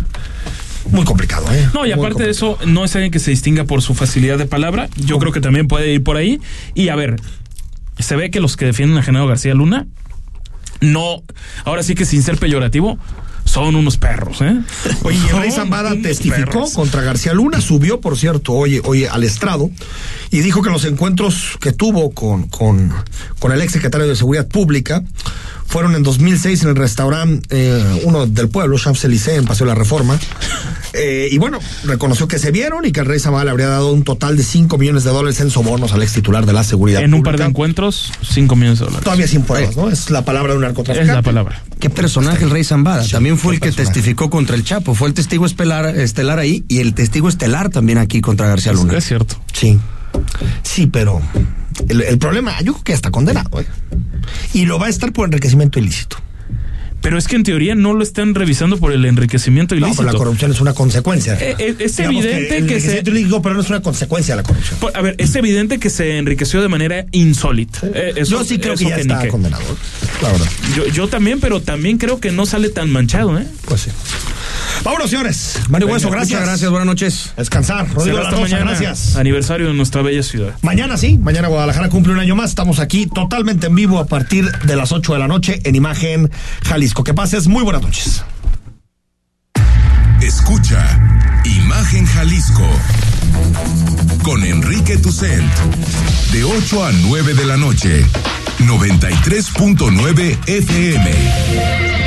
Muy 0.90 1.04
complicado, 1.04 1.46
¿eh? 1.52 1.68
No, 1.72 1.86
y 1.86 1.94
Muy 1.94 2.04
aparte 2.04 2.24
de 2.24 2.30
eso, 2.30 2.58
no 2.66 2.84
es 2.84 2.94
alguien 2.94 3.10
que 3.10 3.18
se 3.18 3.30
distinga 3.30 3.64
por 3.64 3.80
su 3.80 3.94
facilidad 3.94 4.38
de 4.38 4.46
palabra. 4.46 4.88
Yo 4.96 5.18
creo 5.18 5.32
que 5.32 5.40
también 5.40 5.66
puede 5.66 5.92
ir 5.92 6.02
por 6.02 6.16
ahí. 6.16 6.40
Y 6.74 6.90
a 6.90 6.96
ver, 6.96 7.16
se 7.98 8.16
ve 8.16 8.30
que 8.30 8.40
los 8.40 8.56
que 8.56 8.66
defienden 8.66 8.98
a 8.98 9.02
Genaro 9.02 9.26
García 9.26 9.54
Luna, 9.54 9.86
no, 10.80 11.22
ahora 11.64 11.82
sí 11.82 11.94
que 11.94 12.04
sin 12.04 12.22
ser 12.22 12.36
peyorativo, 12.36 12.98
son 13.44 13.76
unos 13.76 13.96
perros, 13.96 14.40
¿eh? 14.42 14.56
Oye, 15.04 15.18
Rey 15.32 15.50
Zambada 15.50 15.94
testificó 16.02 16.50
perros. 16.50 16.72
contra 16.74 17.02
García 17.02 17.32
Luna, 17.34 17.60
subió, 17.60 18.00
por 18.00 18.18
cierto, 18.18 18.52
oye, 18.52 18.80
oye, 18.84 19.08
al 19.08 19.22
estrado, 19.22 19.70
y 20.30 20.40
dijo 20.40 20.62
que 20.62 20.70
los 20.70 20.84
encuentros 20.84 21.58
que 21.60 21.72
tuvo 21.72 22.12
con, 22.12 22.48
con, 22.48 22.92
con 23.38 23.52
el 23.52 23.60
ex 23.60 23.72
secretario 23.72 24.06
de 24.08 24.16
Seguridad 24.16 24.48
Pública 24.48 25.02
fueron 25.66 25.94
en 25.94 26.02
2006 26.02 26.62
en 26.62 26.68
el 26.70 26.76
restaurante, 26.76 27.46
eh, 27.50 28.02
uno 28.04 28.26
del 28.26 28.48
pueblo, 28.48 28.76
Champs-Élysées, 28.78 29.38
en 29.38 29.44
Paseo 29.44 29.66
de 29.66 29.72
la 29.72 29.78
Reforma. 29.78 30.18
Eh, 30.96 31.28
y 31.28 31.38
bueno, 31.38 31.58
reconoció 31.82 32.28
que 32.28 32.38
se 32.38 32.52
vieron 32.52 32.84
y 32.84 32.92
que 32.92 33.00
el 33.00 33.06
Rey 33.06 33.18
Zambada 33.18 33.44
le 33.44 33.50
habría 33.50 33.66
dado 33.66 33.92
un 33.92 34.04
total 34.04 34.36
de 34.36 34.44
5 34.44 34.78
millones 34.78 35.02
de 35.02 35.10
dólares 35.10 35.40
en 35.40 35.50
sobornos 35.50 35.92
al 35.92 36.00
ex 36.04 36.12
titular 36.12 36.46
de 36.46 36.52
la 36.52 36.62
Seguridad 36.62 37.02
En 37.02 37.14
un 37.14 37.24
par 37.24 37.36
de 37.36 37.42
encuentros, 37.42 38.12
5 38.22 38.54
millones 38.54 38.78
de 38.78 38.84
dólares. 38.84 39.02
Todavía 39.02 39.26
sin 39.26 39.42
pruebas, 39.42 39.76
¿no? 39.76 39.90
Es 39.90 40.10
la 40.10 40.24
palabra 40.24 40.52
de 40.52 40.58
un 40.58 40.62
narcotraficante. 40.62 41.10
Es 41.10 41.16
la 41.16 41.22
palabra. 41.22 41.64
Qué 41.80 41.90
personaje 41.90 42.44
el 42.44 42.50
rey 42.50 42.62
Zambada. 42.62 43.04
También 43.08 43.38
fue 43.38 43.54
el 43.54 43.60
que 43.60 43.72
testificó 43.72 44.30
contra 44.30 44.54
el 44.54 44.62
Chapo. 44.62 44.94
Fue 44.94 45.08
el 45.08 45.14
testigo 45.14 45.46
estelar, 45.46 45.84
estelar 45.98 46.38
ahí 46.38 46.64
y 46.68 46.78
el 46.78 46.94
testigo 46.94 47.28
estelar 47.28 47.70
también 47.70 47.98
aquí 47.98 48.20
contra 48.20 48.46
García 48.46 48.72
Luna. 48.72 48.96
Es 48.96 49.04
cierto. 49.04 49.34
Sí. 49.52 49.80
Sí, 50.62 50.86
pero 50.86 51.20
el, 51.88 52.00
el 52.02 52.18
problema, 52.18 52.60
yo 52.62 52.72
creo 52.72 52.84
que 52.84 52.92
ya 52.92 52.96
está 52.96 53.10
condenado, 53.10 53.60
¿eh? 53.60 53.66
Y 54.52 54.66
lo 54.66 54.78
va 54.78 54.86
a 54.86 54.90
estar 54.90 55.12
por 55.12 55.26
enriquecimiento 55.26 55.78
ilícito. 55.78 56.16
Pero 57.00 57.18
es 57.18 57.28
que 57.28 57.36
en 57.36 57.42
teoría 57.42 57.74
no 57.74 57.92
lo 57.92 58.02
están 58.02 58.34
revisando 58.34 58.78
por 58.78 58.90
el 58.90 59.04
enriquecimiento 59.04 59.74
No, 59.74 59.80
ilícito. 59.80 59.98
pero 60.04 60.12
la 60.12 60.18
corrupción 60.18 60.52
es 60.52 60.60
una 60.62 60.72
consecuencia. 60.72 61.34
Eh, 61.34 61.54
eh, 61.58 61.76
es 61.78 61.96
Digamos 61.98 62.24
evidente 62.24 62.56
el 62.56 62.66
que 62.66 62.80
se- 62.80 63.00
ilícito, 63.04 63.42
pero 63.42 63.54
no 63.54 63.60
es 63.60 63.68
una 63.68 63.82
consecuencia 63.82 64.34
de 64.34 64.40
la 64.42 64.48
corrupción. 64.48 64.80
Por- 64.80 64.96
A 64.96 65.02
ver, 65.02 65.14
es 65.18 65.34
evidente 65.36 65.78
que 65.78 65.90
se 65.90 66.16
enriqueció 66.16 66.62
de 66.62 66.68
manera 66.68 67.04
insólita. 67.12 67.80
Eh, 67.92 68.14
eso- 68.16 68.38
yo 68.38 68.44
sí 68.44 68.58
creo 68.58 68.74
que 68.74 68.86
ya 68.86 68.96
está 68.96 69.28
condenado, 69.28 69.62
la 70.22 70.32
verdad. 70.32 70.46
Yo, 70.74 70.86
yo 70.86 71.06
también, 71.08 71.40
pero 71.40 71.60
también 71.60 71.98
creo 71.98 72.20
que 72.20 72.32
no 72.32 72.46
sale 72.46 72.70
tan 72.70 72.90
manchado, 72.90 73.38
¿eh? 73.38 73.46
Pues 73.66 73.82
sí. 73.82 73.90
Vámonos, 74.82 75.10
señores. 75.10 75.58
Mario 75.68 75.86
Venga, 75.86 75.96
Hueso, 75.96 76.10
gracias. 76.10 76.40
Muchas 76.40 76.48
gracias, 76.48 76.70
buenas 76.70 76.86
noches. 76.86 77.32
Descansar. 77.36 77.88
Rodrigo 77.92 78.18
hasta 78.18 78.30
Rosa, 78.30 78.42
mañana. 78.42 78.64
gracias. 78.70 79.16
Aniversario 79.16 79.68
de 79.68 79.74
nuestra 79.74 80.02
bella 80.02 80.22
ciudad. 80.22 80.54
Mañana 80.62 80.96
sí, 80.96 81.18
mañana 81.18 81.48
Guadalajara 81.48 81.88
cumple 81.88 82.12
un 82.12 82.18
año 82.18 82.34
más. 82.36 82.50
Estamos 82.50 82.78
aquí 82.78 83.06
totalmente 83.06 83.66
en 83.68 83.74
vivo 83.74 83.98
a 83.98 84.06
partir 84.06 84.50
de 84.50 84.76
las 84.76 84.92
8 84.92 85.12
de 85.14 85.18
la 85.18 85.28
noche 85.28 85.60
en 85.64 85.74
Imagen 85.74 86.30
Jalisco. 86.64 87.04
Que 87.04 87.14
pases 87.14 87.46
muy 87.46 87.62
buenas 87.62 87.82
noches. 87.82 88.22
Escucha 90.20 90.98
Imagen 91.44 92.06
Jalisco 92.06 92.66
con 94.22 94.42
Enrique 94.44 94.96
Tucent 94.96 95.44
de 96.32 96.44
8 96.44 96.84
a 96.84 96.92
9 96.92 97.34
de 97.34 97.44
la 97.44 97.56
noche 97.58 98.04
93.9 98.60 100.38
FM 100.46 102.03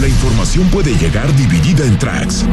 La 0.00 0.06
información 0.06 0.68
puede 0.70 0.94
llegar 0.96 1.34
dividida 1.34 1.84
en 1.84 1.98
tracks. 1.98 2.44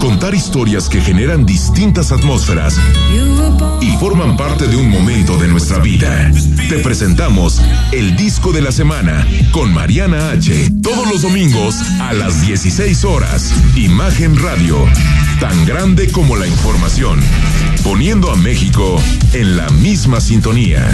Contar 0.00 0.34
historias 0.34 0.88
que 0.88 1.00
generan 1.00 1.46
distintas 1.46 2.10
atmósferas 2.10 2.76
y 3.80 3.96
forman 3.98 4.36
parte 4.36 4.66
de 4.66 4.74
un 4.76 4.90
momento 4.90 5.36
de 5.36 5.46
nuestra 5.46 5.78
vida. 5.78 6.32
Te 6.68 6.78
presentamos 6.78 7.62
el 7.92 8.16
disco 8.16 8.52
de 8.52 8.62
la 8.62 8.72
semana 8.72 9.24
con 9.52 9.72
Mariana 9.72 10.30
H. 10.30 10.72
Todos 10.82 11.08
los 11.08 11.22
domingos 11.22 11.76
a 12.00 12.12
las 12.14 12.44
16 12.44 13.04
horas. 13.04 13.52
Imagen 13.76 14.36
Radio. 14.36 14.76
Tan 15.38 15.66
grande 15.66 16.10
como 16.10 16.34
la 16.34 16.48
información. 16.48 17.20
Poniendo 17.84 18.32
a 18.32 18.36
México 18.36 19.00
en 19.34 19.56
la 19.56 19.68
misma 19.70 20.20
sintonía. 20.20 20.84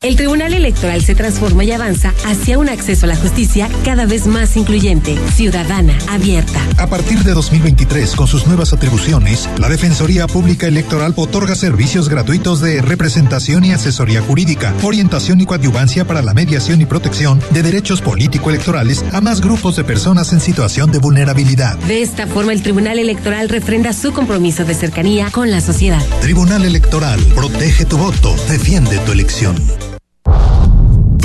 El 0.00 0.14
Tribunal 0.14 0.54
Electoral 0.54 1.02
se 1.02 1.16
transforma 1.16 1.64
y 1.64 1.72
avanza 1.72 2.14
hacia 2.24 2.56
un 2.56 2.68
acceso 2.68 3.06
a 3.06 3.08
la 3.08 3.16
justicia 3.16 3.68
cada 3.84 4.06
vez 4.06 4.28
más 4.28 4.56
incluyente, 4.56 5.18
ciudadana, 5.34 5.98
abierta. 6.08 6.60
A 6.76 6.86
partir 6.86 7.18
de 7.24 7.32
2023, 7.32 8.14
con 8.14 8.28
sus 8.28 8.46
nuevas 8.46 8.72
atribuciones, 8.72 9.50
la 9.58 9.68
Defensoría 9.68 10.28
Pública 10.28 10.68
Electoral 10.68 11.14
otorga 11.16 11.56
servicios 11.56 12.08
gratuitos 12.08 12.60
de 12.60 12.80
representación 12.80 13.64
y 13.64 13.72
asesoría 13.72 14.22
jurídica, 14.22 14.72
orientación 14.84 15.40
y 15.40 15.46
coadyuvancia 15.46 16.06
para 16.06 16.22
la 16.22 16.32
mediación 16.32 16.80
y 16.80 16.86
protección 16.86 17.42
de 17.50 17.64
derechos 17.64 18.00
político-electorales 18.00 19.04
a 19.12 19.20
más 19.20 19.40
grupos 19.40 19.74
de 19.74 19.82
personas 19.82 20.32
en 20.32 20.38
situación 20.38 20.92
de 20.92 21.00
vulnerabilidad. 21.00 21.76
De 21.76 22.02
esta 22.02 22.28
forma, 22.28 22.52
el 22.52 22.62
Tribunal 22.62 23.00
Electoral 23.00 23.48
refrenda 23.48 23.92
su 23.92 24.12
compromiso 24.12 24.64
de 24.64 24.74
cercanía 24.74 25.32
con 25.32 25.50
la 25.50 25.60
sociedad. 25.60 26.06
Tribunal 26.20 26.64
Electoral, 26.64 27.18
protege 27.34 27.84
tu 27.84 27.98
voto, 27.98 28.36
defiende 28.48 28.96
tu 28.98 29.10
elección. 29.10 29.56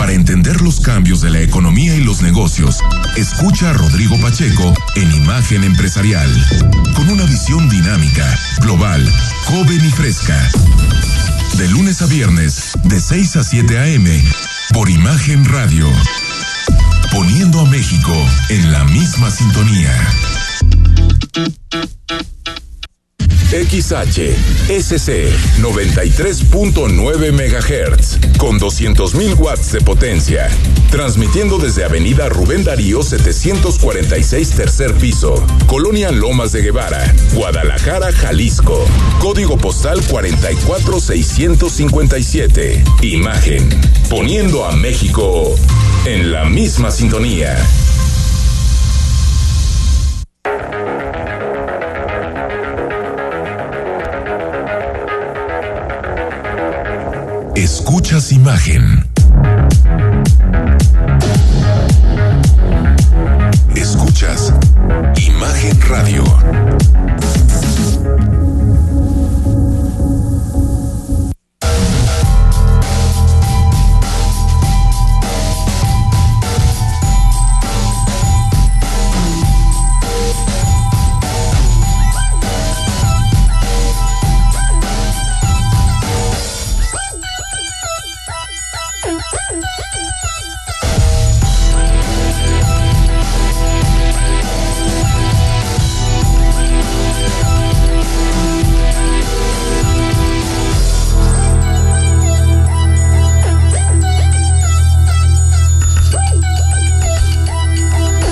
Para 0.04 0.16
entender 0.16 0.60
los 0.60 0.82
cambios 0.82 1.22
de 1.22 1.30
la 1.30 1.40
economía 1.40 1.96
y 1.96 2.04
los 2.04 2.22
negocios, 2.22 2.80
escucha 3.16 3.70
a 3.70 3.74
Rodrigo 3.74 4.20
Pacheco 4.20 4.74
en 4.96 5.10
Imagen 5.14 5.64
Empresarial, 5.64 6.30
con 6.94 7.10
una 7.10 7.24
visión 7.24 7.70
dinámica, 7.70 8.38
global, 8.60 9.10
joven 9.46 9.80
y 9.80 9.90
fresca. 9.92 10.38
De 11.56 11.70
lunes 11.70 12.02
a 12.02 12.08
viernes, 12.08 12.74
de 12.84 13.00
6 13.00 13.38
a 13.38 13.44
7 13.46 13.78
a.m., 13.78 14.24
por 14.74 14.90
Imagen 14.90 15.46
Radio. 15.46 15.88
Poniendo 17.14 17.62
a 17.62 17.66
México 17.70 18.14
en 18.50 18.74
la 18.74 18.84
misma 18.84 19.32
sintonía. 19.32 19.96
XH 23.54 24.34
SC 24.68 25.30
93.9 25.62 27.32
MHz 27.32 28.18
con 28.38 28.60
200.000 28.60 29.38
watts 29.38 29.72
de 29.74 29.82
potencia. 29.82 30.50
Transmitiendo 30.90 31.60
desde 31.60 31.86
Avenida 31.86 32.30
Rubén 32.30 32.64
Darío 32.64 33.04
746 33.04 34.50
tercer 34.52 34.96
piso, 34.96 35.36
Colonia 35.68 36.10
Lomas 36.12 36.52
de 36.52 36.64
Guevara, 36.64 37.14
Guadalajara, 37.36 38.12
Jalisco. 38.12 38.84
Código 39.20 39.56
postal 39.58 40.02
44657. 40.02 42.84
Imagen. 43.04 43.70
Poniendo 44.10 44.66
a 44.66 44.72
México 44.72 45.54
en 46.06 46.32
la 46.32 46.46
misma 46.46 46.90
sintonía. 46.90 47.56
Escuchas 57.64 58.34
imagen. 58.34 59.06
Escuchas 63.74 64.54
imagen 65.16 65.82
radio. 65.88 66.26